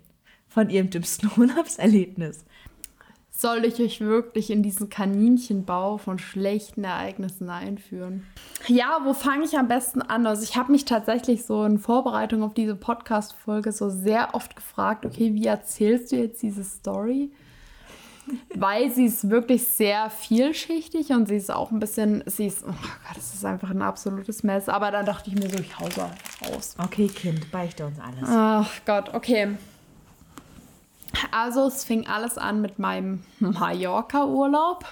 Von 0.49 0.71
ihrem 0.71 0.91
dümmsten 0.91 1.31
Urlaubserlebnis. 1.37 2.45
Soll 3.35 3.65
ich 3.65 3.81
euch 3.81 4.01
wirklich 4.01 4.51
in 4.51 4.63
diesen 4.63 4.89
Kaninchenbau 4.89 5.97
von 5.97 6.19
schlechten 6.19 6.85
Ereignissen 6.85 7.49
einführen? 7.49 8.25
Ja, 8.69 9.01
wo 9.05 9.15
fange 9.15 9.45
ich 9.45 9.59
am 9.59 9.69
besten 9.69 10.03
an? 10.03 10.27
Also 10.27 10.45
ich 10.45 10.57
habe 10.57 10.71
mich 10.71 10.85
tatsächlich 10.85 11.45
so 11.45 11.65
in 11.65 11.79
Vorbereitung 11.79 12.43
auf 12.43 12.55
diese 12.55 12.77
Podcast-Folge 12.77 13.73
so 13.73 13.89
sehr 13.89 14.35
oft 14.35 14.55
gefragt, 14.55 15.07
okay, 15.07 15.35
wie 15.35 15.47
erzählst 15.47 16.13
du 16.13 16.17
jetzt 16.17 16.43
diese 16.43 16.63
Story? 16.63 17.33
Weil 18.55 18.91
sie 18.91 19.07
ist 19.07 19.31
wirklich 19.31 19.67
sehr 19.67 20.09
vielschichtig 20.11 21.11
und 21.11 21.27
sie 21.27 21.37
ist 21.37 21.51
auch 21.51 21.71
ein 21.71 21.81
bisschen, 21.81 22.23
sie 22.27 22.47
ist, 22.47 22.63
oh 22.65 22.71
Gott, 22.71 23.17
das 23.17 23.35
ist 23.35 23.45
einfach 23.45 23.71
ein 23.71 23.83
absolutes 23.83 24.43
Mess. 24.43 24.69
Aber 24.69 24.91
dann 24.91 25.05
dachte 25.05 25.31
ich 25.31 25.37
mir 25.37 25.51
so, 25.51 25.59
ich 25.59 25.79
hau 25.79 25.89
so 25.91 26.03
raus. 26.47 26.77
Okay, 26.79 27.09
Kind, 27.09 27.51
beichte 27.51 27.87
uns 27.87 27.99
alles. 27.99 28.29
Ach 28.29 28.71
Gott, 28.87 29.13
okay. 29.15 29.57
Also 31.31 31.67
es 31.67 31.85
fing 31.85 32.07
alles 32.07 32.39
an 32.39 32.61
mit 32.61 32.79
meinem 32.79 33.25
Mallorca-Urlaub. 33.41 34.85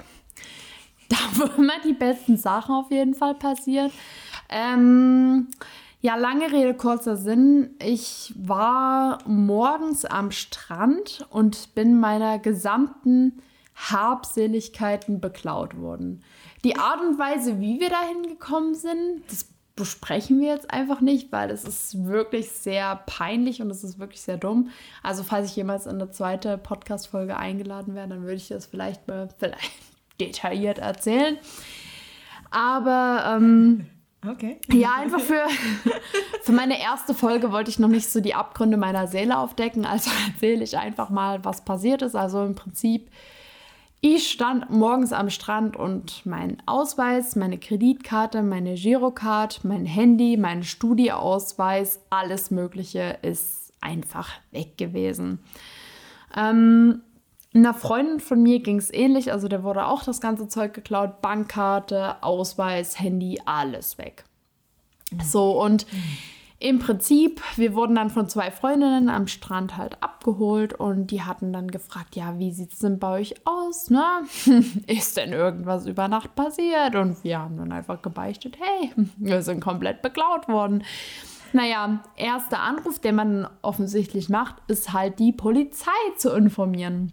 Da 1.08 1.16
wo 1.34 1.44
immer 1.60 1.80
die 1.84 1.92
besten 1.92 2.36
Sachen 2.36 2.74
auf 2.74 2.90
jeden 2.90 3.14
Fall 3.14 3.34
passiert. 3.34 3.92
Ähm, 4.48 5.48
ja, 6.00 6.16
lange 6.16 6.50
Rede, 6.50 6.74
kurzer 6.74 7.16
Sinn. 7.16 7.70
Ich 7.78 8.32
war 8.36 9.18
morgens 9.26 10.04
am 10.06 10.30
Strand 10.30 11.26
und 11.28 11.74
bin 11.74 12.00
meiner 12.00 12.38
gesamten 12.38 13.42
Habseligkeiten 13.74 15.20
beklaut 15.20 15.76
worden. 15.78 16.22
Die 16.64 16.76
Art 16.76 17.00
und 17.00 17.18
Weise, 17.18 17.60
wie 17.60 17.80
wir 17.80 17.90
dahin 17.90 18.22
gekommen 18.22 18.74
sind, 18.74 19.22
das 19.28 19.46
besprechen 19.76 20.40
wir 20.40 20.48
jetzt 20.48 20.70
einfach 20.70 21.00
nicht, 21.00 21.32
weil 21.32 21.50
es 21.50 21.64
ist 21.64 22.04
wirklich 22.04 22.50
sehr 22.50 22.96
peinlich 23.06 23.62
und 23.62 23.70
es 23.70 23.84
ist 23.84 23.98
wirklich 23.98 24.20
sehr 24.20 24.36
dumm. 24.36 24.70
Also 25.02 25.22
falls 25.22 25.50
ich 25.50 25.56
jemals 25.56 25.86
in 25.86 25.94
eine 25.94 26.10
zweite 26.10 26.58
Podcast-Folge 26.58 27.36
eingeladen 27.36 27.94
werde, 27.94 28.10
dann 28.10 28.22
würde 28.22 28.34
ich 28.34 28.48
das 28.48 28.66
vielleicht 28.66 29.06
mal 29.08 29.28
vielleicht 29.38 29.72
detailliert 30.20 30.78
erzählen. 30.78 31.38
Aber 32.50 33.36
ähm, 33.36 33.86
Okay. 34.26 34.60
ja, 34.70 34.94
einfach 34.98 35.20
für, 35.20 35.42
für 36.42 36.52
meine 36.52 36.78
erste 36.80 37.14
Folge 37.14 37.52
wollte 37.52 37.70
ich 37.70 37.78
noch 37.78 37.88
nicht 37.88 38.10
so 38.10 38.20
die 38.20 38.34
Abgründe 38.34 38.76
meiner 38.76 39.06
Seele 39.06 39.38
aufdecken. 39.38 39.86
Also 39.86 40.10
erzähle 40.32 40.62
ich 40.62 40.76
einfach 40.76 41.08
mal, 41.08 41.44
was 41.44 41.64
passiert 41.64 42.02
ist. 42.02 42.14
Also 42.14 42.44
im 42.44 42.54
Prinzip, 42.54 43.10
ich 44.02 44.30
stand 44.30 44.70
morgens 44.70 45.12
am 45.12 45.30
Strand 45.30 45.76
und 45.76 46.24
mein 46.26 46.62
Ausweis, 46.66 47.34
meine 47.36 47.58
Kreditkarte, 47.58 48.42
meine 48.42 48.74
Girocard, 48.74 49.64
mein 49.64 49.86
Handy, 49.86 50.36
mein 50.36 50.64
Studieausweis, 50.64 52.00
alles 52.10 52.50
Mögliche 52.50 53.18
ist 53.22 53.72
einfach 53.80 54.30
weg 54.50 54.76
gewesen. 54.76 55.38
Ähm, 56.36 57.02
einer 57.52 57.74
Freundin 57.74 58.20
von 58.20 58.42
mir 58.42 58.60
ging 58.60 58.78
es 58.78 58.92
ähnlich, 58.92 59.32
also 59.32 59.48
der 59.48 59.64
wurde 59.64 59.86
auch 59.86 60.04
das 60.04 60.20
ganze 60.20 60.48
Zeug 60.48 60.72
geklaut, 60.72 61.20
Bankkarte, 61.20 62.22
Ausweis, 62.22 63.00
Handy, 63.00 63.40
alles 63.44 63.98
weg. 63.98 64.24
So 65.24 65.60
und 65.60 65.86
im 66.62 66.78
Prinzip, 66.78 67.40
wir 67.56 67.74
wurden 67.74 67.94
dann 67.94 68.10
von 68.10 68.28
zwei 68.28 68.50
Freundinnen 68.50 69.08
am 69.08 69.26
Strand 69.26 69.78
halt 69.78 70.02
abgeholt 70.02 70.74
und 70.74 71.10
die 71.10 71.22
hatten 71.22 71.54
dann 71.54 71.70
gefragt, 71.70 72.16
ja, 72.16 72.38
wie 72.38 72.52
sieht 72.52 72.74
es 72.74 72.80
denn 72.80 72.98
bei 72.98 73.20
euch 73.20 73.34
aus, 73.46 73.88
ne? 73.88 74.04
Ist 74.86 75.16
denn 75.16 75.32
irgendwas 75.32 75.86
über 75.86 76.06
Nacht 76.06 76.34
passiert? 76.34 76.94
Und 76.94 77.24
wir 77.24 77.38
haben 77.38 77.56
dann 77.56 77.72
einfach 77.72 78.02
gebeichtet, 78.02 78.58
hey, 78.60 78.92
wir 79.16 79.42
sind 79.42 79.60
komplett 79.60 80.02
beklaut 80.02 80.48
worden. 80.48 80.84
Naja, 81.54 82.04
erster 82.14 82.60
Anruf, 82.60 83.00
den 83.00 83.14
man 83.14 83.48
offensichtlich 83.62 84.28
macht, 84.28 84.56
ist 84.68 84.92
halt 84.92 85.18
die 85.18 85.32
Polizei 85.32 85.90
zu 86.18 86.30
informieren 86.30 87.12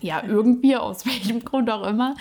ja, 0.00 0.22
irgendwie, 0.24 0.76
aus 0.76 1.06
welchem 1.06 1.44
Grund 1.44 1.70
auch 1.70 1.86
immer, 1.86 2.14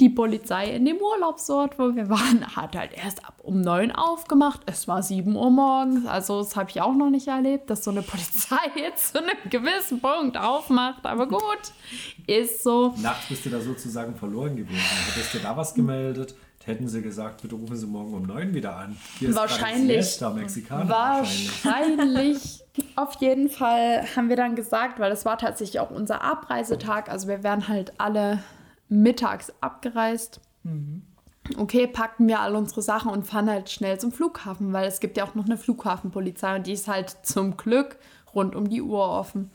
die 0.00 0.08
Polizei 0.08 0.70
in 0.74 0.84
dem 0.84 0.98
Urlaubsort, 0.98 1.78
wo 1.78 1.94
wir 1.94 2.08
waren, 2.08 2.56
hat 2.56 2.76
halt 2.76 2.92
erst 2.94 3.24
ab 3.24 3.34
um 3.42 3.60
neun 3.60 3.92
aufgemacht. 3.92 4.60
Es 4.66 4.88
war 4.88 5.02
sieben 5.02 5.36
Uhr 5.36 5.50
morgens. 5.50 6.06
Also, 6.06 6.42
das 6.42 6.56
habe 6.56 6.70
ich 6.70 6.80
auch 6.80 6.94
noch 6.94 7.10
nicht 7.10 7.28
erlebt, 7.28 7.70
dass 7.70 7.84
so 7.84 7.90
eine 7.90 8.02
Polizei 8.02 8.56
jetzt 8.74 9.12
zu 9.12 9.18
einem 9.18 9.36
gewissen 9.48 10.00
Punkt 10.00 10.36
aufmacht. 10.36 11.06
Aber 11.06 11.28
gut, 11.28 11.72
ist 12.26 12.62
so. 12.62 12.94
Nachts 12.98 13.26
bist 13.28 13.46
du 13.46 13.50
da 13.50 13.60
sozusagen 13.60 14.16
verloren 14.16 14.56
gewesen. 14.56 14.80
Hättest 15.14 15.34
du 15.34 15.38
da 15.38 15.56
was 15.56 15.74
gemeldet, 15.74 16.34
hätten 16.66 16.88
sie 16.88 17.00
gesagt, 17.00 17.42
bitte 17.42 17.54
rufen 17.54 17.76
Sie 17.76 17.86
morgen 17.86 18.12
um 18.12 18.24
neun 18.24 18.52
wieder 18.52 18.76
an. 18.76 18.96
Hier 19.18 19.28
ist 19.28 19.36
Wahrscheinlich. 19.36 20.04
Siesta, 20.04 20.30
Mexikaner 20.30 20.88
wahrscheinlich. 20.88 21.64
Wahrscheinlich. 21.64 22.64
Auf 22.96 23.14
jeden 23.20 23.48
Fall 23.48 24.04
haben 24.16 24.28
wir 24.28 24.36
dann 24.36 24.56
gesagt, 24.56 24.98
weil 24.98 25.08
das 25.08 25.24
war 25.24 25.38
tatsächlich 25.38 25.80
auch 25.80 25.90
unser 25.90 26.22
Abreisetag. 26.22 27.08
Also 27.08 27.28
wir 27.28 27.42
wären 27.42 27.68
halt 27.68 27.92
alle 27.98 28.42
mittags 28.88 29.52
abgereist. 29.60 30.40
Okay, 31.56 31.86
packten 31.86 32.26
wir 32.26 32.40
all 32.40 32.56
unsere 32.56 32.82
Sachen 32.82 33.10
und 33.12 33.24
fahren 33.24 33.48
halt 33.48 33.70
schnell 33.70 33.98
zum 34.00 34.10
Flughafen, 34.10 34.72
weil 34.72 34.88
es 34.88 34.98
gibt 34.98 35.16
ja 35.16 35.24
auch 35.24 35.36
noch 35.36 35.46
eine 35.46 35.56
Flughafenpolizei 35.56 36.56
und 36.56 36.66
die 36.66 36.72
ist 36.72 36.88
halt 36.88 37.16
zum 37.22 37.56
Glück 37.56 37.96
rund 38.34 38.56
um 38.56 38.68
die 38.68 38.82
Uhr 38.82 39.08
offen. 39.08 39.50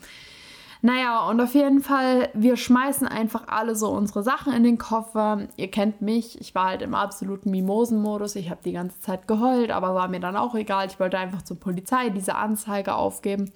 Naja, 0.84 1.28
und 1.30 1.40
auf 1.40 1.54
jeden 1.54 1.82
Fall, 1.82 2.30
wir 2.34 2.58
schmeißen 2.58 3.08
einfach 3.08 3.48
alle 3.48 3.76
so 3.76 3.90
unsere 3.90 4.24
Sachen 4.24 4.52
in 4.52 4.64
den 4.64 4.80
Koffer. 4.80 5.48
Ihr 5.56 5.70
kennt 5.70 6.02
mich, 6.02 6.42
ich 6.42 6.56
war 6.56 6.70
halt 6.70 6.82
im 6.82 6.96
absoluten 6.96 7.52
Mimosen-Modus. 7.52 8.36
Ich 8.36 8.50
habe 8.50 8.62
die 8.66 8.72
ganze 8.72 9.00
Zeit 9.00 9.28
geheult, 9.28 9.70
aber 9.70 9.94
war 9.94 10.08
mir 10.08 10.20
dann 10.20 10.36
auch 10.36 10.56
egal. 10.56 10.88
Ich 10.88 11.00
wollte 11.00 11.20
einfach 11.20 11.44
zur 11.44 11.60
Polizei 11.60 12.10
diese 12.10 12.34
Anzeige 12.34 12.96
aufgeben. 12.96 13.52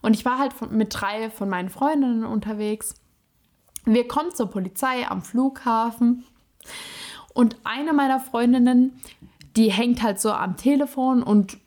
Und 0.00 0.16
ich 0.16 0.24
war 0.24 0.38
halt 0.38 0.54
von, 0.54 0.74
mit 0.74 0.98
drei 0.98 1.28
von 1.28 1.50
meinen 1.50 1.68
Freundinnen 1.68 2.24
unterwegs. 2.24 2.94
Wir 3.84 4.08
kommen 4.08 4.34
zur 4.34 4.46
Polizei 4.46 5.06
am 5.06 5.20
Flughafen. 5.20 6.24
Und 7.34 7.56
eine 7.64 7.92
meiner 7.92 8.20
Freundinnen, 8.20 8.98
die 9.54 9.70
hängt 9.70 10.02
halt 10.02 10.18
so 10.18 10.32
am 10.32 10.56
Telefon 10.56 11.22
und 11.22 11.58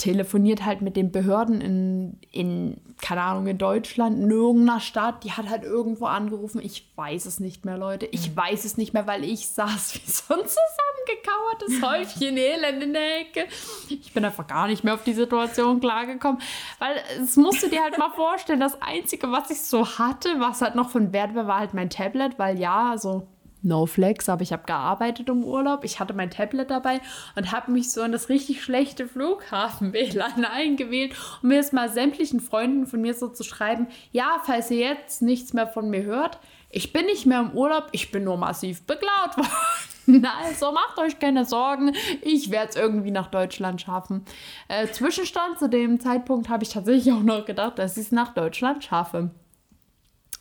telefoniert 0.00 0.64
halt 0.64 0.80
mit 0.80 0.96
den 0.96 1.12
Behörden 1.12 1.60
in, 1.60 2.18
in, 2.32 2.80
keine 3.02 3.20
Ahnung, 3.20 3.46
in 3.46 3.58
Deutschland, 3.58 4.18
in 4.18 4.30
irgendeiner 4.30 4.80
Stadt. 4.80 5.24
Die 5.24 5.32
hat 5.32 5.48
halt 5.48 5.62
irgendwo 5.62 6.06
angerufen. 6.06 6.60
Ich 6.62 6.90
weiß 6.96 7.26
es 7.26 7.38
nicht 7.38 7.66
mehr, 7.66 7.76
Leute. 7.76 8.06
Ich 8.06 8.34
weiß 8.34 8.64
es 8.64 8.78
nicht 8.78 8.94
mehr, 8.94 9.06
weil 9.06 9.24
ich 9.24 9.48
saß 9.48 9.94
wie 9.96 10.10
so 10.10 10.34
ein 10.34 10.40
zusammengekauertes 10.40 11.82
Häufchen 11.82 12.36
Elend 12.36 12.82
in 12.82 12.92
der 12.94 13.20
Ecke. 13.20 13.46
Ich 13.88 14.12
bin 14.14 14.24
einfach 14.24 14.46
gar 14.46 14.68
nicht 14.68 14.84
mehr 14.84 14.94
auf 14.94 15.04
die 15.04 15.12
Situation 15.12 15.80
klargekommen. 15.80 16.40
Weil 16.78 16.96
es 17.20 17.36
musst 17.36 17.62
du 17.62 17.68
dir 17.68 17.82
halt 17.82 17.98
mal 17.98 18.10
vorstellen, 18.10 18.60
das 18.60 18.80
Einzige, 18.80 19.30
was 19.30 19.50
ich 19.50 19.60
so 19.60 19.86
hatte, 19.98 20.40
was 20.40 20.62
halt 20.62 20.74
noch 20.76 20.88
von 20.88 21.12
Wert 21.12 21.34
war, 21.34 21.46
war 21.46 21.60
halt 21.60 21.74
mein 21.74 21.90
Tablet, 21.90 22.38
weil 22.38 22.58
ja, 22.58 22.96
so 22.96 23.26
No 23.62 23.86
Flex, 23.86 24.28
aber 24.28 24.42
ich 24.42 24.52
habe 24.52 24.64
gearbeitet 24.64 25.28
im 25.28 25.44
Urlaub. 25.44 25.84
Ich 25.84 26.00
hatte 26.00 26.14
mein 26.14 26.30
Tablet 26.30 26.70
dabei 26.70 27.00
und 27.36 27.52
habe 27.52 27.70
mich 27.72 27.92
so 27.92 28.02
in 28.02 28.12
das 28.12 28.28
richtig 28.28 28.62
schlechte 28.62 29.06
Flughafen-WLAN 29.06 30.44
eingewählt, 30.44 31.14
um 31.42 31.48
mir 31.48 31.56
jetzt 31.56 31.72
mal 31.72 31.88
sämtlichen 31.88 32.40
Freunden 32.40 32.86
von 32.86 33.00
mir 33.00 33.14
so 33.14 33.28
zu 33.28 33.44
schreiben, 33.44 33.88
ja, 34.12 34.40
falls 34.44 34.70
ihr 34.70 34.78
jetzt 34.78 35.22
nichts 35.22 35.52
mehr 35.52 35.66
von 35.66 35.90
mir 35.90 36.02
hört, 36.04 36.38
ich 36.70 36.92
bin 36.92 37.06
nicht 37.06 37.26
mehr 37.26 37.40
im 37.40 37.52
Urlaub, 37.52 37.88
ich 37.92 38.12
bin 38.12 38.24
nur 38.24 38.36
massiv 38.36 38.82
beklaut 38.86 39.36
worden. 39.36 40.26
Also 40.44 40.72
macht 40.72 40.98
euch 40.98 41.18
keine 41.18 41.44
Sorgen, 41.44 41.94
ich 42.22 42.50
werde 42.50 42.70
es 42.70 42.76
irgendwie 42.76 43.10
nach 43.10 43.26
Deutschland 43.26 43.80
schaffen. 43.80 44.24
Äh, 44.68 44.86
Zwischenstand 44.88 45.58
zu 45.58 45.68
dem 45.68 46.00
Zeitpunkt 46.00 46.48
habe 46.48 46.64
ich 46.64 46.70
tatsächlich 46.70 47.12
auch 47.12 47.22
noch 47.22 47.44
gedacht, 47.44 47.78
dass 47.78 47.96
ich 47.96 48.06
es 48.06 48.12
nach 48.12 48.32
Deutschland 48.34 48.84
schaffe. 48.84 49.30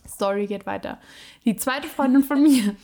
Story 0.10 0.48
geht 0.48 0.65
weiter. 0.65 0.98
Die 1.45 1.56
zweite 1.56 1.88
Freundin 1.88 2.24
von 2.24 2.41
mir, 2.43 2.76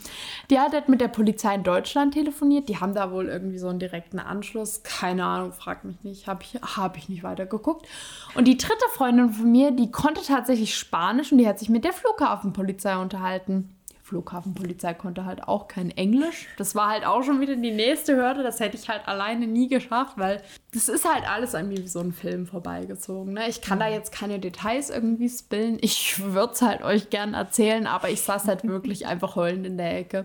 die 0.50 0.58
hat 0.58 0.72
halt 0.72 0.88
mit 0.88 1.00
der 1.00 1.08
Polizei 1.08 1.54
in 1.54 1.62
Deutschland 1.62 2.14
telefoniert. 2.14 2.68
Die 2.68 2.78
haben 2.78 2.94
da 2.94 3.12
wohl 3.12 3.28
irgendwie 3.28 3.58
so 3.58 3.68
einen 3.68 3.78
direkten 3.78 4.18
Anschluss. 4.18 4.82
Keine 4.82 5.24
Ahnung, 5.24 5.52
frag 5.52 5.84
mich 5.84 6.02
nicht. 6.02 6.26
Habe 6.26 6.42
ich, 6.42 6.60
hab 6.62 6.96
ich 6.96 7.08
nicht 7.08 7.22
weiter 7.22 7.46
geguckt. 7.46 7.86
Und 8.34 8.46
die 8.46 8.56
dritte 8.56 8.84
Freundin 8.94 9.30
von 9.30 9.50
mir, 9.50 9.70
die 9.70 9.90
konnte 9.90 10.22
tatsächlich 10.22 10.74
Spanisch 10.74 11.32
und 11.32 11.38
die 11.38 11.48
hat 11.48 11.58
sich 11.58 11.68
mit 11.68 11.84
der 11.84 11.92
Flughafenpolizei 11.92 12.96
unterhalten. 12.96 13.75
Flughafenpolizei 14.06 14.94
konnte 14.94 15.24
halt 15.24 15.42
auch 15.48 15.66
kein 15.66 15.90
Englisch. 15.90 16.46
Das 16.58 16.76
war 16.76 16.90
halt 16.90 17.04
auch 17.04 17.24
schon 17.24 17.40
wieder 17.40 17.56
die 17.56 17.72
nächste 17.72 18.14
Hürde. 18.14 18.44
Das 18.44 18.60
hätte 18.60 18.76
ich 18.76 18.88
halt 18.88 19.08
alleine 19.08 19.48
nie 19.48 19.66
geschafft, 19.66 20.16
weil 20.16 20.42
das 20.72 20.88
ist 20.88 21.04
halt 21.04 21.28
alles 21.28 21.56
an 21.56 21.68
mir 21.68 21.78
wie 21.78 21.88
so 21.88 21.98
ein 21.98 22.12
Film 22.12 22.46
vorbeigezogen. 22.46 23.34
Ne? 23.34 23.48
Ich 23.48 23.62
kann 23.62 23.80
da 23.80 23.88
jetzt 23.88 24.12
keine 24.12 24.38
Details 24.38 24.90
irgendwie 24.90 25.28
spillen. 25.28 25.78
Ich 25.80 26.22
würde 26.22 26.52
es 26.52 26.62
halt 26.62 26.82
euch 26.82 27.10
gern 27.10 27.34
erzählen, 27.34 27.88
aber 27.88 28.08
ich 28.08 28.20
saß 28.20 28.46
halt 28.46 28.62
wirklich 28.62 29.08
einfach 29.08 29.34
heulend 29.34 29.66
in 29.66 29.76
der 29.76 29.98
Ecke. 29.98 30.22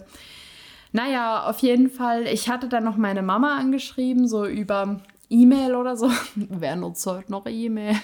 Naja, 0.92 1.50
auf 1.50 1.60
jeden 1.60 1.90
Fall. 1.90 2.28
Ich 2.28 2.50
hatte 2.50 2.70
dann 2.70 2.84
noch 2.84 2.98
meine 2.98 3.24
Mama 3.24 3.58
angeschrieben, 3.58 4.28
so 4.28 4.46
über 4.46 5.02
E-Mail 5.32 5.76
oder 5.76 5.96
so. 5.96 6.12
Wer 6.36 6.76
nutzt 6.76 7.06
heute 7.08 7.32
noch 7.32 7.46
E-Mail? 7.46 7.96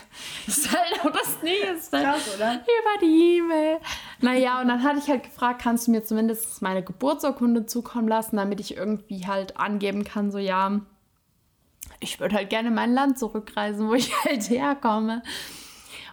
Das 0.46 0.58
ist 0.60 0.72
halt 0.72 1.06
auch 1.06 1.12
das 1.12 1.44
Nächste. 1.44 2.02
Krass, 2.02 2.36
oder? 2.36 2.54
Über 2.54 3.02
die 3.02 3.38
E-Mail. 3.38 3.78
Naja, 4.22 4.62
und 4.62 4.70
dann 4.70 4.84
hatte 4.84 5.00
ich 5.00 5.10
halt 5.10 5.24
gefragt, 5.24 5.62
kannst 5.62 5.88
du 5.88 5.92
mir 5.92 6.04
zumindest 6.04 6.62
meine 6.62 6.84
Geburtsurkunde 6.84 7.66
zukommen 7.66 8.08
lassen, 8.08 8.38
damit 8.38 8.60
ich 8.60 8.78
irgendwie 8.78 9.28
halt 9.28 9.58
angeben 9.58 10.04
kann, 10.04 10.32
so 10.32 10.38
ja, 10.38 10.80
ich 12.00 12.20
würde 12.20 12.36
halt 12.36 12.50
gerne 12.50 12.70
in 12.70 12.76
mein 12.76 12.94
Land 12.94 13.20
zurückreisen, 13.20 13.88
wo 13.90 13.94
ich 13.94 14.14
halt 14.26 14.50
herkomme. 14.50 15.24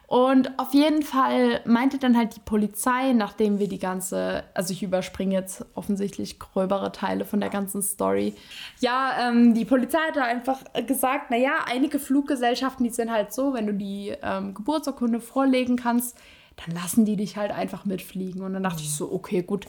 Und 0.06 0.58
auf 0.58 0.74
jeden 0.74 1.02
Fall 1.02 1.60
meinte 1.64 1.98
dann 1.98 2.16
halt 2.16 2.36
die 2.36 2.40
Polizei, 2.40 3.12
nachdem 3.12 3.58
wir 3.58 3.68
die 3.68 3.78
ganze, 3.78 4.44
also 4.52 4.72
ich 4.72 4.82
überspringe 4.82 5.34
jetzt 5.34 5.64
offensichtlich 5.74 6.38
gröbere 6.38 6.92
Teile 6.92 7.24
von 7.24 7.40
der 7.40 7.48
ganzen 7.48 7.82
Story. 7.82 8.34
Ja, 8.80 9.28
ähm, 9.28 9.54
die 9.54 9.64
Polizei 9.64 9.98
hat 10.08 10.16
da 10.16 10.24
einfach 10.24 10.60
gesagt, 10.86 11.30
naja, 11.30 11.52
einige 11.66 11.98
Fluggesellschaften, 11.98 12.84
die 12.84 12.90
sind 12.90 13.10
halt 13.10 13.32
so, 13.32 13.54
wenn 13.54 13.66
du 13.66 13.74
die 13.74 14.14
ähm, 14.22 14.52
Geburtsurkunde 14.52 15.20
vorlegen 15.20 15.76
kannst, 15.76 16.18
dann 16.56 16.74
lassen 16.74 17.04
die 17.04 17.16
dich 17.16 17.36
halt 17.36 17.50
einfach 17.50 17.84
mitfliegen. 17.84 18.42
Und 18.42 18.52
dann 18.52 18.62
dachte 18.62 18.82
ich 18.82 18.94
so, 18.94 19.10
okay, 19.10 19.42
gut, 19.42 19.66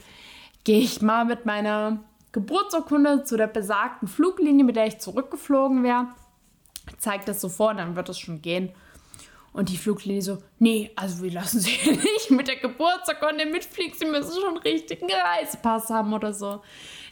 gehe 0.65 0.79
ich 0.79 1.01
mal 1.01 1.23
mit 1.23 1.45
meiner 1.45 1.99
Geburtsurkunde 2.33 3.23
zu 3.23 3.37
der 3.37 3.47
besagten 3.47 4.09
Fluglinie, 4.09 4.65
mit 4.65 4.75
der 4.75 4.87
ich 4.87 4.99
zurückgeflogen 4.99 5.83
wäre, 5.83 6.07
zeigt 6.97 7.29
das 7.29 7.39
so 7.39 7.47
vor, 7.47 7.73
dann 7.73 7.95
wird 7.95 8.09
es 8.09 8.19
schon 8.19 8.41
gehen. 8.41 8.73
Und 9.55 9.69
die 9.69 9.77
Fluglinie 9.77 10.21
so, 10.21 10.39
nee, 10.59 10.91
also 10.97 11.23
wir 11.23 11.31
lassen 11.31 11.61
sie 11.61 11.77
nicht 11.89 12.29
mit 12.29 12.49
der 12.49 12.57
Geburtsurkunde 12.57 13.45
mitfliegen, 13.45 13.97
sie 13.97 14.05
müssen 14.05 14.33
schon 14.33 14.49
einen 14.49 14.57
richtigen 14.57 15.07
Reisepass 15.09 15.89
haben 15.89 16.11
oder 16.11 16.33
so. 16.33 16.61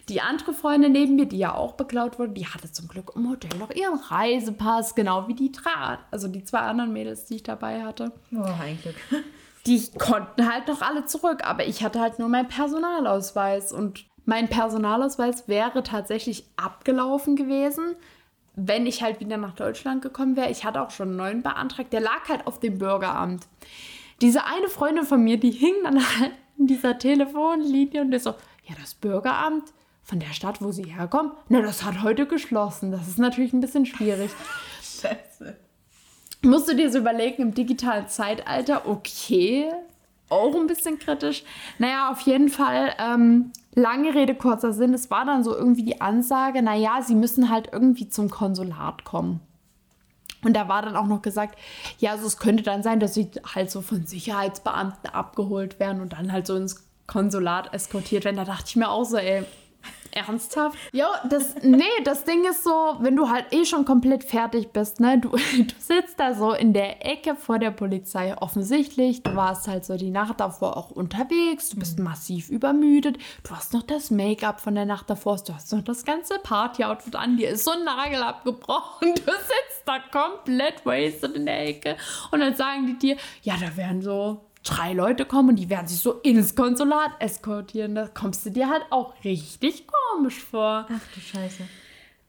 Die 0.09 0.19
andere 0.19 0.51
Freundin 0.51 0.91
neben 0.91 1.15
mir, 1.15 1.25
die 1.25 1.37
ja 1.37 1.55
auch 1.55 1.75
beklaut 1.75 2.19
wurde, 2.19 2.33
die 2.33 2.45
hatte 2.45 2.69
zum 2.69 2.89
Glück 2.89 3.13
im 3.15 3.29
Hotel 3.29 3.57
noch 3.57 3.71
ihren 3.71 3.97
Reisepass, 3.97 4.93
genau 4.93 5.29
wie 5.29 5.35
die 5.35 5.53
drei, 5.53 5.99
also 6.11 6.27
die 6.27 6.43
zwei 6.43 6.59
anderen 6.59 6.91
Mädels, 6.91 7.23
die 7.25 7.35
ich 7.35 7.43
dabei 7.43 7.81
hatte. 7.81 8.11
Oh, 8.35 8.43
ein 8.61 8.77
Glück. 8.81 8.95
Die 9.65 9.81
konnten 9.97 10.51
halt 10.51 10.67
noch 10.67 10.81
alle 10.81 11.05
zurück, 11.05 11.47
aber 11.47 11.65
ich 11.65 11.85
hatte 11.85 12.01
halt 12.01 12.19
nur 12.19 12.27
meinen 12.27 12.49
Personalausweis 12.49 13.71
und 13.71 14.03
mein 14.25 14.49
Personalausweis 14.49 15.47
wäre 15.47 15.83
tatsächlich 15.83 16.43
abgelaufen 16.57 17.37
gewesen, 17.37 17.95
wenn 18.55 18.85
ich 18.85 19.01
halt 19.01 19.19
wieder 19.19 19.37
nach 19.37 19.55
Deutschland 19.55 20.01
gekommen 20.01 20.35
wäre. 20.35 20.51
Ich 20.51 20.63
hatte 20.63 20.81
auch 20.81 20.91
schon 20.91 21.09
einen 21.09 21.17
neuen 21.17 21.43
beantragt, 21.43 21.91
der 21.93 22.01
lag 22.01 22.29
halt 22.29 22.45
auf 22.47 22.59
dem 22.59 22.77
Bürgeramt. 22.77 23.47
Diese 24.21 24.45
eine 24.45 24.67
Freundin 24.67 25.05
von 25.05 25.23
mir, 25.23 25.39
die 25.39 25.51
hing 25.51 25.73
dann 25.83 25.99
halt 26.19 26.31
in 26.57 26.67
dieser 26.67 26.97
Telefonlinie 26.97 28.01
und 28.01 28.13
ist 28.13 28.23
so, 28.23 28.31
ja, 28.65 28.75
das 28.79 28.93
Bürgeramt 28.93 29.73
von 30.03 30.19
der 30.19 30.33
Stadt, 30.33 30.61
wo 30.61 30.71
sie 30.71 30.83
herkommen, 30.83 31.31
na, 31.49 31.61
das 31.61 31.83
hat 31.83 32.03
heute 32.03 32.27
geschlossen. 32.27 32.91
Das 32.91 33.07
ist 33.07 33.19
natürlich 33.19 33.53
ein 33.53 33.61
bisschen 33.61 33.85
schwierig. 33.85 34.31
Scheiße. 34.81 35.57
Musst 36.43 36.67
du 36.67 36.75
dir 36.75 36.91
so 36.91 36.99
überlegen, 36.99 37.41
im 37.41 37.53
digitalen 37.53 38.07
Zeitalter, 38.09 38.87
okay, 38.87 39.71
auch 40.33 40.55
ein 40.55 40.67
bisschen 40.67 40.99
kritisch. 40.99 41.43
Naja, 41.79 42.11
auf 42.11 42.21
jeden 42.21 42.49
Fall, 42.49 42.93
ähm, 42.99 43.51
lange 43.75 44.13
Rede, 44.13 44.35
kurzer 44.35 44.73
Sinn, 44.73 44.93
es 44.93 45.09
war 45.09 45.25
dann 45.25 45.43
so 45.43 45.55
irgendwie 45.55 45.83
die 45.83 46.01
Ansage, 46.01 46.61
naja, 46.61 47.01
sie 47.01 47.15
müssen 47.15 47.49
halt 47.49 47.69
irgendwie 47.71 48.09
zum 48.09 48.29
Konsulat 48.29 49.03
kommen. 49.03 49.39
Und 50.43 50.55
da 50.55 50.67
war 50.67 50.81
dann 50.81 50.97
auch 50.97 51.07
noch 51.07 51.21
gesagt, 51.21 51.57
ja, 51.99 52.11
also 52.11 52.27
es 52.27 52.37
könnte 52.37 52.63
dann 52.63 52.83
sein, 52.83 52.99
dass 52.99 53.13
sie 53.13 53.31
halt 53.55 53.71
so 53.71 53.81
von 53.81 54.05
Sicherheitsbeamten 54.05 55.09
abgeholt 55.09 55.79
werden 55.79 56.01
und 56.01 56.13
dann 56.13 56.31
halt 56.31 56.47
so 56.47 56.55
ins 56.55 56.85
Konsulat 57.07 57.73
eskortiert 57.73 58.25
werden. 58.25 58.37
Da 58.37 58.43
dachte 58.43 58.65
ich 58.67 58.75
mir 58.75 58.89
auch 58.89 59.05
so, 59.05 59.17
ey, 59.17 59.45
ernsthaft? 60.15 60.77
Ja, 60.91 61.07
das, 61.29 61.55
nee, 61.61 61.83
das 62.03 62.23
Ding 62.23 62.45
ist 62.45 62.63
so, 62.63 62.95
wenn 62.99 63.15
du 63.15 63.29
halt 63.29 63.47
eh 63.51 63.65
schon 63.65 63.85
komplett 63.85 64.23
fertig 64.23 64.71
bist, 64.71 64.99
ne, 64.99 65.19
du, 65.19 65.29
du 65.57 65.73
sitzt 65.79 66.19
da 66.19 66.33
so 66.33 66.53
in 66.53 66.73
der 66.73 67.05
Ecke 67.05 67.35
vor 67.35 67.59
der 67.59 67.71
Polizei, 67.71 68.35
offensichtlich, 68.37 69.23
du 69.23 69.35
warst 69.35 69.67
halt 69.67 69.85
so 69.85 69.97
die 69.97 70.11
Nacht 70.11 70.39
davor 70.39 70.77
auch 70.77 70.91
unterwegs, 70.91 71.69
du 71.69 71.79
bist 71.79 71.99
massiv 71.99 72.49
übermüdet, 72.49 73.17
du 73.43 73.55
hast 73.55 73.73
noch 73.73 73.83
das 73.83 74.11
Make-up 74.11 74.59
von 74.59 74.75
der 74.75 74.85
Nacht 74.85 75.09
davor, 75.09 75.37
du 75.45 75.53
hast 75.53 75.73
noch 75.73 75.83
das 75.83 76.05
ganze 76.05 76.39
Party-Outfit 76.39 77.15
an, 77.15 77.37
dir 77.37 77.49
ist 77.49 77.65
so 77.65 77.71
ein 77.71 77.83
Nagel 77.83 78.21
abgebrochen, 78.21 79.15
du 79.15 79.31
sitzt 79.31 79.83
da 79.85 79.99
komplett 80.11 80.85
wasted 80.85 81.35
in 81.35 81.45
der 81.45 81.67
Ecke 81.67 81.97
und 82.31 82.39
dann 82.39 82.55
sagen 82.55 82.87
die 82.87 82.97
dir, 82.97 83.17
ja, 83.41 83.55
da 83.59 83.75
werden 83.75 84.01
so 84.01 84.41
drei 84.63 84.93
Leute 84.93 85.25
kommen 85.25 85.49
und 85.49 85.55
die 85.57 85.69
werden 85.69 85.87
sich 85.87 85.99
so 85.99 86.13
ins 86.21 86.55
Konsulat 86.55 87.11
eskortieren. 87.19 87.95
Da 87.95 88.07
kommst 88.07 88.45
du 88.45 88.49
dir 88.49 88.69
halt 88.69 88.85
auch 88.89 89.13
richtig 89.23 89.85
komisch 89.87 90.39
vor. 90.39 90.87
Ach 90.89 91.01
du 91.13 91.19
Scheiße. 91.19 91.63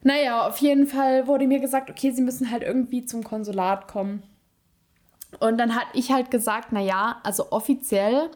Naja, 0.03 0.47
auf 0.47 0.59
jeden 0.59 0.87
Fall 0.87 1.27
wurde 1.27 1.47
mir 1.47 1.61
gesagt, 1.61 1.89
okay, 1.89 2.11
sie 2.11 2.23
müssen 2.23 2.51
halt 2.51 2.63
irgendwie 2.63 3.07
zum 3.07 3.25
Konsulat 3.25 3.89
kommen. 3.89 4.23
Und 5.41 5.59
dann 5.59 5.75
hat 5.75 5.87
ich 5.95 6.13
halt 6.13 6.31
gesagt, 6.31 6.73
naja, 6.73 7.21
also 7.23 7.51
offiziell, 7.53 8.31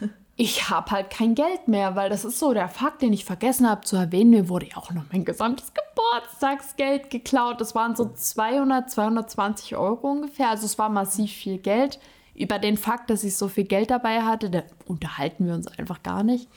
ich 0.36 0.68
habe 0.68 0.90
halt 0.90 1.10
kein 1.10 1.34
Geld 1.34 1.68
mehr, 1.68 1.94
weil 1.94 2.10
das 2.10 2.24
ist 2.24 2.38
so 2.38 2.52
der 2.52 2.68
Fakt, 2.68 3.02
den 3.02 3.12
ich 3.12 3.24
vergessen 3.24 3.68
habe 3.68 3.82
zu 3.82 3.96
erwähnen. 3.96 4.30
Mir 4.30 4.48
wurde 4.48 4.66
ja 4.66 4.76
auch 4.76 4.90
noch 4.90 5.04
mein 5.12 5.24
gesamtes 5.24 5.72
Geburtstagsgeld 5.72 7.10
geklaut. 7.10 7.60
Das 7.60 7.74
waren 7.74 7.94
so 7.94 8.10
200, 8.12 8.90
220 8.90 9.76
Euro 9.76 10.10
ungefähr. 10.10 10.50
Also 10.50 10.66
es 10.66 10.78
war 10.78 10.88
massiv 10.88 11.30
viel 11.30 11.58
Geld. 11.58 12.00
Über 12.36 12.58
den 12.58 12.76
Fakt, 12.76 13.10
dass 13.10 13.24
ich 13.24 13.36
so 13.36 13.48
viel 13.48 13.64
Geld 13.64 13.90
dabei 13.90 14.22
hatte, 14.22 14.50
da 14.50 14.62
unterhalten 14.86 15.46
wir 15.46 15.54
uns 15.54 15.66
einfach 15.78 16.02
gar 16.02 16.22
nicht. 16.22 16.48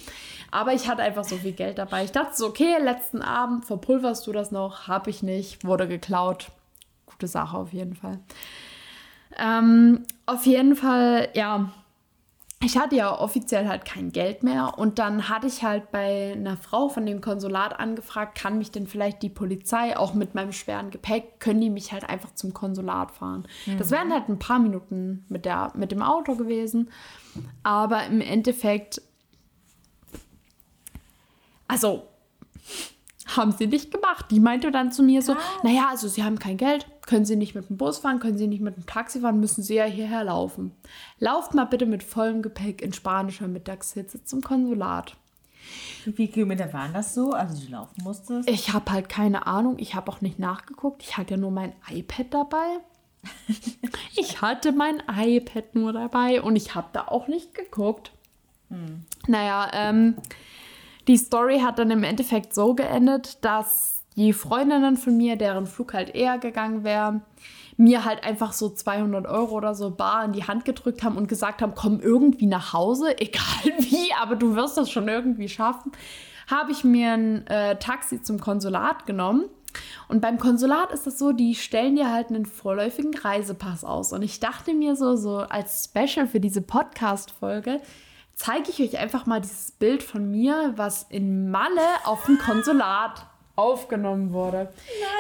Aber 0.51 0.73
ich 0.73 0.89
hatte 0.89 1.03
einfach 1.03 1.23
so 1.23 1.37
viel 1.37 1.53
Geld 1.53 1.77
dabei. 1.77 2.03
Ich 2.03 2.11
dachte 2.11 2.35
so, 2.35 2.47
okay, 2.47 2.77
letzten 2.81 3.21
Abend 3.21 3.65
verpulverst 3.65 4.25
du 4.27 4.31
das 4.31 4.51
noch. 4.51 4.87
Habe 4.87 5.09
ich 5.09 5.23
nicht, 5.23 5.63
wurde 5.63 5.87
geklaut. 5.87 6.51
Gute 7.05 7.27
Sache 7.27 7.57
auf 7.57 7.71
jeden 7.71 7.95
Fall. 7.95 8.19
Ähm, 9.37 10.03
auf 10.25 10.45
jeden 10.45 10.75
Fall, 10.75 11.29
ja, 11.33 11.71
ich 12.61 12.77
hatte 12.77 12.95
ja 12.97 13.17
offiziell 13.17 13.69
halt 13.69 13.85
kein 13.85 14.11
Geld 14.11 14.43
mehr 14.43 14.77
und 14.77 14.99
dann 14.99 15.29
hatte 15.29 15.47
ich 15.47 15.63
halt 15.63 15.91
bei 15.91 16.33
einer 16.33 16.57
Frau 16.57 16.89
von 16.89 17.05
dem 17.05 17.21
Konsulat 17.21 17.79
angefragt, 17.79 18.37
kann 18.37 18.57
mich 18.57 18.69
denn 18.69 18.85
vielleicht 18.85 19.21
die 19.21 19.29
Polizei 19.29 19.95
auch 19.95 20.13
mit 20.13 20.35
meinem 20.35 20.51
schweren 20.51 20.91
Gepäck, 20.91 21.39
können 21.39 21.61
die 21.61 21.69
mich 21.69 21.93
halt 21.93 22.09
einfach 22.09 22.35
zum 22.35 22.53
Konsulat 22.53 23.11
fahren. 23.11 23.47
Das 23.77 23.91
wären 23.91 24.11
halt 24.11 24.27
ein 24.27 24.39
paar 24.39 24.59
Minuten 24.59 25.25
mit, 25.29 25.45
der, 25.45 25.71
mit 25.75 25.93
dem 25.93 26.01
Auto 26.01 26.35
gewesen, 26.35 26.91
aber 27.63 28.05
im 28.07 28.19
Endeffekt, 28.19 29.01
also 31.69 32.07
haben 33.35 33.51
sie 33.51 33.67
nicht 33.67 33.91
gemacht. 33.91 34.25
Die 34.31 34.39
meinte 34.39 34.71
dann 34.71 34.91
zu 34.91 35.03
mir 35.03 35.21
so, 35.21 35.35
naja, 35.63 35.87
also 35.89 36.07
sie 36.07 36.23
haben 36.23 36.39
kein 36.39 36.57
Geld, 36.57 36.87
können 37.05 37.25
sie 37.25 37.35
nicht 37.35 37.55
mit 37.55 37.69
dem 37.69 37.77
Bus 37.77 37.99
fahren, 37.99 38.19
können 38.19 38.37
sie 38.37 38.47
nicht 38.47 38.61
mit 38.61 38.75
dem 38.75 38.85
Taxi 38.85 39.21
fahren, 39.21 39.39
müssen 39.39 39.63
sie 39.63 39.75
ja 39.75 39.85
hierher 39.85 40.23
laufen. 40.23 40.71
Lauft 41.19 41.53
mal 41.53 41.65
bitte 41.65 41.85
mit 41.85 42.03
vollem 42.03 42.41
Gepäck 42.41 42.81
in 42.81 42.93
spanischer 42.93 43.47
Mittagshitze 43.47 44.23
zum 44.23 44.41
Konsulat. 44.41 45.15
Wie 46.05 46.13
viele 46.13 46.27
Kilometer 46.29 46.71
waren 46.73 46.93
das 46.93 47.13
so? 47.13 47.31
Also 47.31 47.65
du 47.65 47.71
laufen 47.71 48.03
musstest? 48.03 48.49
Ich 48.49 48.73
habe 48.73 48.91
halt 48.91 49.09
keine 49.09 49.45
Ahnung, 49.47 49.77
ich 49.79 49.95
habe 49.95 50.11
auch 50.11 50.21
nicht 50.21 50.39
nachgeguckt. 50.39 51.03
Ich 51.03 51.17
hatte 51.17 51.35
ja 51.35 51.37
nur 51.37 51.51
mein 51.51 51.73
iPad 51.89 52.27
dabei. 52.31 52.79
ich 54.15 54.41
hatte 54.41 54.71
mein 54.71 55.03
iPad 55.07 55.75
nur 55.75 55.93
dabei 55.93 56.41
und 56.41 56.55
ich 56.55 56.73
habe 56.75 56.87
da 56.93 57.07
auch 57.07 57.27
nicht 57.27 57.53
geguckt. 57.53 58.11
Naja, 59.27 59.69
ähm, 59.73 60.15
die 61.09 61.17
Story 61.17 61.59
hat 61.59 61.79
dann 61.79 61.89
im 61.89 62.03
Endeffekt 62.03 62.53
so 62.53 62.75
geendet, 62.75 63.43
dass 63.43 64.03
die 64.15 64.31
Freundinnen 64.31 64.95
von 64.95 65.17
mir, 65.17 65.37
deren 65.37 65.65
Flug 65.65 65.93
halt 65.93 66.13
eher 66.13 66.37
gegangen 66.37 66.83
wäre, 66.83 67.21
mir 67.77 68.05
halt 68.05 68.23
einfach 68.23 68.53
so 68.53 68.69
200 68.69 69.25
Euro 69.25 69.55
oder 69.55 69.73
so 69.73 69.89
bar 69.89 70.23
in 70.23 70.33
die 70.33 70.43
Hand 70.43 70.65
gedrückt 70.65 71.01
haben 71.01 71.17
und 71.17 71.27
gesagt 71.27 71.63
haben, 71.63 71.73
komm 71.73 71.99
irgendwie 71.99 72.45
nach 72.45 72.73
Hause, 72.73 73.17
egal 73.19 73.73
wie, 73.79 74.13
aber 74.21 74.35
du 74.35 74.55
wirst 74.55 74.77
das 74.77 74.91
schon 74.91 75.07
irgendwie 75.07 75.49
schaffen, 75.49 75.91
habe 76.47 76.71
ich 76.71 76.83
mir 76.83 77.13
ein 77.13 77.47
äh, 77.47 77.79
Taxi 77.79 78.21
zum 78.21 78.39
Konsulat 78.39 79.07
genommen. 79.07 79.45
Und 80.09 80.21
beim 80.21 80.37
Konsulat 80.37 80.91
ist 80.91 81.07
es 81.07 81.17
so, 81.17 81.31
die 81.31 81.55
stellen 81.55 81.95
dir 81.95 82.11
halt 82.11 82.29
einen 82.29 82.45
vorläufigen 82.45 83.15
Reisepass 83.15 83.83
aus. 83.83 84.13
Und 84.13 84.21
ich 84.21 84.39
dachte 84.39 84.73
mir 84.73 84.95
so, 84.95 85.15
so 85.15 85.37
als 85.37 85.85
Special 85.85 86.27
für 86.27 86.39
diese 86.39 86.61
Podcast-Folge, 86.61 87.81
zeige 88.39 88.69
ich 88.69 88.81
euch 88.81 88.97
einfach 88.97 89.25
mal 89.25 89.41
dieses 89.41 89.71
Bild 89.71 90.01
von 90.01 90.31
mir, 90.31 90.73
was 90.77 91.03
in 91.09 91.51
Malle 91.51 92.05
auf 92.05 92.25
dem 92.25 92.37
Konsulat 92.39 93.25
aufgenommen 93.57 94.31
wurde. 94.31 94.71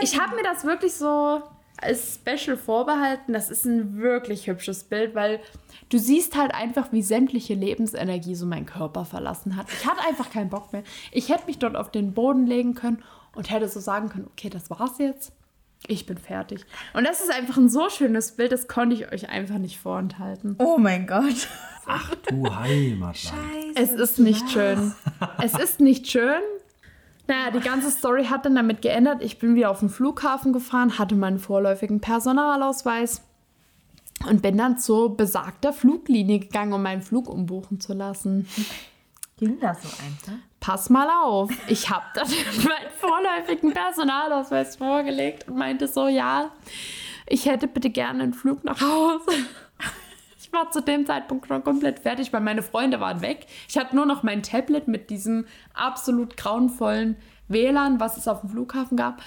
Ich 0.01 0.17
habe 0.17 0.35
mir 0.35 0.43
das 0.43 0.63
wirklich 0.63 0.93
so 0.93 1.43
als 1.81 2.15
Special 2.15 2.55
vorbehalten. 2.55 3.33
Das 3.33 3.49
ist 3.49 3.65
ein 3.65 3.97
wirklich 3.97 4.47
hübsches 4.47 4.85
Bild, 4.85 5.15
weil 5.15 5.41
du 5.89 5.99
siehst 5.99 6.37
halt 6.37 6.53
einfach, 6.53 6.93
wie 6.93 7.01
sämtliche 7.01 7.55
Lebensenergie 7.55 8.35
so 8.35 8.45
meinen 8.45 8.65
Körper 8.65 9.03
verlassen 9.03 9.57
hat. 9.57 9.67
Ich 9.69 9.85
hatte 9.85 10.01
einfach 10.07 10.29
keinen 10.29 10.49
Bock 10.49 10.71
mehr. 10.71 10.83
Ich 11.11 11.27
hätte 11.27 11.45
mich 11.47 11.59
dort 11.59 11.75
auf 11.75 11.91
den 11.91 12.13
Boden 12.13 12.47
legen 12.47 12.73
können 12.73 13.03
und 13.35 13.51
hätte 13.51 13.67
so 13.67 13.81
sagen 13.81 14.07
können, 14.07 14.27
okay, 14.31 14.49
das 14.49 14.69
war's 14.69 14.97
jetzt. 14.97 15.33
Ich 15.87 16.05
bin 16.05 16.17
fertig. 16.17 16.65
Und 16.93 17.05
das 17.05 17.21
ist 17.21 17.31
einfach 17.31 17.57
ein 17.57 17.69
so 17.69 17.89
schönes 17.89 18.33
Bild, 18.33 18.51
das 18.51 18.67
konnte 18.67 18.95
ich 18.95 19.11
euch 19.11 19.29
einfach 19.29 19.57
nicht 19.57 19.79
vorenthalten. 19.79 20.55
Oh 20.59 20.77
mein 20.77 21.07
Gott. 21.07 21.47
Ach 21.85 22.13
du 22.27 22.53
Heimatland. 22.53 23.17
Scheiße. 23.17 23.73
Es 23.75 23.91
ist 23.91 24.19
nicht 24.19 24.49
schön. 24.51 24.93
Es 25.41 25.57
ist 25.57 25.79
nicht 25.79 26.07
schön. 26.07 26.41
Naja, 27.27 27.51
die 27.51 27.59
ganze 27.59 27.91
Story 27.91 28.25
hat 28.25 28.45
dann 28.45 28.55
damit 28.55 28.81
geändert. 28.81 29.23
Ich 29.23 29.39
bin 29.39 29.55
wieder 29.55 29.71
auf 29.71 29.79
den 29.79 29.89
Flughafen 29.89 30.53
gefahren, 30.53 30.97
hatte 30.97 31.15
meinen 31.15 31.39
vorläufigen 31.39 32.01
Personalausweis 32.01 33.21
und 34.27 34.41
bin 34.41 34.57
dann 34.57 34.77
zur 34.77 35.15
besagter 35.15 35.71
Fluglinie 35.71 36.39
gegangen, 36.39 36.73
um 36.73 36.81
meinen 36.83 37.01
Flug 37.01 37.29
umbuchen 37.29 37.79
zu 37.79 37.93
lassen. 37.93 38.47
Ging 39.37 39.59
das 39.59 39.81
so 39.81 39.89
einfach? 40.03 40.39
Pass 40.59 40.89
mal 40.89 41.09
auf. 41.23 41.51
Ich 41.67 41.89
habe 41.89 42.05
dann 42.13 42.27
meinen 42.27 42.91
vorläufigen 42.97 43.73
Personalausweis 43.73 44.75
vorgelegt 44.75 45.47
und 45.47 45.57
meinte 45.57 45.87
so, 45.87 46.07
ja, 46.07 46.51
ich 47.25 47.45
hätte 47.45 47.67
bitte 47.67 47.89
gerne 47.89 48.23
einen 48.23 48.33
Flug 48.33 48.63
nach 48.63 48.81
Hause. 48.81 49.31
Ich 50.39 50.51
war 50.51 50.71
zu 50.71 50.81
dem 50.81 51.05
Zeitpunkt 51.05 51.47
schon 51.47 51.63
komplett 51.63 51.99
fertig, 51.99 52.33
weil 52.33 52.41
meine 52.41 52.63
Freunde 52.63 52.99
waren 52.99 53.21
weg. 53.21 53.45
Ich 53.67 53.77
hatte 53.77 53.95
nur 53.95 54.07
noch 54.07 54.23
mein 54.23 54.41
Tablet 54.41 54.87
mit 54.87 55.11
diesem 55.11 55.45
absolut 55.75 56.37
grauenvollen 56.37 57.17
WLAN, 57.49 57.99
was 57.99 58.17
es 58.17 58.27
auf 58.27 58.41
dem 58.41 58.49
Flughafen 58.49 58.97
gab. 58.97 59.21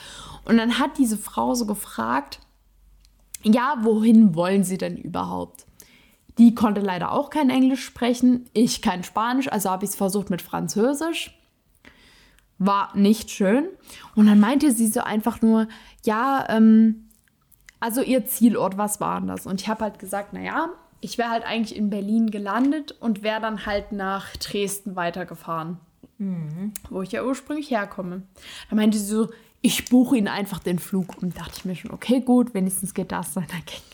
Und 0.45 0.57
dann 0.57 0.81
hat 0.81 0.99
diese 0.99 1.17
Frau 1.17 1.55
so 1.55 1.65
gefragt, 1.67 2.41
ja, 3.45 3.77
wohin 3.83 4.35
wollen 4.35 4.65
Sie 4.65 4.79
denn 4.79 4.97
überhaupt? 4.97 5.67
Die 6.43 6.57
konnte 6.57 6.81
leider 6.81 7.13
auch 7.13 7.31
kein 7.31 7.51
Englisch 7.51 7.85
sprechen, 7.85 8.47
ich 8.53 8.83
kein 8.83 9.05
Spanisch, 9.05 9.47
also 9.47 9.71
habe 9.71 9.85
ich 9.85 9.91
es 9.91 9.97
versucht 9.97 10.29
mit 10.29 10.43
Französisch. 10.43 11.39
War 12.59 12.91
nicht 12.97 13.31
schön. 13.31 13.69
Und 14.17 14.27
dann 14.27 14.41
meinte 14.41 14.73
sie 14.73 14.89
so 14.89 15.03
einfach 15.03 15.41
nur, 15.41 15.69
ja, 16.05 16.45
ähm, 16.49 17.09
also 17.79 18.03
ihr 18.03 18.27
Zielort, 18.27 18.77
was 18.77 19.01
war 19.01 19.21
denn 19.21 19.29
das? 19.29 19.47
Und 19.47 19.61
ich 19.61 19.69
habe 19.69 19.85
halt 19.85 20.01
gesagt, 20.01 20.33
naja, 20.33 20.71
ich 21.01 21.17
wäre 21.17 21.31
halt 21.31 21.45
eigentlich 21.45 21.77
in 21.79 21.91
Berlin 21.91 22.33
gelandet 22.33 22.91
und 22.91 23.23
wäre 23.23 23.41
dann 23.41 23.65
halt 23.65 23.93
nach 23.93 24.37
Dresden 24.39 24.97
weitergefahren, 24.97 25.79
wo 26.91 27.03
ich 27.03 27.13
ja 27.13 27.25
ursprünglich 27.25 27.71
herkomme. 27.71 28.23
Da 28.69 28.75
meinte 28.75 28.99
sie 28.99 29.07
so, 29.07 29.29
ich 29.61 29.85
buche 29.85 30.17
Ihnen 30.17 30.27
einfach 30.27 30.59
den 30.59 30.81
Flug. 30.81 31.23
Und 31.23 31.39
dachte 31.39 31.53
ich 31.59 31.65
mir 31.65 31.77
schon, 31.77 31.93
okay, 31.93 32.21
gut, 32.21 32.53
wenigstens 32.53 32.95
geht 32.95 33.13
das 33.13 33.33
seiner 33.33 33.47
Gang. 33.47 33.92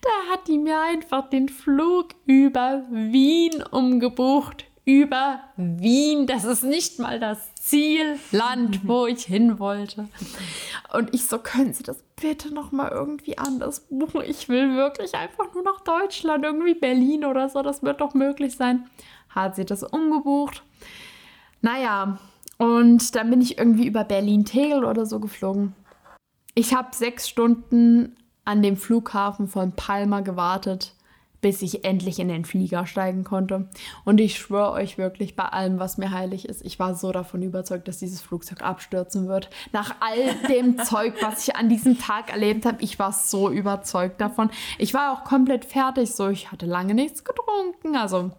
Da 0.00 0.32
hat 0.32 0.48
die 0.48 0.58
mir 0.58 0.80
einfach 0.80 1.28
den 1.30 1.48
Flug 1.48 2.08
über 2.26 2.84
Wien 2.90 3.62
umgebucht. 3.70 4.66
Über 4.84 5.40
Wien. 5.56 6.26
Das 6.26 6.44
ist 6.44 6.64
nicht 6.64 6.98
mal 6.98 7.20
das 7.20 7.54
Zielland, 7.54 8.88
wo 8.88 9.06
ich 9.06 9.24
hin 9.24 9.58
wollte. 9.58 10.08
Und 10.92 11.14
ich 11.14 11.26
so, 11.26 11.38
können 11.38 11.72
Sie 11.72 11.82
das 11.82 12.02
bitte 12.20 12.52
noch 12.52 12.72
mal 12.72 12.90
irgendwie 12.90 13.38
anders 13.38 13.86
buchen? 13.88 14.22
Ich 14.26 14.48
will 14.48 14.74
wirklich 14.74 15.14
einfach 15.14 15.52
nur 15.54 15.62
nach 15.62 15.80
Deutschland, 15.80 16.44
irgendwie 16.44 16.74
Berlin 16.74 17.24
oder 17.24 17.48
so. 17.48 17.62
Das 17.62 17.82
wird 17.82 18.00
doch 18.00 18.14
möglich 18.14 18.56
sein. 18.56 18.88
Hat 19.28 19.54
sie 19.54 19.64
das 19.64 19.84
umgebucht. 19.84 20.64
Naja, 21.60 22.18
und 22.58 23.14
dann 23.14 23.30
bin 23.30 23.40
ich 23.40 23.58
irgendwie 23.58 23.86
über 23.86 24.04
Berlin-Tegel 24.04 24.84
oder 24.84 25.06
so 25.06 25.20
geflogen. 25.20 25.74
Ich 26.54 26.74
habe 26.74 26.88
sechs 26.94 27.28
Stunden 27.28 28.16
an 28.50 28.62
dem 28.62 28.76
Flughafen 28.76 29.46
von 29.46 29.70
Palma 29.70 30.22
gewartet, 30.22 30.94
bis 31.40 31.62
ich 31.62 31.84
endlich 31.84 32.18
in 32.18 32.26
den 32.26 32.44
Flieger 32.44 32.84
steigen 32.84 33.22
konnte. 33.22 33.68
Und 34.04 34.20
ich 34.20 34.36
schwöre 34.36 34.72
euch 34.72 34.98
wirklich, 34.98 35.36
bei 35.36 35.44
allem, 35.44 35.78
was 35.78 35.98
mir 35.98 36.10
heilig 36.10 36.48
ist, 36.48 36.64
ich 36.64 36.80
war 36.80 36.96
so 36.96 37.12
davon 37.12 37.42
überzeugt, 37.42 37.86
dass 37.86 37.98
dieses 37.98 38.20
Flugzeug 38.20 38.62
abstürzen 38.62 39.28
wird. 39.28 39.50
Nach 39.72 39.94
all 40.00 40.34
dem 40.48 40.78
Zeug, 40.84 41.14
was 41.22 41.46
ich 41.46 41.54
an 41.54 41.68
diesem 41.68 41.96
Tag 41.96 42.32
erlebt 42.32 42.66
habe, 42.66 42.82
ich 42.82 42.98
war 42.98 43.12
so 43.12 43.48
überzeugt 43.48 44.20
davon. 44.20 44.50
Ich 44.78 44.94
war 44.94 45.12
auch 45.12 45.22
komplett 45.22 45.64
fertig, 45.64 46.10
so 46.12 46.28
ich 46.28 46.50
hatte 46.50 46.66
lange 46.66 46.94
nichts 46.94 47.22
getrunken, 47.22 47.94
also 47.94 48.32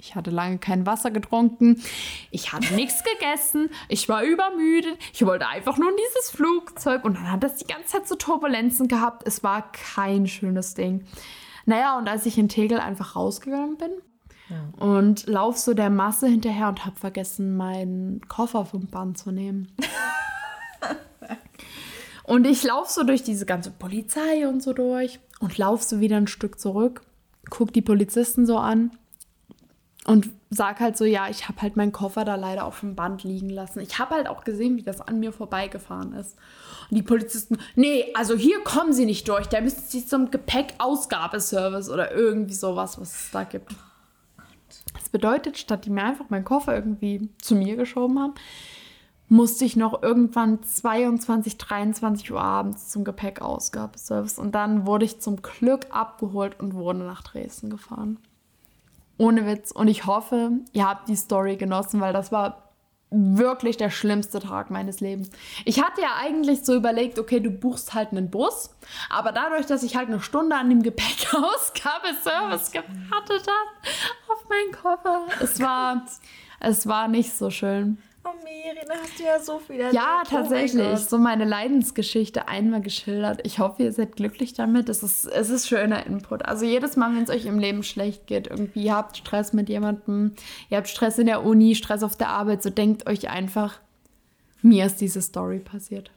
ich 0.00 0.14
hatte 0.14 0.30
lange 0.30 0.58
kein 0.58 0.86
Wasser 0.86 1.10
getrunken. 1.10 1.82
Ich 2.30 2.52
hatte 2.52 2.74
nichts 2.74 3.04
gegessen. 3.18 3.68
Ich 3.88 4.08
war 4.08 4.22
übermüdet. 4.22 4.98
Ich 5.12 5.24
wollte 5.24 5.46
einfach 5.46 5.76
nur 5.76 5.90
in 5.90 5.96
dieses 5.96 6.30
Flugzeug. 6.30 7.04
Und 7.04 7.16
dann 7.16 7.30
hat 7.30 7.42
das 7.42 7.56
die 7.56 7.66
ganze 7.66 7.88
Zeit 7.88 8.08
so 8.08 8.14
Turbulenzen 8.16 8.88
gehabt. 8.88 9.26
Es 9.26 9.44
war 9.44 9.70
kein 9.72 10.26
schönes 10.26 10.74
Ding. 10.74 11.04
Naja, 11.66 11.98
und 11.98 12.08
als 12.08 12.24
ich 12.24 12.38
in 12.38 12.48
Tegel 12.48 12.80
einfach 12.80 13.14
rausgegangen 13.14 13.76
bin 13.76 13.90
und 14.78 15.26
lauf 15.26 15.58
so 15.58 15.74
der 15.74 15.90
Masse 15.90 16.26
hinterher 16.26 16.68
und 16.68 16.84
habe 16.84 16.96
vergessen, 16.96 17.56
meinen 17.56 18.22
Koffer 18.26 18.64
vom 18.64 18.86
Band 18.86 19.18
zu 19.18 19.30
nehmen. 19.30 19.76
und 22.24 22.46
ich 22.46 22.64
laufe 22.64 22.90
so 22.90 23.04
durch 23.04 23.22
diese 23.22 23.46
ganze 23.46 23.70
Polizei 23.70 24.48
und 24.48 24.62
so 24.62 24.72
durch 24.72 25.20
und 25.38 25.56
lauf 25.58 25.82
so 25.82 26.00
wieder 26.00 26.16
ein 26.16 26.26
Stück 26.26 26.58
zurück, 26.58 27.02
guck 27.48 27.72
die 27.72 27.82
Polizisten 27.82 28.46
so 28.46 28.58
an 28.58 28.90
und 30.06 30.30
sag 30.48 30.80
halt 30.80 30.96
so, 30.96 31.04
ja, 31.04 31.28
ich 31.28 31.48
habe 31.48 31.60
halt 31.60 31.76
meinen 31.76 31.92
Koffer 31.92 32.24
da 32.24 32.34
leider 32.34 32.64
auf 32.64 32.80
dem 32.80 32.96
Band 32.96 33.22
liegen 33.22 33.50
lassen. 33.50 33.80
Ich 33.80 33.98
habe 33.98 34.14
halt 34.14 34.28
auch 34.28 34.44
gesehen, 34.44 34.76
wie 34.76 34.82
das 34.82 35.00
an 35.00 35.20
mir 35.20 35.32
vorbeigefahren 35.32 36.14
ist. 36.14 36.36
Und 36.90 36.96
die 36.96 37.02
Polizisten, 37.02 37.58
nee, 37.76 38.06
also 38.14 38.34
hier 38.34 38.60
kommen 38.64 38.92
sie 38.92 39.04
nicht 39.04 39.28
durch. 39.28 39.46
Da 39.46 39.60
müssen 39.60 39.84
sie 39.86 40.06
zum 40.06 40.30
Gepäckausgabeservice 40.30 41.90
oder 41.90 42.12
irgendwie 42.12 42.54
sowas, 42.54 42.98
was 42.98 43.14
es 43.14 43.30
da 43.30 43.44
gibt. 43.44 43.74
Das 44.94 45.10
bedeutet, 45.10 45.58
statt 45.58 45.84
die 45.84 45.90
mir 45.90 46.04
einfach 46.04 46.30
meinen 46.30 46.44
Koffer 46.44 46.74
irgendwie 46.74 47.28
zu 47.40 47.54
mir 47.54 47.76
geschoben 47.76 48.18
haben, 48.18 48.34
musste 49.28 49.64
ich 49.64 49.76
noch 49.76 50.02
irgendwann 50.02 50.62
22, 50.62 51.58
23 51.58 52.32
Uhr 52.32 52.40
abends 52.40 52.88
zum 52.88 53.04
Gepäckausgabeservice. 53.04 54.38
Und 54.38 54.54
dann 54.54 54.86
wurde 54.86 55.04
ich 55.04 55.20
zum 55.20 55.42
Glück 55.42 55.86
abgeholt 55.90 56.58
und 56.58 56.74
wurde 56.74 57.00
nach 57.00 57.22
Dresden 57.22 57.70
gefahren. 57.70 58.18
Ohne 59.20 59.46
Witz. 59.46 59.70
Und 59.70 59.88
ich 59.88 60.06
hoffe, 60.06 60.52
ihr 60.72 60.88
habt 60.88 61.10
die 61.10 61.14
Story 61.14 61.56
genossen, 61.56 62.00
weil 62.00 62.14
das 62.14 62.32
war 62.32 62.70
wirklich 63.10 63.76
der 63.76 63.90
schlimmste 63.90 64.40
Tag 64.40 64.70
meines 64.70 65.00
Lebens. 65.00 65.28
Ich 65.66 65.82
hatte 65.82 66.00
ja 66.00 66.16
eigentlich 66.18 66.64
so 66.64 66.74
überlegt, 66.74 67.18
okay, 67.18 67.40
du 67.40 67.50
buchst 67.50 67.92
halt 67.92 68.12
einen 68.12 68.30
Bus, 68.30 68.70
aber 69.10 69.32
dadurch, 69.32 69.66
dass 69.66 69.82
ich 69.82 69.96
halt 69.96 70.08
eine 70.08 70.22
Stunde 70.22 70.56
an 70.56 70.70
dem 70.70 70.82
Gepäckausgabeservice 70.82 72.70
gewartet 72.70 73.46
habe 73.46 73.70
auf 74.28 74.48
meinen 74.48 74.72
Koffer, 74.72 75.26
es 75.42 75.60
war, 75.60 76.06
es 76.60 76.86
war 76.86 77.08
nicht 77.08 77.34
so 77.34 77.50
schön. 77.50 77.98
Oh, 78.22 78.28
Miri, 78.44 78.84
da 78.86 78.94
hast 79.02 79.18
du 79.18 79.22
ja 79.24 79.40
so 79.40 79.58
viel 79.58 79.76
erlebt. 79.80 79.94
Ja, 79.94 80.22
Oh 80.24 80.28
tatsächlich. 80.28 80.82
Gott. 80.90 81.08
so 81.08 81.16
meine 81.18 81.44
Leidensgeschichte 81.46 82.48
einmal 82.48 82.82
geschildert. 82.82 83.40
Ich 83.44 83.58
hoffe, 83.58 83.82
ihr 83.84 83.92
seid 83.92 84.14
glücklich 84.16 84.52
damit. 84.52 84.90
Es 84.90 85.02
ist, 85.02 85.24
es 85.24 85.48
ist 85.48 85.66
schöner 85.68 86.04
Input. 86.06 86.44
Also 86.44 86.66
jedes 86.66 86.96
Mal, 86.96 87.14
wenn 87.16 87.22
es 87.22 87.30
euch 87.30 87.46
im 87.46 87.58
Leben 87.58 87.82
schlecht 87.82 88.26
geht, 88.26 88.46
irgendwie 88.48 88.82
ihr 88.84 88.94
habt 88.94 89.16
Stress 89.16 89.54
mit 89.54 89.70
jemandem, 89.70 90.34
ihr 90.68 90.76
habt 90.76 90.88
Stress 90.88 91.18
in 91.18 91.26
der 91.26 91.44
Uni, 91.46 91.74
Stress 91.74 92.02
auf 92.02 92.14
der 92.16 92.28
Arbeit, 92.28 92.62
so 92.62 92.68
denkt 92.68 93.08
euch 93.08 93.30
einfach, 93.30 93.80
mir 94.60 94.84
ist 94.84 95.00
diese 95.00 95.22
Story 95.22 95.58
passiert. 95.60 96.10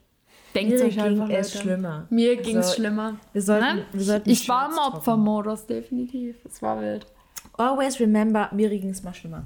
Denkt 0.54 0.74
Mir 0.78 0.84
euch 0.84 0.94
ging 0.96 1.02
einfach. 1.02 1.28
es 1.30 1.54
Leute. 1.54 1.62
schlimmer. 1.64 2.06
Mir 2.10 2.36
ging 2.36 2.58
es 2.58 2.66
Also, 2.66 2.76
schlimmer. 2.76 3.16
wir 3.32 3.42
sollten- 3.42 3.76
Ne? 3.76 3.86
wir 3.92 4.04
sollten 4.04 4.30
ich 4.30 4.46
war 4.48 4.70
im. 4.70 4.78
Opfermodus, 4.78 5.66
definitiv. 5.66 6.36
Es 6.44 6.60
war 6.62 6.80
wild. 6.80 7.06
Always 7.54 7.98
remember, 7.98 8.50
Miri 8.52 8.78
ging 8.78 8.90
es 8.90 9.02
mal 9.02 9.14
schlimmer. 9.14 9.44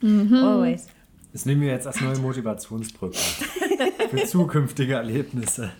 Mhm. 0.00 0.34
Always. 0.34 0.86
Das 1.36 1.44
nehmen 1.44 1.60
wir 1.60 1.68
jetzt 1.68 1.86
als 1.86 2.00
neue 2.00 2.16
Motivationsbrücke 2.16 3.18
für 4.08 4.24
zukünftige 4.26 4.94
Erlebnisse. 4.94 5.70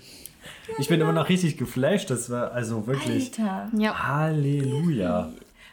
Ich 0.77 0.87
bin 0.89 1.01
immer 1.01 1.15
noch 1.15 1.31
richtig 1.31 1.57
geflasht. 1.57 2.11
Das 2.11 2.29
war 2.29 2.53
also 2.53 2.87
wirklich 2.87 3.31
Alter, 3.41 3.71
Ja. 3.75 4.07
Halleluja. 4.07 5.31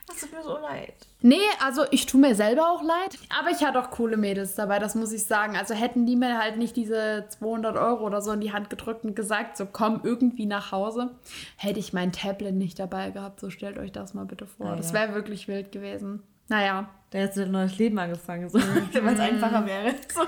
das 0.07 0.21
tut 0.21 0.31
mir 0.31 0.41
so 0.41 0.57
leid. 0.57 0.93
Nee, 1.21 1.35
also 1.61 1.83
ich 1.91 2.05
tue 2.05 2.21
mir 2.21 2.33
selber 2.33 2.69
auch 2.71 2.81
leid. 2.81 3.17
Aber 3.37 3.49
ich 3.49 3.61
hatte 3.61 3.77
auch 3.77 3.91
coole 3.91 4.15
Mädels 4.15 4.55
dabei, 4.55 4.79
das 4.79 4.95
muss 4.95 5.11
ich 5.11 5.25
sagen. 5.25 5.57
Also 5.57 5.73
hätten 5.73 6.05
die 6.05 6.15
mir 6.15 6.39
halt 6.39 6.55
nicht 6.57 6.77
diese 6.77 7.25
200 7.27 7.75
Euro 7.75 8.05
oder 8.05 8.21
so 8.21 8.31
in 8.31 8.39
die 8.39 8.53
Hand 8.53 8.69
gedrückt 8.69 9.03
und 9.03 9.17
gesagt, 9.17 9.57
so 9.57 9.65
komm 9.69 9.99
irgendwie 10.05 10.45
nach 10.45 10.71
Hause, 10.71 11.11
hätte 11.57 11.81
ich 11.81 11.91
mein 11.91 12.13
Tablet 12.13 12.55
nicht 12.55 12.79
dabei 12.79 13.11
gehabt. 13.11 13.41
So 13.41 13.49
stellt 13.49 13.77
euch 13.77 13.91
das 13.91 14.13
mal 14.13 14.23
bitte 14.25 14.45
vor. 14.47 14.67
Ah, 14.67 14.75
Das 14.77 14.93
ja. 14.93 14.99
wäre 15.01 15.13
wirklich 15.13 15.49
wild 15.49 15.73
gewesen. 15.73 16.23
Naja, 16.49 16.89
Da 17.11 17.19
hättest 17.19 17.37
du 17.37 17.41
ein 17.43 17.51
neues 17.51 17.77
Leben 17.77 17.97
angefangen, 17.99 18.49
so, 18.49 18.59
wenn 18.93 19.07
es 19.07 19.19
einfacher 19.19 19.65
wäre. 19.65 19.93
So. 20.13 20.21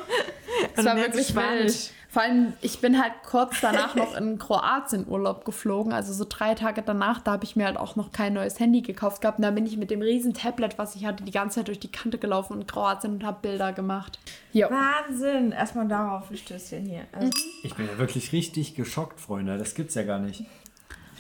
es 0.74 0.80
Und 0.80 0.86
war 0.86 0.96
wirklich 0.98 1.28
Spanisch. 1.28 1.62
wild. 1.64 1.92
Vor 2.10 2.22
allem, 2.22 2.54
ich 2.62 2.80
bin 2.80 3.02
halt 3.02 3.12
kurz 3.30 3.60
danach 3.60 3.94
noch 3.96 4.16
in 4.16 4.38
Kroatien 4.40 5.06
Urlaub 5.06 5.44
geflogen. 5.44 5.92
Also 5.92 6.14
so 6.14 6.26
drei 6.30 6.56
Tage 6.56 6.82
danach, 6.82 7.20
da 7.20 7.34
habe 7.34 7.44
ich 7.44 7.58
mir 7.58 7.66
halt 7.66 7.76
auch 7.76 7.98
noch 7.98 8.14
kein 8.14 8.32
neues 8.32 8.58
Handy 8.58 8.82
gekauft 8.82 9.20
gehabt. 9.22 9.40
Und 9.40 9.44
da 9.44 9.52
bin 9.52 9.66
ich 9.66 9.76
mit 9.76 9.92
dem 9.92 10.02
riesen 10.02 10.34
Tablet, 10.34 10.78
was 10.78 10.96
ich 10.96 11.06
hatte, 11.06 11.26
die 11.26 11.32
ganze 11.32 11.56
Zeit 11.60 11.68
durch 11.68 11.82
die 11.82 11.92
Kante 11.92 12.18
gelaufen 12.18 12.62
in 12.62 12.68
Kroatien 12.68 13.16
und 13.16 13.26
habe 13.26 13.40
Bilder 13.42 13.74
gemacht. 13.74 14.18
Jo. 14.54 14.70
Wahnsinn. 14.70 15.52
Erstmal 15.52 15.90
darauf 15.90 16.32
ein 16.32 16.38
Stößchen 16.38 16.86
hier. 16.86 17.02
Also, 17.12 17.34
Ich 17.64 17.76
bin 17.76 17.86
ja 17.86 17.98
wirklich 17.98 18.32
richtig 18.32 18.76
geschockt, 18.76 19.20
Freunde. 19.20 19.58
Das 19.58 19.76
gibt's 19.76 19.96
ja 19.96 20.04
gar 20.04 20.20
nicht. 20.20 20.46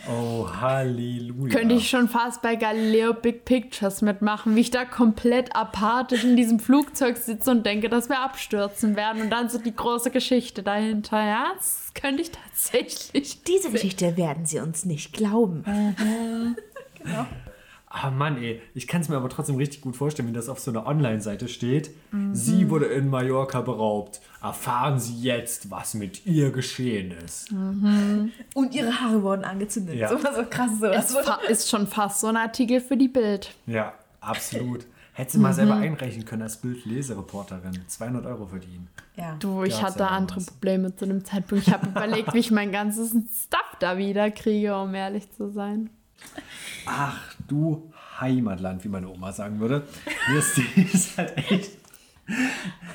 Oh, 0.07 0.47
Halleluja. 0.61 1.55
Könnte 1.55 1.75
ich 1.75 1.89
schon 1.89 2.07
fast 2.07 2.41
bei 2.41 2.55
Galileo 2.55 3.13
Big 3.13 3.45
Pictures 3.45 4.01
mitmachen, 4.01 4.55
wie 4.55 4.61
ich 4.61 4.71
da 4.71 4.85
komplett 4.85 5.55
apathisch 5.55 6.23
in 6.23 6.35
diesem 6.35 6.59
Flugzeug 6.59 7.17
sitze 7.17 7.51
und 7.51 7.65
denke, 7.65 7.89
dass 7.89 8.09
wir 8.09 8.19
abstürzen 8.19 8.95
werden 8.95 9.23
und 9.23 9.29
dann 9.31 9.49
so 9.49 9.57
die 9.57 9.75
große 9.75 10.11
Geschichte 10.11 10.61
dahinter. 10.61 11.17
Ja, 11.17 11.53
das 11.55 11.91
könnte 11.95 12.21
ich 12.21 12.31
tatsächlich. 12.31 13.43
Diese 13.43 13.71
Geschichte 13.71 14.15
werden 14.17 14.45
sie 14.45 14.59
uns 14.59 14.85
nicht 14.85 15.13
glauben. 15.13 15.63
Ah 17.97 18.11
Mann, 18.11 18.37
ey, 18.37 18.61
ich 18.73 18.87
kann 18.87 18.99
es 18.99 19.07
mir 19.07 19.15
aber 19.15 19.29
trotzdem 19.29 19.55
richtig 19.55 19.79
gut 19.79 19.95
vorstellen, 19.95 20.27
wie 20.27 20.33
das 20.33 20.49
auf 20.49 20.59
so 20.59 20.69
einer 20.69 20.85
Online-Seite 20.85 21.47
steht. 21.47 21.91
Sie 22.33 22.69
wurde 22.69 22.87
in 22.87 23.09
Mallorca 23.09 23.61
beraubt. 23.61 24.19
Erfahren 24.43 24.99
Sie 24.99 25.21
jetzt, 25.21 25.71
was 25.71 25.93
mit 25.93 26.25
ihr 26.25 26.51
geschehen 26.51 27.11
ist. 27.23 27.51
Und 28.53 28.75
ihre 28.75 28.99
Haare 28.99 29.23
wurden 29.23 29.45
angezündet. 29.45 29.95
Ja. 29.95 30.09
So 30.09 30.21
was 30.21 30.35
so 30.35 30.43
krass. 30.43 30.71
So. 30.81 30.87
Ist, 30.87 31.17
ist 31.49 31.69
schon 31.69 31.87
fast 31.87 32.19
so 32.19 32.27
ein 32.27 32.35
Artikel 32.35 32.81
für 32.81 32.97
die 32.97 33.07
Bild. 33.07 33.55
Ja, 33.65 33.93
absolut. 34.19 34.85
Hätte 35.13 35.31
sie 35.31 35.37
mal 35.37 35.53
selber 35.53 35.75
einreichen 35.75 36.25
können 36.25 36.41
als 36.41 36.57
Bildlesereporterin. 36.57 37.79
200 37.87 38.25
Euro 38.25 38.45
verdienen. 38.47 38.89
Ja. 39.15 39.37
Du, 39.39 39.63
ich 39.63 39.71
Gab's 39.71 39.83
hatte 39.83 40.07
andere 40.09 40.39
damals. 40.39 40.51
Probleme 40.51 40.95
zu 40.97 41.05
dem 41.05 41.23
Zeitpunkt. 41.23 41.65
Ich 41.65 41.73
habe 41.73 41.87
überlegt, 41.87 42.33
wie 42.33 42.39
ich 42.39 42.51
mein 42.51 42.73
ganzes 42.73 43.11
Stuff 43.11 43.77
da 43.79 43.97
wieder 43.97 44.31
kriege, 44.31 44.75
um 44.77 44.93
ehrlich 44.93 45.31
zu 45.31 45.49
sein. 45.49 45.89
Ach 46.85 47.34
du 47.47 47.91
Heimatland, 48.19 48.83
wie 48.83 48.89
meine 48.89 49.09
Oma 49.09 49.31
sagen 49.31 49.59
würde. 49.59 49.83
Mir 50.29 50.39
ist, 50.39 50.57
ist 50.93 51.17
halt 51.17 51.37
echt. 51.37 51.71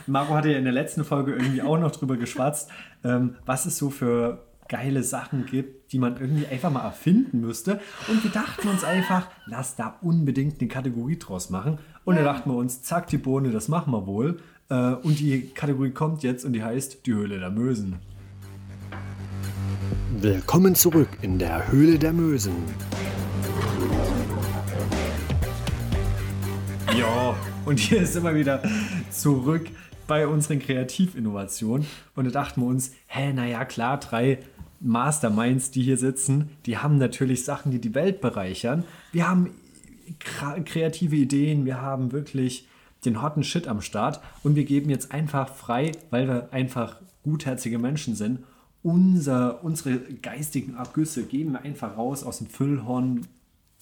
Marco 0.07 0.34
hatte 0.34 0.51
ja 0.51 0.59
in 0.59 0.64
der 0.64 0.72
letzten 0.72 1.05
Folge 1.05 1.32
irgendwie 1.32 1.62
auch 1.62 1.78
noch 1.78 1.92
drüber 1.92 2.16
geschwatzt, 2.16 2.70
ähm, 3.05 3.36
was 3.46 3.66
es 3.66 3.78
so 3.78 3.90
für 3.90 4.44
geile 4.68 5.03
Sachen 5.03 5.46
gibt, 5.46 5.92
die 5.92 5.98
man 5.98 6.16
irgendwie 6.16 6.46
einfach 6.46 6.70
mal 6.70 6.84
erfinden 6.84 7.40
müsste. 7.40 7.80
Und 8.09 8.22
wir 8.22 8.30
dachten 8.30 8.68
uns 8.68 8.84
einfach, 8.84 9.28
lass 9.46 9.76
da 9.76 9.98
unbedingt 10.01 10.61
eine 10.61 10.68
Kategorie 10.68 11.18
draus 11.18 11.51
machen. 11.51 11.78
Und 12.05 12.16
da 12.16 12.22
dachten 12.22 12.51
wir 12.51 12.57
uns, 12.57 12.82
zack, 12.82 13.09
die 13.09 13.18
Bohne, 13.18 13.51
das 13.51 13.68
machen 13.68 13.92
wir 13.92 14.07
wohl. 14.07 14.40
Äh, 14.68 14.94
und 14.94 15.18
die 15.18 15.51
Kategorie 15.55 15.90
kommt 15.90 16.22
jetzt 16.22 16.44
und 16.44 16.53
die 16.53 16.62
heißt 16.62 17.05
Die 17.07 17.12
Höhle 17.12 17.40
der 17.40 17.51
Mösen. 17.51 17.96
Willkommen 20.20 20.74
zurück 20.74 21.09
in 21.22 21.38
der 21.38 21.70
Höhle 21.70 21.98
der 21.98 22.12
Mösen. 22.12 22.55
Ja, 26.99 27.36
und 27.66 27.78
hier 27.78 28.03
ist 28.03 28.16
immer 28.16 28.34
wieder 28.34 28.62
zurück 29.11 29.68
bei 30.07 30.26
unseren 30.26 30.59
Kreativinnovationen. 30.59 31.86
Und 32.16 32.24
da 32.24 32.30
dachten 32.30 32.62
wir 32.62 32.66
uns, 32.66 32.93
hä, 33.07 33.32
naja, 33.32 33.64
klar, 33.64 34.01
drei 34.01 34.38
Masterminds, 34.80 35.70
die 35.70 35.82
hier 35.82 35.99
sitzen, 35.99 36.51
die 36.66 36.78
haben 36.78 36.99
natürlich 36.99 37.45
Sachen, 37.45 37.70
die 37.70 37.80
die 37.80 37.95
Welt 37.95 38.20
bereichern. 38.20 38.84
Wir 39.12 39.28
haben 39.28 39.51
kreative 40.18 41.14
Ideen, 41.14 41.64
wir 41.64 41.80
haben 41.80 42.12
wirklich 42.12 42.66
den 43.05 43.22
hotten 43.22 43.45
Shit 43.45 43.68
am 43.68 43.82
Start 43.82 44.20
und 44.43 44.57
wir 44.57 44.64
geben 44.64 44.91
jetzt 44.91 45.12
einfach 45.12 45.55
frei, 45.55 45.93
weil 46.11 46.26
wir 46.26 46.53
einfach 46.53 46.97
gutherzige 47.22 47.78
Menschen 47.78 48.14
sind, 48.16 48.41
unser, 48.82 49.62
unsere 49.62 49.99
geistigen 49.99 50.74
Abgüsse 50.74 51.24
geben 51.24 51.53
wir 51.53 51.62
einfach 51.62 51.97
raus 51.97 52.24
aus 52.24 52.38
dem 52.38 52.49
Füllhorn 52.49 53.26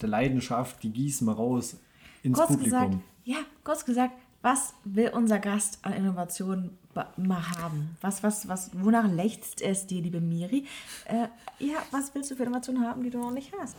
der 0.02 0.08
Leidenschaft, 0.08 0.82
die 0.82 0.92
gießen 0.92 1.26
wir 1.26 1.34
raus 1.34 1.76
ins 2.22 2.36
Kurz 2.36 2.48
Publikum. 2.48 2.64
gesagt, 2.64 2.94
ja, 3.24 3.36
kurz 3.64 3.84
gesagt, 3.84 4.14
was 4.42 4.74
will 4.84 5.10
unser 5.14 5.38
Gast 5.38 5.78
an 5.84 5.92
Innovation 5.92 6.78
ba- 6.87 6.87
mal 7.16 7.42
haben? 7.58 7.96
Was, 8.00 8.22
was, 8.22 8.48
was, 8.48 8.70
wonach 8.72 9.08
lechzt 9.08 9.62
es 9.62 9.86
dir, 9.86 10.02
liebe 10.02 10.20
Miri? 10.20 10.64
Äh, 11.06 11.28
ja, 11.58 11.76
was 11.90 12.14
willst 12.14 12.30
du 12.30 12.36
für 12.36 12.44
Innovation 12.44 12.86
haben, 12.86 13.02
die 13.02 13.10
du 13.10 13.18
noch 13.18 13.30
nicht 13.30 13.52
hast? 13.60 13.76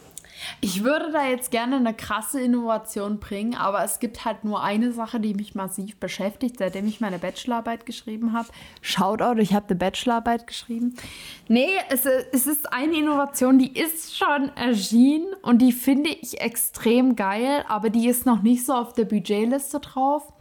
Ich 0.62 0.84
würde 0.84 1.12
da 1.12 1.28
jetzt 1.28 1.52
gerne 1.52 1.78
eine 1.78 1.94
krasse 1.94 2.42
Innovation 2.42 3.20
bringen, 3.20 3.56
aber 3.56 3.84
es 3.84 4.00
gibt 4.00 4.26
halt 4.26 4.44
nur 4.44 4.62
eine 4.64 4.92
Sache, 4.92 5.20
die 5.20 5.34
mich 5.34 5.56
massiv 5.56 5.98
beschäftigt, 5.98 6.58
seitdem 6.60 6.88
ich 6.88 7.02
meine 7.02 7.20
Bachelorarbeit 7.20 7.86
geschrieben 7.86 8.34
habe. 8.34 8.50
Shoutout, 8.82 9.40
ich 9.40 9.54
habe 9.54 9.68
eine 9.70 9.76
Bachelorarbeit 9.78 10.48
geschrieben. 10.48 10.96
Nee, 11.48 11.70
es, 11.90 12.06
es 12.06 12.48
ist 12.48 12.72
eine 12.72 12.98
Innovation, 12.98 13.60
die 13.60 13.78
ist 13.78 14.18
schon 14.18 14.50
erschienen 14.56 15.34
und 15.42 15.60
die 15.60 15.72
finde 15.72 16.10
ich 16.10 16.40
extrem 16.42 17.16
geil, 17.16 17.66
aber 17.68 17.90
die 17.90 18.08
ist 18.08 18.26
noch 18.26 18.42
nicht 18.42 18.66
so 18.66 18.74
auf 18.74 18.94
der 18.94 19.06
Budgetliste 19.06 19.80
drauf. 19.80 20.32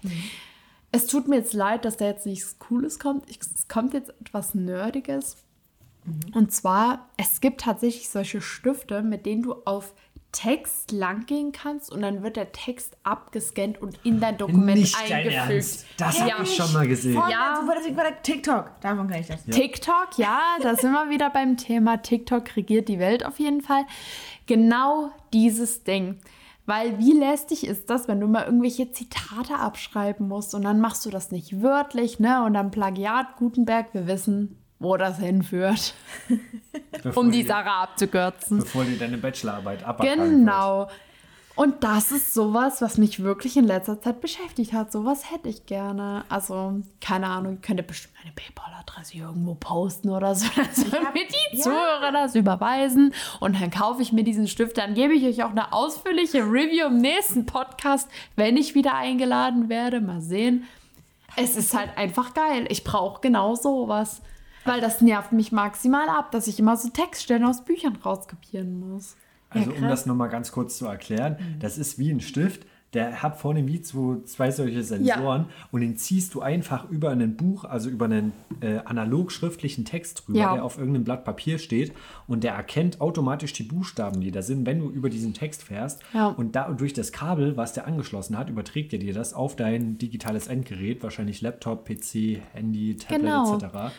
Es 0.91 1.07
tut 1.07 1.29
mir 1.29 1.37
jetzt 1.37 1.53
leid, 1.53 1.85
dass 1.85 1.97
da 1.97 2.07
jetzt 2.07 2.27
nichts 2.27 2.59
Cooles 2.59 2.99
kommt. 2.99 3.25
Es 3.29 3.69
kommt 3.69 3.95
jetzt 3.95 4.11
etwas 4.21 4.55
Nerdiges. 4.55 5.37
Und 6.35 6.53
zwar, 6.53 7.09
es 7.19 7.41
gibt 7.41 7.61
tatsächlich 7.61 8.09
solche 8.09 8.41
Stifte, 8.41 9.03
mit 9.03 9.27
denen 9.27 9.43
du 9.43 9.55
auf 9.67 9.93
Text 10.33 10.93
langgehen 10.93 11.53
kannst 11.53 11.91
und 11.91 12.03
dann 12.03 12.23
wird 12.23 12.37
der 12.37 12.53
Text 12.53 12.97
abgescannt 13.03 13.81
und 13.81 13.99
in 14.05 14.21
dein 14.21 14.37
Dokument 14.37 14.79
Nicht 14.79 14.95
dein 14.95 15.27
eingefügt. 15.27 15.51
Ernst. 15.51 15.87
Das 15.97 16.21
habe 16.21 16.43
ich 16.43 16.55
schon 16.55 16.73
mal 16.73 16.87
gesehen. 16.87 17.15
Voll, 17.15 17.31
Ja. 17.31 17.61
ja. 17.67 17.95
Das 17.97 18.13
TikTok. 18.23 18.71
Davon 18.81 19.09
kann 19.09 19.21
ich 19.21 19.27
das. 19.27 19.45
TikTok, 19.45 20.09
ja, 20.19 20.41
da 20.63 20.77
sind 20.77 20.93
wir 20.93 21.09
wieder 21.09 21.31
beim 21.31 21.57
Thema 21.57 22.03
TikTok 22.03 22.57
regiert 22.57 22.89
die 22.89 22.99
Welt 22.99 23.25
auf 23.25 23.39
jeden 23.39 23.63
Fall. 23.63 23.85
Genau 24.47 25.11
dieses 25.33 25.83
Ding. 25.85 26.19
Weil 26.69 26.99
wie 26.99 27.15
lästig 27.15 27.67
ist 27.67 27.89
das, 27.89 28.09
wenn 28.09 28.21
du 28.21 28.27
mal 28.27 28.45
irgendwelche 28.45 28.93
Zitate 28.93 29.55
abschreiben 29.55 30.29
musst 30.29 30.55
und 30.55 30.65
dann 30.65 30.81
machst 30.81 31.07
du 31.07 31.09
das 31.09 31.31
nicht 31.31 31.63
wörtlich, 31.63 32.21
ne? 32.21 32.45
Und 32.45 32.53
dann 32.53 32.71
Plagiat, 32.71 33.37
Gutenberg, 33.39 33.95
wir 33.95 34.07
wissen, 34.07 34.59
wo 34.79 34.99
das 34.99 35.19
hinführt, 35.19 35.95
um 37.15 37.31
die 37.33 37.45
Sache 37.45 37.71
abzukürzen. 37.71 38.59
Bevor 38.59 38.85
dir 38.85 38.99
deine 38.99 39.17
Bachelorarbeit 39.17 39.83
aberkannt 39.83 40.19
wird. 40.21 40.91
Und 41.59 41.83
das 41.83 42.13
ist 42.13 42.35
sowas, 42.35 42.81
was 42.83 42.99
mich 42.99 43.21
wirklich 43.25 43.57
in 43.57 43.65
letzter 43.65 44.01
Zeit 44.01 44.21
beschäftigt 44.21 44.73
hat. 44.73 44.93
Sowas 44.93 45.33
hätte 45.33 45.49
ich 45.49 45.67
gerne. 45.67 46.23
Also, 46.29 46.83
keine 47.01 47.27
Ahnung, 47.27 47.55
ich 47.55 47.63
könnte 47.63 47.83
bestimmt 47.83 48.15
eine 48.23 48.31
PayPal-Adresse 48.31 49.17
irgendwo 49.17 49.57
posten 49.57 50.11
oder 50.11 50.37
so. 50.37 50.47
Dann 50.57 51.05
hab- 51.05 51.15
mir 51.15 51.27
die 51.27 51.57
ja. 51.57 51.65
Zuhörer 51.65 52.13
das 52.13 52.37
überweisen. 52.37 53.13
Und 53.41 53.61
dann 53.61 53.73
kaufe 53.73 54.03
ich 54.03 54.13
mir 54.13 54.23
diesen 54.23 54.47
Stift. 54.47 54.79
Dann 54.79 54.95
gebe 54.95 55.15
ich 55.15 55.25
euch 55.25 55.43
auch 55.43 55.51
eine 55.51 55.73
ausführliche 55.73 56.45
Review 56.45 56.87
im 56.87 56.99
nächsten 56.99 57.45
Podcast, 57.45 58.09
wenn 58.37 58.57
ich 58.57 58.77
wieder 58.77 58.95
eingeladen 58.95 59.69
werde. 59.69 60.01
Mal 60.01 60.21
sehen. 60.21 60.63
Es 61.35 61.57
ist 61.57 61.75
halt 61.77 61.91
einfach 61.99 62.35
geil. 62.35 62.67
Ich 62.69 62.85
brauche 62.85 63.21
genau 63.21 63.57
sowas. 63.57 64.23
Weil 64.65 64.81
das 64.81 65.01
nervt 65.01 65.33
mich 65.33 65.51
maximal 65.51 66.09
ab, 66.09 66.31
dass 66.31 66.47
ich 66.47 66.61
immer 66.61 66.77
so 66.77 66.89
Textstellen 66.91 67.45
aus 67.45 67.65
Büchern 67.65 67.97
rauskopieren 67.97 68.79
muss. 68.79 69.17
Also 69.51 69.73
um 69.73 69.83
das 69.83 70.07
nochmal 70.07 70.29
ganz 70.29 70.53
kurz 70.53 70.77
zu 70.79 70.87
erklären, 70.87 71.37
das 71.61 71.79
ist 71.79 71.99
wie 71.99 72.11
ein 72.11 72.21
Stift, 72.21 72.67
der 72.95 73.23
hat 73.23 73.37
vorne 73.37 73.67
wie 73.67 73.83
so 73.85 74.23
zwei 74.23 74.51
solche 74.51 74.83
Sensoren 74.83 75.45
und 75.71 75.83
den 75.83 75.99
ziehst 75.99 76.33
du 76.35 76.41
einfach 76.41 76.89
über 76.89 77.11
ein 77.11 77.37
Buch, 77.37 77.65
also 77.67 77.91
über 77.91 78.07
einen 78.07 78.33
äh, 78.63 78.79
analog 78.79 79.31
schriftlichen 79.31 79.85
Text 79.85 80.27
drüber, 80.27 80.39
Ja. 80.39 80.55
der 80.55 80.65
auf 80.65 80.79
irgendeinem 80.79 81.05
Blatt 81.05 81.23
Papier 81.23 81.59
steht 81.59 81.93
und 82.27 82.45
der 82.45 82.55
erkennt 82.55 83.03
automatisch 83.03 83.53
die 83.53 83.63
Buchstaben, 83.65 84.23
die 84.23 84.31
da 84.31 84.41
sind, 84.41 84.65
wenn 84.65 84.79
du 84.79 84.89
über 84.89 85.11
diesen 85.11 85.35
Text 85.35 85.65
fährst 85.65 86.01
Ja. 86.15 86.29
und 86.29 86.57
da 86.57 86.71
durch 86.71 86.95
das 86.95 87.13
Kabel, 87.13 87.59
was 87.59 87.75
der 87.75 87.87
angeschlossen 87.87 88.39
hat, 88.39 88.49
überträgt 88.49 88.95
er 88.95 88.99
dir 89.01 89.13
das 89.13 89.35
auf 89.35 89.55
dein 89.55 89.99
digitales 89.99 90.47
Endgerät, 90.47 91.03
wahrscheinlich 91.03 91.43
Laptop, 91.43 91.85
PC, 91.87 92.41
Handy, 92.55 92.97
Tablet 92.97 93.21
Genau. 93.21 93.55
etc. 93.57 93.93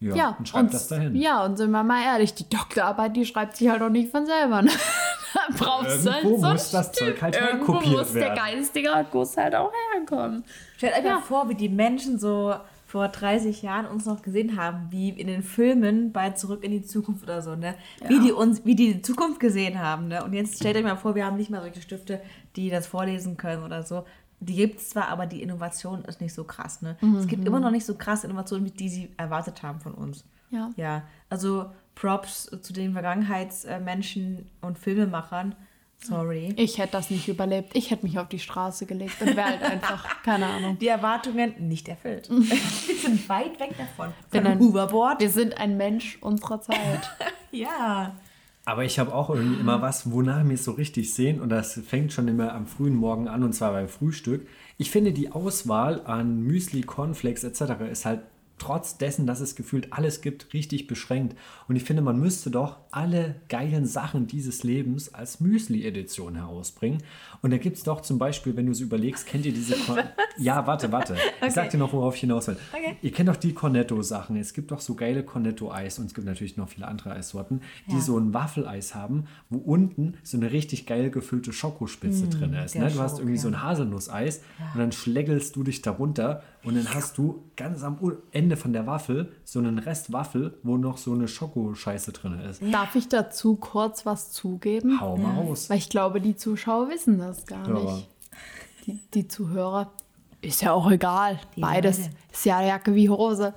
Ja, 0.00 0.14
Ja, 0.14 0.36
und 0.38 0.48
schreibt 0.48 0.74
das 0.74 0.88
dahin. 0.88 1.14
Ja, 1.16 1.44
und 1.44 1.56
sind 1.56 1.70
wir 1.70 1.82
mal 1.82 2.02
ehrlich, 2.02 2.34
die 2.34 2.48
Doktorarbeit, 2.48 3.16
die 3.16 3.24
schreibt 3.24 3.56
sich 3.56 3.68
halt 3.68 3.80
auch 3.82 3.88
nicht 3.88 4.10
von 4.10 4.26
selber. 4.26 4.62
Ne? 4.62 4.70
da 5.34 5.40
brauchst 5.56 6.04
du 6.06 6.12
halt 6.12 6.24
Irgendwo 6.24 6.42
so 6.46 6.52
muss 6.52 6.70
das. 6.70 6.92
Zeug 6.92 7.20
halt 7.22 7.36
Irgendwo 7.36 7.72
herkopiert 7.74 7.96
muss 7.98 8.12
der 8.12 8.22
werden. 8.22 8.36
geistige 8.36 8.92
Akkus 8.92 9.36
halt 9.36 9.54
auch 9.54 9.72
herkommen. 9.94 10.44
Stellt 10.76 10.96
euch 10.98 11.04
Ja. 11.04 11.14
mal 11.16 11.22
vor, 11.22 11.48
wie 11.48 11.54
die 11.54 11.68
Menschen 11.70 12.18
so 12.18 12.54
vor 12.86 13.08
30 13.08 13.62
Jahren 13.62 13.86
uns 13.86 14.06
noch 14.06 14.22
gesehen 14.22 14.56
haben, 14.56 14.86
wie 14.90 15.08
in 15.10 15.26
den 15.26 15.42
Filmen 15.42 16.12
bei 16.12 16.30
Zurück 16.30 16.62
in 16.62 16.70
die 16.70 16.82
Zukunft 16.82 17.24
oder 17.24 17.42
so, 17.42 17.56
ne? 17.56 17.74
Wie 18.06 18.20
die 18.20 18.32
uns, 18.32 18.64
wie 18.64 18.76
die 18.76 18.94
die 18.94 19.02
Zukunft 19.02 19.40
gesehen 19.40 19.80
haben, 19.80 20.08
ne? 20.08 20.22
Und 20.22 20.32
jetzt 20.34 20.56
stellt 20.56 20.76
euch 20.76 20.84
mal 20.84 20.96
vor, 20.96 21.14
wir 21.14 21.26
haben 21.26 21.36
nicht 21.36 21.50
mal 21.50 21.60
solche 21.62 21.82
Stifte, 21.82 22.20
die 22.54 22.70
das 22.70 22.86
vorlesen 22.86 23.36
können 23.36 23.64
oder 23.64 23.82
so. 23.82 24.04
Die 24.40 24.54
gibt 24.54 24.80
es 24.80 24.90
zwar, 24.90 25.08
aber 25.08 25.26
die 25.26 25.42
Innovation 25.42 26.04
ist 26.04 26.20
nicht 26.20 26.34
so 26.34 26.44
krass, 26.44 26.82
ne? 26.82 26.96
Es 27.18 27.26
gibt 27.26 27.46
immer 27.46 27.58
noch 27.60 27.70
nicht 27.70 27.86
so 27.86 27.94
krasse 27.94 28.26
Innovationen, 28.26 28.72
die 28.74 28.88
sie 28.88 29.10
erwartet 29.16 29.62
haben 29.62 29.80
von 29.80 29.94
uns. 29.94 30.24
Ja. 30.50 30.70
Ja, 30.76 31.02
also 31.30 31.66
Props 31.94 32.50
zu 32.62 32.72
den 32.72 32.92
Vergangenheitsmenschen 32.92 34.48
und 34.60 34.78
Filmemachern. 34.78 35.54
Sorry. 35.98 36.52
Ich 36.56 36.76
hätte 36.76 36.92
das 36.92 37.08
nicht 37.10 37.26
überlebt. 37.26 37.74
Ich 37.74 37.90
hätte 37.90 38.04
mich 38.04 38.18
auf 38.18 38.28
die 38.28 38.38
Straße 38.38 38.84
gelegt 38.84 39.20
und 39.22 39.34
wäre 39.34 39.46
halt 39.48 39.62
einfach, 39.62 40.06
keine 40.22 40.46
Ahnung. 40.46 40.78
Die 40.78 40.88
Erwartungen 40.88 41.54
nicht 41.68 41.88
erfüllt. 41.88 42.28
Wir 42.30 42.96
sind 42.96 43.26
weit 43.30 43.58
weg 43.58 43.74
davon. 43.78 44.12
Von 44.30 44.46
ein- 44.46 44.58
Hoverboard. 44.58 45.20
Wir 45.20 45.30
sind 45.30 45.56
ein 45.58 45.76
Mensch 45.76 46.18
unserer 46.20 46.60
Zeit. 46.60 47.10
Ja. 47.52 48.14
Aber 48.68 48.84
ich 48.84 48.98
habe 48.98 49.14
auch 49.14 49.30
irgendwie 49.30 49.60
immer 49.60 49.80
was, 49.80 50.10
wonach 50.10 50.42
mir 50.42 50.58
so 50.58 50.72
richtig 50.72 51.14
sehen 51.14 51.40
und 51.40 51.50
das 51.50 51.80
fängt 51.86 52.12
schon 52.12 52.26
immer 52.26 52.52
am 52.52 52.66
frühen 52.66 52.96
Morgen 52.96 53.28
an 53.28 53.44
und 53.44 53.52
zwar 53.52 53.70
beim 53.70 53.88
Frühstück. 53.88 54.44
Ich 54.76 54.90
finde 54.90 55.12
die 55.12 55.30
Auswahl 55.30 56.04
an 56.04 56.42
Müsli, 56.42 56.82
Cornflakes 56.82 57.44
etc. 57.44 57.80
ist 57.92 58.04
halt 58.04 58.22
trotz 58.58 58.96
dessen, 58.96 59.26
dass 59.26 59.40
es 59.40 59.54
gefühlt 59.54 59.92
alles 59.92 60.20
gibt, 60.20 60.52
richtig 60.54 60.86
beschränkt. 60.86 61.36
Und 61.68 61.76
ich 61.76 61.84
finde, 61.84 62.02
man 62.02 62.18
müsste 62.18 62.50
doch 62.50 62.78
alle 62.90 63.36
geilen 63.48 63.86
Sachen 63.86 64.26
dieses 64.26 64.62
Lebens 64.62 65.12
als 65.12 65.40
Müsli-Edition 65.40 66.36
herausbringen. 66.36 67.02
Und 67.42 67.50
da 67.50 67.58
gibt 67.58 67.76
es 67.76 67.82
doch 67.82 68.00
zum 68.00 68.18
Beispiel, 68.18 68.56
wenn 68.56 68.66
du 68.66 68.72
es 68.72 68.80
überlegst, 68.80 69.26
kennt 69.26 69.44
ihr 69.46 69.52
diese... 69.52 69.74
Kon 69.76 69.98
ja, 70.38 70.66
warte, 70.66 70.90
warte. 70.90 71.16
Ich 71.46 71.52
sag 71.52 71.70
dir 71.70 71.78
noch, 71.78 71.92
worauf 71.92 72.14
ich 72.14 72.22
hinaus 72.22 72.48
will. 72.48 72.56
Okay. 72.72 72.96
Ihr 73.02 73.12
kennt 73.12 73.28
doch 73.28 73.36
die 73.36 73.52
Cornetto-Sachen. 73.52 74.36
Es 74.36 74.54
gibt 74.54 74.70
doch 74.70 74.80
so 74.80 74.94
geile 74.94 75.22
Cornetto-Eis 75.22 75.98
und 75.98 76.06
es 76.06 76.14
gibt 76.14 76.26
natürlich 76.26 76.56
noch 76.56 76.68
viele 76.68 76.88
andere 76.88 77.12
Eissorten, 77.12 77.60
die 77.88 77.94
Ja. 77.94 78.00
so 78.00 78.18
ein 78.18 78.32
Waffeleis 78.32 78.94
haben, 78.94 79.24
wo 79.50 79.58
unten 79.58 80.14
so 80.22 80.36
eine 80.36 80.50
richtig 80.52 80.86
geil 80.86 81.10
gefüllte 81.10 81.52
Schokospitze 81.52 82.28
drin 82.28 82.54
ist. 82.54 82.74
Ne? 82.74 82.90
Du 82.90 83.00
hast 83.00 83.12
Schok, 83.12 83.20
irgendwie 83.20 83.38
so 83.38 83.48
ja. 83.50 83.58
ein 83.58 83.62
Haselnusseis 83.62 84.42
und 84.72 84.80
dann 84.80 84.92
schlägelst 84.92 85.56
du 85.56 85.62
dich 85.62 85.82
darunter 85.82 86.42
und 86.66 86.74
dann 86.74 86.92
hast 86.94 87.16
du 87.16 87.44
ganz 87.54 87.82
am 87.84 87.98
Ende 88.32 88.56
von 88.56 88.72
der 88.72 88.86
Waffel 88.86 89.32
so 89.44 89.60
einen 89.60 89.78
Rest 89.78 90.12
Waffel, 90.12 90.58
wo 90.64 90.76
noch 90.76 90.98
so 90.98 91.12
eine 91.12 91.28
Schokoscheiße 91.28 92.12
drin 92.12 92.40
ist. 92.40 92.60
Darf 92.72 92.96
ich 92.96 93.08
dazu 93.08 93.54
kurz 93.54 94.04
was 94.04 94.32
zugeben? 94.32 95.00
Hau 95.00 95.16
mal 95.16 95.36
raus. 95.36 95.70
Weil 95.70 95.78
ich 95.78 95.88
glaube, 95.88 96.20
die 96.20 96.34
Zuschauer 96.34 96.88
wissen 96.90 97.18
das 97.18 97.46
gar 97.46 97.66
Hörer. 97.66 97.94
nicht. 97.94 98.08
Die, 98.86 99.00
die 99.14 99.28
Zuhörer. 99.28 99.92
Ist 100.42 100.60
ja 100.62 100.72
auch 100.72 100.90
egal. 100.90 101.38
Die 101.54 101.60
Beides. 101.60 101.98
Leute. 101.98 102.10
Ist 102.32 102.44
ja 102.44 102.62
Jacke 102.62 102.94
wie 102.94 103.08
Hose. 103.08 103.54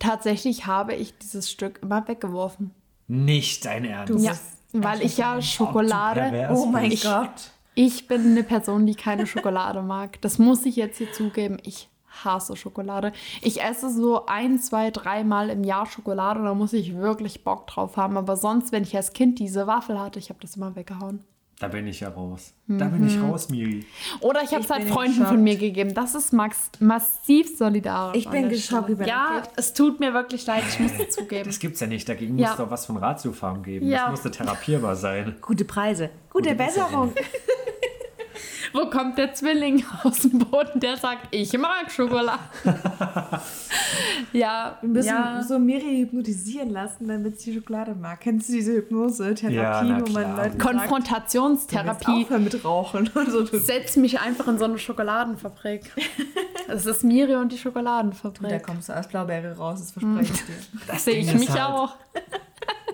Tatsächlich 0.00 0.66
habe 0.66 0.94
ich 0.94 1.16
dieses 1.18 1.50
Stück 1.50 1.80
immer 1.82 2.06
weggeworfen. 2.08 2.72
Nicht 3.06 3.64
dein 3.64 3.84
Ernst. 3.84 4.24
Ja, 4.24 4.32
weil 4.72 5.02
ich 5.02 5.18
ja 5.18 5.40
Schokolade. 5.40 6.48
Oh 6.52 6.66
mein 6.66 6.90
bist. 6.90 7.04
Gott. 7.04 7.52
Ich 7.74 8.08
bin 8.08 8.32
eine 8.32 8.42
Person, 8.42 8.86
die 8.86 8.94
keine 8.94 9.26
Schokolade 9.28 9.82
mag. 9.82 10.20
Das 10.20 10.38
muss 10.38 10.66
ich 10.66 10.76
jetzt 10.76 10.98
hier 10.98 11.12
zugeben. 11.12 11.58
Ich 11.62 11.88
hasse 12.24 12.56
Schokolade. 12.56 13.12
Ich 13.42 13.62
esse 13.62 13.90
so 13.90 14.26
ein, 14.26 14.58
zwei, 14.58 14.90
dreimal 14.90 15.50
im 15.50 15.64
Jahr 15.64 15.86
Schokolade. 15.86 16.42
Da 16.42 16.54
muss 16.54 16.72
ich 16.72 16.96
wirklich 16.96 17.44
Bock 17.44 17.66
drauf 17.66 17.96
haben. 17.96 18.16
Aber 18.16 18.36
sonst, 18.36 18.72
wenn 18.72 18.82
ich 18.82 18.96
als 18.96 19.12
Kind 19.12 19.38
diese 19.38 19.66
Waffel 19.66 19.98
hatte, 19.98 20.18
ich 20.18 20.28
habe 20.30 20.40
das 20.40 20.56
immer 20.56 20.74
weggehauen. 20.76 21.24
Da 21.60 21.68
bin 21.68 21.86
ich 21.86 22.00
ja 22.00 22.08
raus. 22.08 22.54
Da 22.66 22.86
bin 22.86 23.06
ich 23.06 23.20
raus, 23.20 23.50
Miri. 23.50 23.84
Oder 24.20 24.42
ich 24.42 24.52
habe 24.54 24.64
es 24.64 24.70
halt 24.70 24.84
Freunden 24.88 25.12
geschockt. 25.12 25.28
von 25.28 25.42
mir 25.44 25.56
gegeben. 25.56 25.92
Das 25.92 26.14
ist 26.14 26.32
max 26.32 26.70
massiv 26.80 27.54
solidarisch. 27.58 28.16
Ich 28.16 28.28
bin 28.30 28.48
geschockt 28.48 28.88
über 28.88 29.06
Ja, 29.06 29.42
es 29.56 29.74
tut 29.74 30.00
mir 30.00 30.14
wirklich 30.14 30.46
leid. 30.46 30.62
Ich 30.70 30.80
muss 30.80 30.92
es 30.98 31.10
zugeben. 31.14 31.44
Das 31.44 31.58
gibt's 31.58 31.80
ja 31.80 31.86
nicht. 31.86 32.08
Dagegen 32.08 32.38
Ja. 32.38 32.48
muss 32.48 32.56
doch 32.56 32.70
was 32.70 32.86
von 32.86 32.96
Ratiofarm 32.96 33.62
geben. 33.62 33.86
Ja. 33.86 34.04
Das 34.04 34.10
musste 34.12 34.30
therapierbar 34.30 34.96
sein. 34.96 35.36
Gute 35.42 35.66
Preise. 35.66 36.08
Gute, 36.30 36.54
Besserung. 36.54 37.12
Wo 38.72 38.86
kommt 38.90 39.18
der 39.18 39.34
Zwilling 39.34 39.84
aus 40.04 40.20
dem 40.20 40.38
Boden, 40.38 40.78
der 40.80 40.96
sagt, 40.96 41.28
ich 41.34 41.52
mag 41.58 41.90
Schokolade? 41.90 42.38
ja, 44.32 44.78
Wir 44.80 44.88
müssen 44.88 45.08
ja. 45.08 45.42
so 45.42 45.58
Miri 45.58 46.00
hypnotisieren 46.02 46.70
lassen, 46.70 47.08
damit 47.08 47.40
sie 47.40 47.54
Schokolade 47.54 47.94
mag. 47.94 48.20
Kennst 48.20 48.48
du 48.48 48.52
diese 48.54 48.72
Hypnose-Therapie, 48.74 49.54
Ja, 49.56 49.82
na 49.82 50.00
wo 50.00 50.12
man 50.12 50.36
sagt, 50.36 50.58
Konfrontationstherapie. 50.58 52.22
aufhören 52.24 52.44
mit 52.44 52.64
Rauchen 52.64 53.08
und 53.14 53.30
so. 53.30 53.44
Setz 53.46 53.96
mich 53.96 54.20
einfach 54.20 54.46
in 54.48 54.58
so 54.58 54.64
eine 54.64 54.78
Schokoladenfabrik. 54.78 55.90
Es 56.68 56.86
ist 56.86 57.02
Miri 57.04 57.34
und 57.36 57.50
die 57.52 57.56
Da 57.56 57.62
Schokoladenfabrik. 57.62 58.62
kommst 58.62 58.88
du 58.88 58.94
als 58.94 59.08
Blaubeere 59.08 59.56
raus, 59.56 59.80
das 59.80 59.92
verspreche 59.92 60.32
ich 60.32 60.44
dir. 60.46 60.54
Das 60.86 61.04
Sehe 61.04 61.16
ich 61.18 61.34
mich 61.34 61.50
halt- 61.50 61.62
auch. 61.62 61.96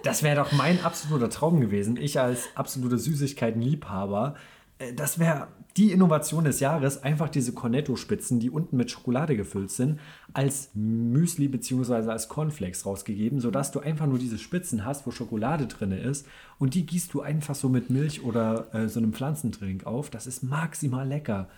Das 0.03 0.23
wäre 0.23 0.37
doch 0.37 0.53
mein 0.53 0.85
absoluter 0.85 1.29
Traum 1.29 1.61
gewesen. 1.61 1.97
Ich 1.97 2.21
als 2.21 2.49
absoluter 2.55 2.97
Süßigkeitenliebhaber. 2.99 4.35
äh, 4.37 4.56
Das 4.95 5.19
wäre 5.19 5.49
die 5.77 5.93
Innovation 5.93 6.45
des 6.45 6.61
Jahres. 6.61 7.03
Einfach 7.03 7.29
diese 7.29 7.53
Cornetto-Spitzen, 7.53 8.41
die 8.41 8.51
unten 8.51 8.77
mit 8.77 8.91
Schokolade 8.91 9.37
gefüllt 9.37 9.71
sind, 9.71 10.01
als 10.33 10.71
Müsli 10.75 11.49
bzw. 11.49 12.11
als 12.11 12.29
Cornflakes 12.29 12.87
rausgegeben, 12.87 13.41
sodass 13.41 13.73
du 13.73 13.81
einfach 13.81 14.07
nur 14.07 14.19
diese 14.19 14.39
Spitzen 14.39 14.85
hast, 14.85 15.07
wo 15.07 15.11
Schokolade 15.11 15.67
drin 15.67 15.93
ist. 15.93 16.27
Und 16.59 16.75
die 16.75 16.87
gießt 16.87 17.13
du 17.13 17.21
einfach 17.21 17.55
so 17.55 17.69
mit 17.69 17.91
Milch 17.91 18.23
oder 18.23 18.75
äh, 18.75 18.89
so 18.89 19.01
einem 19.01 19.13
Pflanzendrink 19.13 19.87
auf. 19.87 20.11
Das 20.11 20.27
ist 20.27 20.43
maximal 20.43 21.07
lecker. 21.07 21.49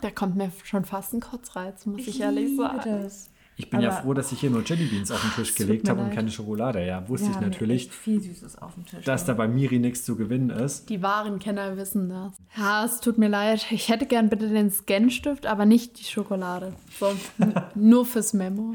Da 0.00 0.10
kommt 0.10 0.36
mir 0.36 0.50
schon 0.64 0.84
fast 0.84 1.12
ein 1.12 1.20
Kotzreiz, 1.20 1.84
muss 1.86 2.06
ich, 2.06 2.20
ehrlich 2.20 2.56
sagen. 2.56 3.02
das. 3.02 3.30
Ich 3.58 3.70
bin 3.70 3.80
ja 3.80 3.90
Aber- 3.90 4.02
froh, 4.02 4.14
dass 4.14 4.32
ich 4.32 4.40
hier 4.40 4.50
nur 4.50 4.62
Jellybeans 4.62 5.10
auf 5.10 5.20
den 5.22 5.30
Tisch 5.32 5.54
gelegt 5.54 5.88
habe 5.88 6.02
und 6.02 6.10
keine 6.10 6.30
Schokolade. 6.30 6.84
Ja, 6.86 7.08
wusste 7.08 7.30
ich 7.30 7.40
natürlich, 7.40 7.90
viel 7.90 8.20
Süßes 8.20 8.58
auf 8.58 8.74
dem 8.74 8.84
Tisch. 8.84 9.04
dass 9.04 9.24
da 9.24 9.32
bei 9.32 9.48
Miri 9.48 9.78
nichts 9.78 10.04
zu 10.04 10.14
gewinnen 10.16 10.50
ist. 10.50 10.90
Die 10.90 11.02
wahren 11.02 11.38
Kenner 11.38 11.76
wissen 11.76 12.08
das. 12.10 12.36
Ja, 12.56 12.84
es 12.84 13.00
tut 13.00 13.16
mir 13.16 13.28
leid. 13.28 13.66
Ich 13.70 13.88
hätte 13.88 14.04
gern 14.06 14.28
bitte 14.28 14.48
den 14.48 14.70
Scanstift, 14.70 15.46
aber 15.46 15.64
nicht 15.64 15.98
die 15.98 16.04
Schokolade. 16.04 16.74
So, 17.00 17.12
nur 17.74 18.04
fürs 18.04 18.34
Memo. 18.34 18.74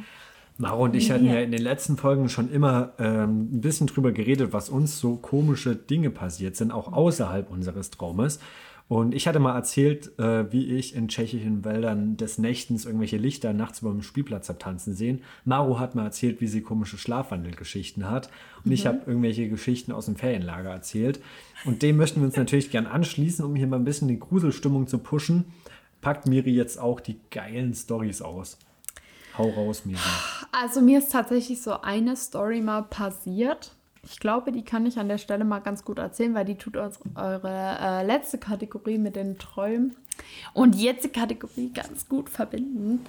Maro 0.58 0.84
und 0.84 0.96
ich 0.96 1.10
hatten 1.12 1.26
ja 1.26 1.40
in 1.40 1.52
den 1.52 1.62
letzten 1.62 1.98
Folgen 1.98 2.30
schon 2.30 2.52
immer 2.52 2.94
ähm, 3.00 3.50
ein 3.56 3.62
bisschen 3.62 3.88
drüber 3.88 4.12
geredet, 4.12 4.54
was 4.54 4.70
uns 4.70 5.00
so 5.00 5.16
komische 5.16 5.76
Dinge 5.76 6.10
passiert 6.12 6.56
sind, 6.56 6.72
auch 6.72 6.92
außerhalb 6.94 7.50
unseres 7.50 7.90
Traumes. 7.90 8.40
Und 8.92 9.16
ich 9.16 9.26
hatte 9.26 9.40
mal 9.40 9.56
erzählt, 9.56 10.20
äh, 10.20 10.52
wie 10.52 10.66
ich 10.76 10.98
in 10.98 11.08
tschechischen 11.08 11.64
Wäldern 11.64 12.18
des 12.18 12.38
Nächtens 12.38 12.84
irgendwelche 12.84 13.16
Lichter 13.16 13.54
nachts 13.54 13.80
über 13.80 13.92
dem 13.92 14.02
Spielplatz 14.02 14.50
hab 14.50 14.60
tanzen 14.60 14.94
sehen. 14.94 15.22
Maro 15.46 15.80
hat 15.80 15.96
mal 15.96 16.04
erzählt, 16.04 16.42
wie 16.42 16.48
sie 16.48 16.60
komische 16.60 16.98
Schlafwandelgeschichten 16.98 18.10
hat. 18.10 18.30
Und 18.66 18.74
ich 18.74 18.86
habe 18.86 19.00
irgendwelche 19.06 19.48
Geschichten 19.48 19.94
aus 19.94 20.08
dem 20.08 20.18
Ferienlager 20.18 20.72
erzählt. 20.72 21.22
Und 21.64 21.84
dem 21.84 21.96
möchten 21.96 22.20
wir 22.20 22.26
uns 22.26 22.36
natürlich 22.36 22.70
gern 22.70 22.86
anschließen, 22.86 23.46
um 23.46 23.56
hier 23.56 23.68
mal 23.68 23.78
ein 23.78 23.86
bisschen 23.86 24.10
die 24.10 24.20
Gruselstimmung 24.20 24.88
zu 24.88 24.98
pushen. 24.98 25.46
Packt 26.02 26.28
Miri 26.28 26.52
jetzt 26.52 26.78
auch 26.78 27.00
die 27.00 27.22
geilen 27.30 27.74
Stories 27.74 28.22
aus. 28.22 28.58
Hau 29.38 29.52
raus, 29.52 29.86
Miri. 29.86 30.02
Also 30.52 30.82
mir 30.82 31.00
ist 31.00 31.14
tatsächlich 31.14 31.62
so 31.62 31.80
eine 31.80 32.18
Story 32.18 32.60
mal 32.60 32.82
passiert. 32.82 33.72
Ich 34.04 34.20
glaube, 34.20 34.52
die 34.52 34.64
kann 34.64 34.86
ich 34.86 34.98
an 34.98 35.08
der 35.08 35.20
Stelle 35.20 35.46
mal 35.46 35.60
ganz 35.60 35.86
gut 35.86 36.00
erzählen, 36.00 36.34
weil 36.34 36.46
die 36.46 36.58
tut 36.58 36.76
uns 36.76 37.00
eure 37.16 37.78
äh, 37.80 38.06
letzte 38.06 38.40
Kategorie 38.40 38.98
mit 38.98 39.16
den 39.16 39.38
Träumen 39.38 39.96
und 40.54 40.76
die 40.76 40.84
jetzige 40.84 41.20
Kategorie 41.20 41.72
ganz 41.72 42.10
gut 42.10 42.30
verbinden. 42.30 43.06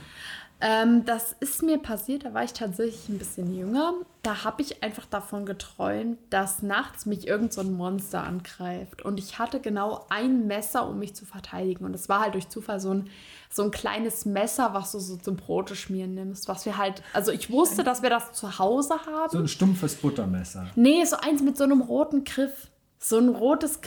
Ähm, 0.64 1.04
das 1.04 1.34
ist 1.40 1.64
mir 1.64 1.78
passiert, 1.78 2.24
da 2.24 2.34
war 2.34 2.44
ich 2.44 2.52
tatsächlich 2.52 3.08
ein 3.08 3.18
bisschen 3.18 3.52
jünger. 3.52 3.94
Da 4.22 4.44
habe 4.44 4.62
ich 4.62 4.84
einfach 4.84 5.06
davon 5.06 5.44
geträumt, 5.44 6.18
dass 6.30 6.62
nachts 6.62 7.04
mich 7.04 7.26
irgend 7.26 7.52
so 7.52 7.62
ein 7.62 7.72
Monster 7.72 8.22
angreift. 8.22 9.02
Und 9.02 9.18
ich 9.18 9.40
hatte 9.40 9.58
genau 9.58 10.06
ein 10.08 10.46
Messer, 10.46 10.88
um 10.88 11.00
mich 11.00 11.16
zu 11.16 11.26
verteidigen. 11.26 11.84
Und 11.84 11.94
es 11.96 12.08
war 12.08 12.20
halt 12.20 12.34
durch 12.34 12.48
Zufall 12.48 12.78
so 12.78 12.94
ein, 12.94 13.10
so 13.50 13.64
ein 13.64 13.72
kleines 13.72 14.24
Messer, 14.24 14.72
was 14.72 14.92
du 14.92 15.00
so 15.00 15.16
zum 15.16 15.36
Brote 15.36 15.74
schmieren 15.74 16.14
nimmst. 16.14 16.46
Was 16.46 16.64
wir 16.64 16.78
halt, 16.78 17.02
also 17.12 17.32
ich 17.32 17.50
wusste, 17.50 17.82
dass 17.82 18.02
wir 18.02 18.10
das 18.10 18.32
zu 18.32 18.60
Hause 18.60 18.94
haben. 19.04 19.30
So 19.30 19.38
ein 19.38 19.48
stumpfes 19.48 19.96
Buttermesser. 19.96 20.68
Nee, 20.76 21.04
so 21.04 21.16
eins 21.16 21.42
mit 21.42 21.56
so 21.58 21.64
einem 21.64 21.80
roten 21.80 22.22
Griff. 22.22 22.68
So 23.00 23.18
ein 23.18 23.30
rotes 23.30 23.80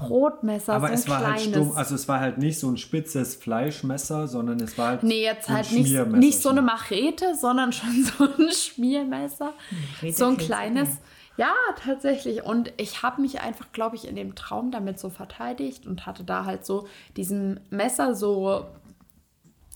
Griff-Brotmesser. 0.00 0.72
Aber 0.74 0.86
so 0.88 0.92
ein 0.92 0.98
es 0.98 1.08
war 1.08 1.18
kleines. 1.18 1.42
halt 1.42 1.54
stumpf, 1.54 1.76
also 1.76 1.94
es 1.94 2.08
war 2.08 2.20
halt 2.20 2.38
nicht 2.38 2.58
so 2.58 2.68
ein 2.68 2.76
spitzes 2.76 3.34
Fleischmesser, 3.36 4.28
sondern 4.28 4.60
es 4.60 4.76
war 4.78 4.88
halt 4.88 5.02
Nee, 5.02 5.22
jetzt 5.22 5.46
so 5.46 5.52
ein 5.52 5.56
halt 5.56 5.72
nicht, 5.72 5.88
Schmiermesser 5.88 6.18
nicht 6.18 6.42
so 6.42 6.48
eine. 6.48 6.62
Machete, 6.62 7.34
sondern 7.36 7.72
schon 7.72 8.04
so 8.04 8.24
ein 8.24 8.50
Schmiermesser. 8.50 9.52
Machete 9.92 10.16
so 10.16 10.26
ein 10.26 10.36
kleines. 10.36 10.88
Ja, 11.36 11.54
tatsächlich. 11.82 12.42
Und 12.44 12.72
ich 12.76 13.02
habe 13.02 13.22
mich 13.22 13.40
einfach, 13.40 13.72
glaube 13.72 13.96
ich, 13.96 14.06
in 14.06 14.16
dem 14.16 14.34
Traum 14.34 14.70
damit 14.70 14.98
so 14.98 15.08
verteidigt 15.08 15.86
und 15.86 16.04
hatte 16.04 16.24
da 16.24 16.44
halt 16.44 16.66
so 16.66 16.86
diesem 17.16 17.60
Messer 17.70 18.14
so. 18.14 18.66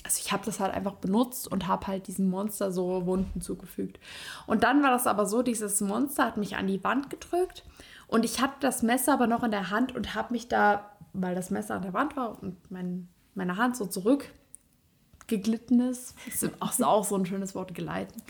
Also 0.07 0.21
ich 0.23 0.33
habe 0.33 0.45
das 0.45 0.61
halt 0.61 0.75
einfach 0.75 0.97
benutzt 0.97 1.51
und 1.51 1.67
habe 1.67 1.87
halt 1.87 2.07
diesem 2.09 2.29
Monster 2.29 2.71
so 2.71 3.07
Wunden 3.07 3.41
zugefügt. 3.41 3.99
Und 4.47 4.63
dann 4.63 4.83
war 4.83 4.91
das 4.91 5.07
aber 5.07 5.25
so, 5.25 5.41
dieses 5.41 5.81
Monster 5.81 6.27
hat 6.27 6.37
mich 6.37 6.57
an 6.57 6.67
die 6.67 6.85
Wand 6.85 7.09
gedrückt 7.09 7.65
und 8.07 8.25
ich 8.25 8.41
hatte 8.41 8.55
das 8.61 8.83
Messer 8.83 9.15
aber 9.15 9.27
noch 9.27 9.43
in 9.43 9.51
der 9.51 9.71
Hand 9.71 9.95
und 9.95 10.15
habe 10.15 10.33
mich 10.33 10.49
da, 10.49 10.91
weil 11.13 11.35
das 11.35 11.51
Messer 11.51 11.75
an 11.75 11.83
der 11.83 11.95
Wand 11.95 12.17
war 12.17 12.43
und 12.43 12.71
mein, 12.71 13.09
meine 13.35 13.57
Hand 13.57 13.77
so 13.77 13.87
zurück 13.87 14.31
geglitten 15.27 15.81
ist. 15.81 16.15
Ist 16.27 16.49
auch, 16.61 16.79
auch 16.81 17.05
so 17.05 17.17
ein 17.17 17.27
schönes 17.27 17.55
Wort, 17.55 17.75
gleiten. 17.75 18.23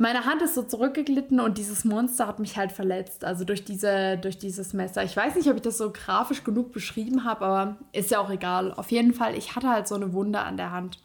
Meine 0.00 0.26
Hand 0.26 0.42
ist 0.42 0.54
so 0.54 0.62
zurückgeglitten 0.62 1.40
und 1.40 1.58
dieses 1.58 1.84
Monster 1.84 2.28
hat 2.28 2.38
mich 2.38 2.56
halt 2.56 2.70
verletzt, 2.70 3.24
also 3.24 3.44
durch, 3.44 3.64
diese, 3.64 4.16
durch 4.16 4.38
dieses 4.38 4.72
Messer. 4.72 5.02
Ich 5.02 5.16
weiß 5.16 5.34
nicht, 5.34 5.50
ob 5.50 5.56
ich 5.56 5.62
das 5.62 5.76
so 5.76 5.90
grafisch 5.92 6.44
genug 6.44 6.70
beschrieben 6.70 7.24
habe, 7.24 7.44
aber 7.44 7.76
ist 7.90 8.12
ja 8.12 8.20
auch 8.20 8.30
egal. 8.30 8.72
Auf 8.72 8.92
jeden 8.92 9.12
Fall, 9.12 9.36
ich 9.36 9.56
hatte 9.56 9.68
halt 9.68 9.88
so 9.88 9.96
eine 9.96 10.12
Wunde 10.12 10.38
an 10.38 10.56
der 10.56 10.70
Hand. 10.70 11.00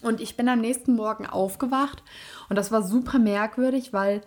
Und 0.00 0.22
ich 0.22 0.38
bin 0.38 0.48
am 0.48 0.62
nächsten 0.62 0.94
Morgen 0.94 1.26
aufgewacht 1.26 2.02
und 2.48 2.56
das 2.56 2.72
war 2.72 2.82
super 2.82 3.18
merkwürdig, 3.18 3.92
weil 3.92 4.22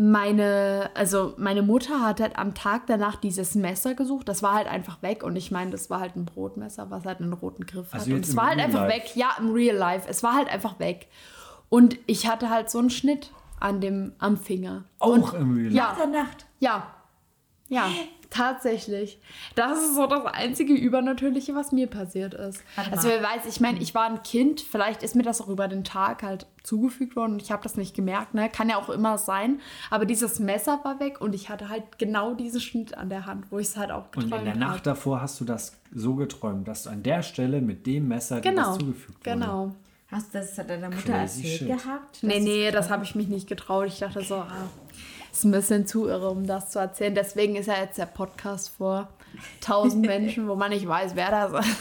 meine, 0.00 0.90
also 0.94 1.34
meine 1.38 1.62
Mutter 1.62 2.00
hat 2.00 2.20
halt 2.20 2.38
am 2.38 2.54
Tag 2.54 2.86
danach 2.86 3.16
dieses 3.16 3.56
Messer 3.56 3.94
gesucht. 3.94 4.28
Das 4.28 4.44
war 4.44 4.54
halt 4.54 4.68
einfach 4.68 5.02
weg. 5.02 5.24
Und 5.24 5.34
ich 5.34 5.50
meine, 5.50 5.72
das 5.72 5.90
war 5.90 5.98
halt 5.98 6.14
ein 6.14 6.24
Brotmesser, 6.24 6.88
was 6.90 7.04
halt 7.04 7.20
einen 7.20 7.32
roten 7.32 7.66
Griff 7.66 7.88
Also 7.92 8.06
hat. 8.06 8.12
Und 8.14 8.24
es 8.24 8.36
war 8.36 8.46
halt 8.46 8.58
Real 8.58 8.66
einfach 8.66 8.82
Life? 8.86 8.94
weg. 8.94 9.16
Ja, 9.16 9.30
im 9.40 9.50
Real 9.50 9.76
Life. 9.76 10.08
Es 10.08 10.22
war 10.22 10.34
halt 10.34 10.48
einfach 10.48 10.78
weg. 10.78 11.08
Und 11.68 11.98
ich 12.06 12.28
hatte 12.28 12.48
halt 12.48 12.70
so 12.70 12.78
einen 12.78 12.90
Schnitt. 12.90 13.32
an 13.60 13.80
dem, 13.80 14.12
am 14.18 14.36
Finger. 14.36 14.84
Auch 15.00 15.34
im 15.34 15.56
Real 15.56 15.72
Ja. 15.72 15.82
Nach 15.88 15.96
der 15.96 16.06
Nacht. 16.06 16.46
Ja. 16.60 16.86
Ja, 17.68 17.90
tatsächlich. 18.30 19.18
Das 19.54 19.78
ist 19.78 19.94
so 19.94 20.06
das 20.06 20.24
einzige 20.26 20.74
Übernatürliche, 20.74 21.54
was 21.54 21.72
mir 21.72 21.86
passiert 21.86 22.34
ist. 22.34 22.62
Also 22.90 23.08
wer 23.08 23.22
weiß, 23.22 23.46
ich 23.46 23.60
meine, 23.60 23.78
ich 23.80 23.94
war 23.94 24.04
ein 24.04 24.22
Kind, 24.22 24.60
vielleicht 24.60 25.02
ist 25.02 25.14
mir 25.16 25.22
das 25.22 25.40
auch 25.40 25.48
über 25.48 25.68
den 25.68 25.84
Tag 25.84 26.22
halt 26.22 26.46
zugefügt 26.62 27.16
worden 27.16 27.32
und 27.34 27.42
ich 27.42 27.50
habe 27.50 27.62
das 27.62 27.76
nicht 27.76 27.94
gemerkt, 27.96 28.34
ne? 28.34 28.48
Kann 28.50 28.68
ja 28.68 28.76
auch 28.76 28.90
immer 28.90 29.16
sein. 29.18 29.60
Aber 29.90 30.04
dieses 30.04 30.38
Messer 30.38 30.80
war 30.84 31.00
weg 31.00 31.20
und 31.20 31.34
ich 31.34 31.48
hatte 31.48 31.68
halt 31.68 31.98
genau 31.98 32.34
diesen 32.34 32.60
Schnitt 32.60 32.96
an 32.96 33.08
der 33.08 33.26
Hand, 33.26 33.46
wo 33.50 33.58
ich 33.58 33.68
es 33.68 33.76
halt 33.76 33.90
auch 33.90 34.04
Und 34.14 34.24
geträumt 34.24 34.40
in 34.40 34.44
der 34.44 34.56
Nacht 34.56 34.70
habe. 34.70 34.82
davor 34.82 35.20
hast 35.22 35.40
du 35.40 35.44
das 35.44 35.72
so 35.94 36.14
geträumt, 36.14 36.68
dass 36.68 36.82
du 36.84 36.90
an 36.90 37.02
der 37.02 37.22
Stelle 37.22 37.60
mit 37.60 37.86
dem 37.86 38.08
Messer 38.08 38.40
dir 38.40 38.50
Genau, 38.50 38.68
das 38.70 38.78
zugefügt 38.78 39.24
wurde. 39.26 39.38
genau. 39.38 39.74
Hast 40.10 40.32
du 40.34 40.38
das 40.38 40.54
deiner 40.56 40.88
Mutter 40.88 41.02
Crazy 41.12 41.42
erzählt 41.42 41.58
shit. 41.58 41.68
gehabt? 41.68 42.18
Nee, 42.22 42.40
nee, 42.40 42.70
das 42.70 42.88
habe 42.90 43.04
ich 43.04 43.14
mich 43.14 43.28
nicht 43.28 43.46
getraut. 43.46 43.88
Ich 43.88 43.98
dachte 43.98 44.22
so, 44.22 44.36
ah, 44.36 44.68
ist 45.38 45.44
ein 45.44 45.52
bisschen 45.52 45.86
zu 45.86 46.08
irre, 46.08 46.30
um 46.30 46.46
das 46.46 46.70
zu 46.70 46.80
erzählen. 46.80 47.14
Deswegen 47.14 47.54
ist 47.54 47.66
ja 47.66 47.78
jetzt 47.78 47.96
der 47.96 48.06
Podcast 48.06 48.70
vor 48.76 49.08
tausend 49.60 50.04
Menschen, 50.04 50.48
wo 50.48 50.56
man 50.56 50.70
nicht 50.70 50.86
weiß, 50.86 51.14
wer 51.14 51.30
das 51.30 51.64
ist. 51.64 51.78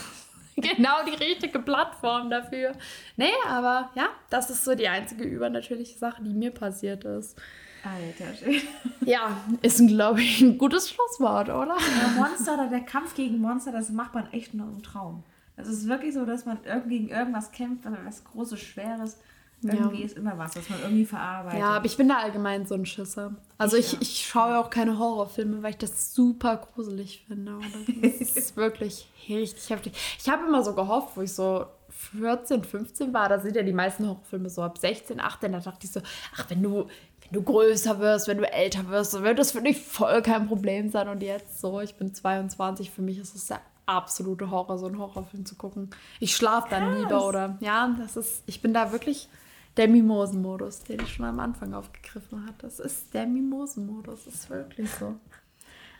genau 0.55 1.03
die 1.07 1.23
richtige 1.23 1.57
Plattform 1.57 2.29
dafür. 2.29 2.73
Nee, 3.15 3.33
aber 3.47 3.89
ja, 3.95 4.09
das 4.29 4.51
ist 4.51 4.63
so 4.63 4.75
die 4.75 4.87
einzige 4.87 5.23
übernatürliche 5.23 5.97
Sache, 5.97 6.21
die 6.23 6.33
mir 6.33 6.51
passiert 6.51 7.03
ist. 7.03 7.39
Alter, 7.83 8.35
schön. 8.35 8.61
Ja, 9.01 9.37
ist, 9.63 9.87
glaube 9.87 10.21
ich, 10.21 10.41
ein 10.41 10.57
gutes 10.59 10.91
Schlusswort, 10.91 11.49
oder? 11.49 11.77
Der 11.77 12.09
Monster 12.09 12.55
oder 12.55 12.67
der 12.67 12.81
Kampf 12.81 13.15
gegen 13.15 13.39
Monster, 13.39 13.71
das 13.71 13.89
macht 13.89 14.13
man 14.13 14.31
echt 14.33 14.53
nur 14.53 14.67
im 14.67 14.83
Traum. 14.83 15.23
Das 15.55 15.67
ist 15.67 15.87
wirklich 15.87 16.13
so, 16.13 16.25
dass 16.25 16.45
man 16.45 16.59
gegen 16.87 17.09
irgendwas 17.09 17.51
kämpft, 17.51 17.85
was 18.05 18.23
Großes, 18.23 18.59
Schweres. 18.59 19.17
Irgendwie 19.63 20.03
ist 20.03 20.15
immer 20.15 20.37
was, 20.37 20.55
was 20.55 20.69
man 20.69 20.79
irgendwie 20.81 21.05
verarbeitet. 21.05 21.59
Ja, 21.59 21.69
aber 21.71 21.85
ich 21.85 21.97
bin 21.97 22.07
da 22.07 22.17
allgemein 22.17 22.67
so 22.67 22.75
ein 22.75 22.85
Schisser. 22.85 23.35
Also 23.57 23.75
ich, 23.75 23.99
ich 24.01 24.27
schaue 24.27 24.59
auch 24.59 24.69
keine 24.69 24.99
Horrorfilme, 24.99 25.63
weil 25.63 25.71
ich 25.71 25.77
das 25.77 26.13
super 26.13 26.57
gruselig 26.57 27.25
finde. 27.27 27.55
Oder? 27.55 27.67
Das 28.01 28.21
ist 28.35 28.55
wirklich 28.55 29.09
richtig 29.27 29.69
heftig. 29.69 29.93
Ich 30.19 30.29
habe 30.29 30.45
immer 30.45 30.63
so 30.63 30.75
gehofft, 30.75 31.17
wo 31.17 31.21
ich 31.21 31.33
so 31.33 31.65
14, 31.89 32.63
15 32.63 33.13
war, 33.13 33.29
da 33.29 33.39
sind 33.39 33.55
ja 33.55 33.63
die 33.63 33.73
meisten 33.73 34.07
Horrorfilme 34.07 34.49
so 34.49 34.61
ab 34.61 34.77
16, 34.77 35.19
18, 35.19 35.51
da 35.51 35.59
dachte 35.59 35.85
ich 35.85 35.91
so, 35.91 36.01
ach, 36.35 36.45
wenn 36.49 36.61
du, 36.61 36.85
wenn 36.85 37.31
du 37.31 37.41
größer 37.41 37.97
wirst, 37.99 38.27
wenn 38.27 38.37
du 38.37 38.51
älter 38.51 38.87
wirst, 38.89 39.15
dann 39.15 39.23
wird 39.23 39.39
das 39.39 39.53
für 39.53 39.61
dich 39.61 39.81
voll 39.81 40.21
kein 40.21 40.47
Problem 40.47 40.91
sein. 40.91 41.07
Und 41.07 41.23
jetzt 41.23 41.59
so, 41.59 41.81
ich 41.81 41.95
bin 41.95 42.13
22, 42.13 42.91
für 42.91 43.01
mich 43.01 43.17
ist 43.17 43.35
es 43.35 43.47
der 43.47 43.61
absolute 43.87 44.51
Horror, 44.51 44.77
so 44.77 44.85
einen 44.85 44.99
Horrorfilm 44.99 45.45
zu 45.45 45.55
gucken. 45.55 45.89
Ich 46.19 46.35
schlafe 46.35 46.67
dann 46.69 46.99
lieber 46.99 47.25
oder, 47.25 47.57
ja, 47.59 47.95
das 47.97 48.17
ist, 48.17 48.43
ich 48.45 48.61
bin 48.61 48.73
da 48.73 48.91
wirklich 48.91 49.29
der 49.77 49.87
Mimosenmodus, 49.87 50.79
den 50.83 51.01
ich 51.01 51.13
schon 51.13 51.25
am 51.25 51.39
Anfang 51.39 51.73
aufgegriffen 51.73 52.45
hatte. 52.45 52.61
Das 52.61 52.79
ist 52.79 53.13
der 53.13 53.25
Mimosenmodus, 53.25 54.25
das 54.25 54.33
ist 54.33 54.49
wirklich 54.49 54.89
so. 54.89 55.15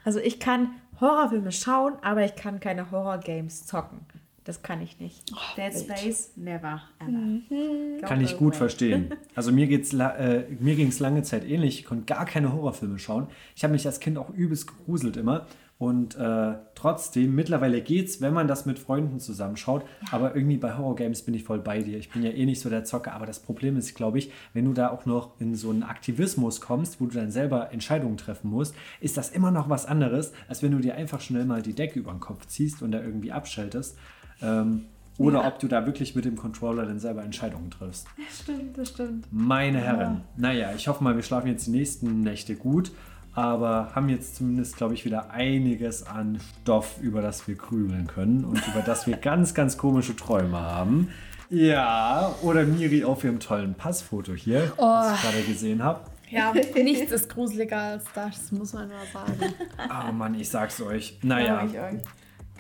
Also 0.04 0.20
ich 0.20 0.40
kann 0.40 0.70
Horrorfilme 1.02 1.52
schauen, 1.52 1.94
aber 2.02 2.24
ich 2.24 2.36
kann 2.36 2.60
keine 2.60 2.92
Horror-Games 2.92 3.66
zocken. 3.66 4.00
Das 4.46 4.62
kann 4.62 4.82
ich 4.82 4.98
nicht. 5.02 5.30
Dead 5.58 5.78
Space, 5.78 6.32
never, 6.38 6.82
ever. 7.00 8.08
Kann 8.08 8.22
ich 8.22 8.38
gut 8.38 8.56
verstehen. 8.56 9.14
Also 9.36 9.52
mir, 9.52 9.68
geht's 9.68 9.94
äh, 9.94 10.46
mir 10.60 10.76
ging 10.76 10.88
es 10.88 11.00
lange 11.00 11.22
Zeit 11.22 11.46
ähnlich. 11.46 11.80
Ich 11.80 11.86
konnte 11.86 12.06
gar 12.06 12.26
keine 12.26 12.54
Horrorfilme 12.54 12.98
schauen. 12.98 13.28
Ich 13.56 13.64
habe 13.64 13.74
mich 13.74 13.86
als 13.86 14.00
Kind 14.00 14.18
auch 14.18 14.30
übelst 14.32 14.66
gegruselt 14.68 15.18
immer. 15.18 15.46
Und 15.80 16.16
äh, 16.16 16.56
trotzdem, 16.74 17.36
mittlerweile 17.36 17.82
geht's, 17.82 18.20
wenn 18.20 18.34
man 18.34 18.48
das 18.48 18.66
mit 18.66 18.80
Freunden 18.80 19.20
zusammenschaut. 19.20 19.84
Aber 20.12 20.36
irgendwie 20.36 20.58
bei 20.58 20.76
Horrorgames 20.76 21.22
bin 21.22 21.36
ich 21.36 21.44
voll 21.44 21.60
bei 21.60 21.84
dir. 21.84 22.00
Ich 22.00 22.10
bin 22.10 22.24
ja 22.24 22.32
eh 22.32 22.46
nicht 22.46 22.62
so 22.62 22.70
der 22.70 22.84
Zocker. 22.84 23.14
Aber 23.14 23.28
das 23.28 23.40
Problem 23.40 23.78
ist, 23.78 23.94
glaube 23.94 24.18
ich, 24.18 24.32
wenn 24.54 24.66
du 24.66 24.74
da 24.74 24.90
auch 24.90 25.06
noch 25.06 25.40
in 25.40 25.54
so 25.56 25.70
einen 25.70 25.84
Aktivismus 25.84 26.62
kommst, 26.62 27.00
wo 27.00 27.06
du 27.06 27.14
dann 27.14 27.30
selber 27.30 27.72
Entscheidungen 27.72 28.18
treffen 28.18 28.50
musst, 28.50 28.74
ist 29.02 29.18
das 29.18 29.30
immer 29.30 29.52
noch 29.52 29.70
was 29.70 29.86
anderes, 29.86 30.34
als 30.48 30.64
wenn 30.64 30.72
du 30.72 30.80
dir 30.80 30.96
einfach 30.96 31.22
schnell 31.22 31.46
mal 31.46 31.62
die 31.62 31.74
Decke 31.74 32.00
über 32.00 32.12
den 32.12 32.22
Kopf 32.22 32.48
ziehst 32.48 32.82
und 32.82 32.92
da 32.92 33.00
irgendwie 33.00 33.32
abschaltest. 33.32 33.98
Ähm, 34.42 34.86
oder 35.20 35.48
ob 35.48 35.60
du 35.60 35.68
da 35.68 35.86
wirklich 35.86 36.16
mit 36.16 36.26
dem 36.26 36.36
Controller 36.36 36.86
dann 36.86 37.00
selber 37.00 37.24
Entscheidungen 37.24 37.72
triffst. 37.72 38.08
Stimmt, 38.42 38.78
das 38.78 38.90
stimmt. 38.90 39.28
Meine 39.32 39.80
Herren, 39.80 40.22
naja, 40.36 40.72
ich 40.76 40.88
hoffe 40.88 41.04
mal, 41.04 41.16
wir 41.16 41.24
schlafen 41.24 41.48
jetzt 41.48 41.68
die 41.68 41.72
nächsten 41.72 42.22
Nächte 42.22 42.56
gut, 42.56 42.92
aber 43.38 43.92
haben 43.94 44.10
jetzt 44.10 44.36
zumindest, 44.36 44.78
glaube 44.78 44.96
ich, 44.96 45.06
wieder 45.06 45.30
einiges 45.30 46.08
an 46.08 46.40
Stoff, 46.64 46.96
über 47.02 47.22
das 47.22 47.48
wir 47.48 47.54
grübeln 47.54 48.08
können 48.08 48.44
und 48.44 48.68
über 48.68 48.82
das 48.82 49.06
wir 49.06 49.16
ganz, 49.16 49.54
ganz 49.54 49.78
komische 49.78 50.16
Träume 50.16 50.60
haben. 50.60 51.10
Ja, 51.52 52.34
oder 52.42 52.66
Miri 52.66 53.04
auf 53.04 53.24
ihrem 53.24 53.40
tollen 53.40 53.76
Passfoto 53.76 54.34
hier, 54.34 54.74
das 54.76 55.14
ich 55.14 55.22
gerade 55.22 55.44
gesehen 55.44 55.84
habe. 55.84 56.02
Ja, 56.32 56.52
nichts 56.76 57.12
ist 57.12 57.30
gruseliger 57.30 57.78
als 57.78 58.06
das, 58.16 58.52
muss 58.52 58.74
man 58.74 58.90
mal 58.90 59.06
sagen. 59.14 59.54
Oh 59.88 60.12
Mann, 60.14 60.34
ich 60.34 60.50
sag's 60.50 60.82
euch. 60.82 61.20
Naja, 61.22 61.64
ich 61.64 61.80
euch. 61.80 62.02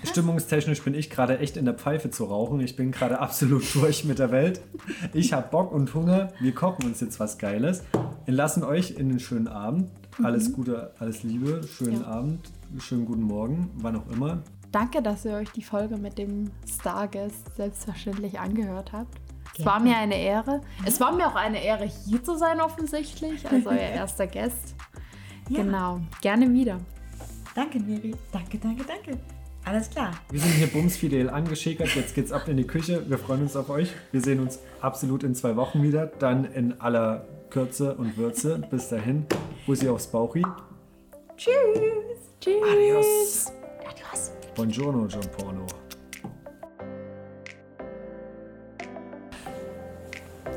Stimmungstechnisch 0.03 0.83
bin 0.83 0.93
ich 0.93 1.09
gerade 1.09 1.39
echt 1.39 1.57
in 1.57 1.65
der 1.65 1.73
Pfeife 1.73 2.11
zu 2.11 2.25
rauchen. 2.25 2.59
Ich 2.59 2.75
bin 2.75 2.91
gerade 2.91 3.17
absolut 3.17 3.63
durch 3.73 4.05
mit 4.05 4.19
der 4.19 4.29
Welt. 4.29 4.61
Ich 5.11 5.33
habe 5.33 5.47
Bock 5.49 5.71
und 5.71 5.95
Hunger. 5.95 6.33
Wir 6.39 6.53
kochen 6.53 6.85
uns 6.85 7.01
jetzt 7.01 7.19
was 7.19 7.39
Geiles. 7.39 7.83
Wir 8.25 8.35
lassen 8.35 8.63
euch 8.63 8.91
in 8.91 9.09
den 9.09 9.19
schönen 9.19 9.47
Abend. 9.47 9.89
Alles 10.23 10.51
Gute, 10.51 10.91
alles 10.99 11.23
Liebe, 11.23 11.61
schönen 11.67 12.01
Ja. 12.01 12.07
Abend, 12.07 12.49
schönen 12.79 13.05
guten 13.05 13.21
Morgen, 13.21 13.69
wann 13.75 13.95
auch 13.95 14.07
immer. 14.11 14.41
Danke, 14.71 15.01
dass 15.01 15.25
ihr 15.25 15.33
euch 15.33 15.51
die 15.51 15.61
Folge 15.61 15.97
mit 15.97 16.17
dem 16.17 16.51
Starguest 16.67 17.55
selbstverständlich 17.55 18.39
angehört 18.39 18.91
habt. 18.93 19.15
Es 19.57 19.65
war 19.65 19.79
mir 19.79 19.95
eine 19.97 20.19
Ehre. 20.19 20.61
Es 20.85 20.99
war 20.99 21.11
mir 21.11 21.27
auch 21.27 21.35
eine 21.35 21.63
Ehre, 21.63 21.85
hier 21.85 22.23
zu 22.23 22.37
sein, 22.37 22.59
offensichtlich, 22.61 23.47
als 23.49 23.65
euer 23.65 23.77
erster 23.77 24.27
Gast. 24.27 24.75
Ja. 25.49 25.63
Genau, 25.63 26.01
gerne 26.21 26.51
wieder. 26.51 26.79
Danke, 27.55 27.79
Miri. 27.79 28.13
Danke, 28.31 28.57
danke, 28.57 28.83
danke. 28.83 29.19
Alles 29.65 29.89
klar. 29.89 30.11
Wir 30.29 30.39
sind 30.39 30.51
hier 30.51 30.67
bumsfidel 30.67 31.29
angeschickert. 31.29 31.95
Jetzt 31.95 32.15
geht's 32.15 32.31
ab 32.31 32.47
in 32.47 32.57
die 32.57 32.65
Küche. 32.67 33.09
Wir 33.09 33.17
freuen 33.17 33.41
uns 33.41 33.55
auf 33.55 33.69
euch. 33.69 33.91
Wir 34.11 34.21
sehen 34.21 34.39
uns 34.39 34.59
absolut 34.81 35.23
in 35.23 35.35
zwei 35.35 35.55
Wochen 35.55 35.81
wieder. 35.83 36.07
Dann 36.07 36.45
in 36.45 36.79
aller 36.79 37.25
Kürze 37.49 37.95
und 37.95 38.17
Würze. 38.17 38.61
Bis 38.69 38.89
dahin. 38.89 39.25
Bussi 39.65 39.87
aufs 39.89 40.07
Bauchi. 40.07 40.43
Tschüss. 41.35 41.53
Tschüss. 42.39 42.63
Adios. 42.63 43.51
Adios. 43.89 44.31
Buongiorno, 44.55 45.07
Gianporno. 45.07 45.65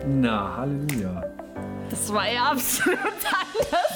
Na, 0.07 0.57
Halleluja. 0.57 1.23
Das 1.91 2.13
war 2.13 2.31
ja 2.31 2.51
absolut 2.53 2.99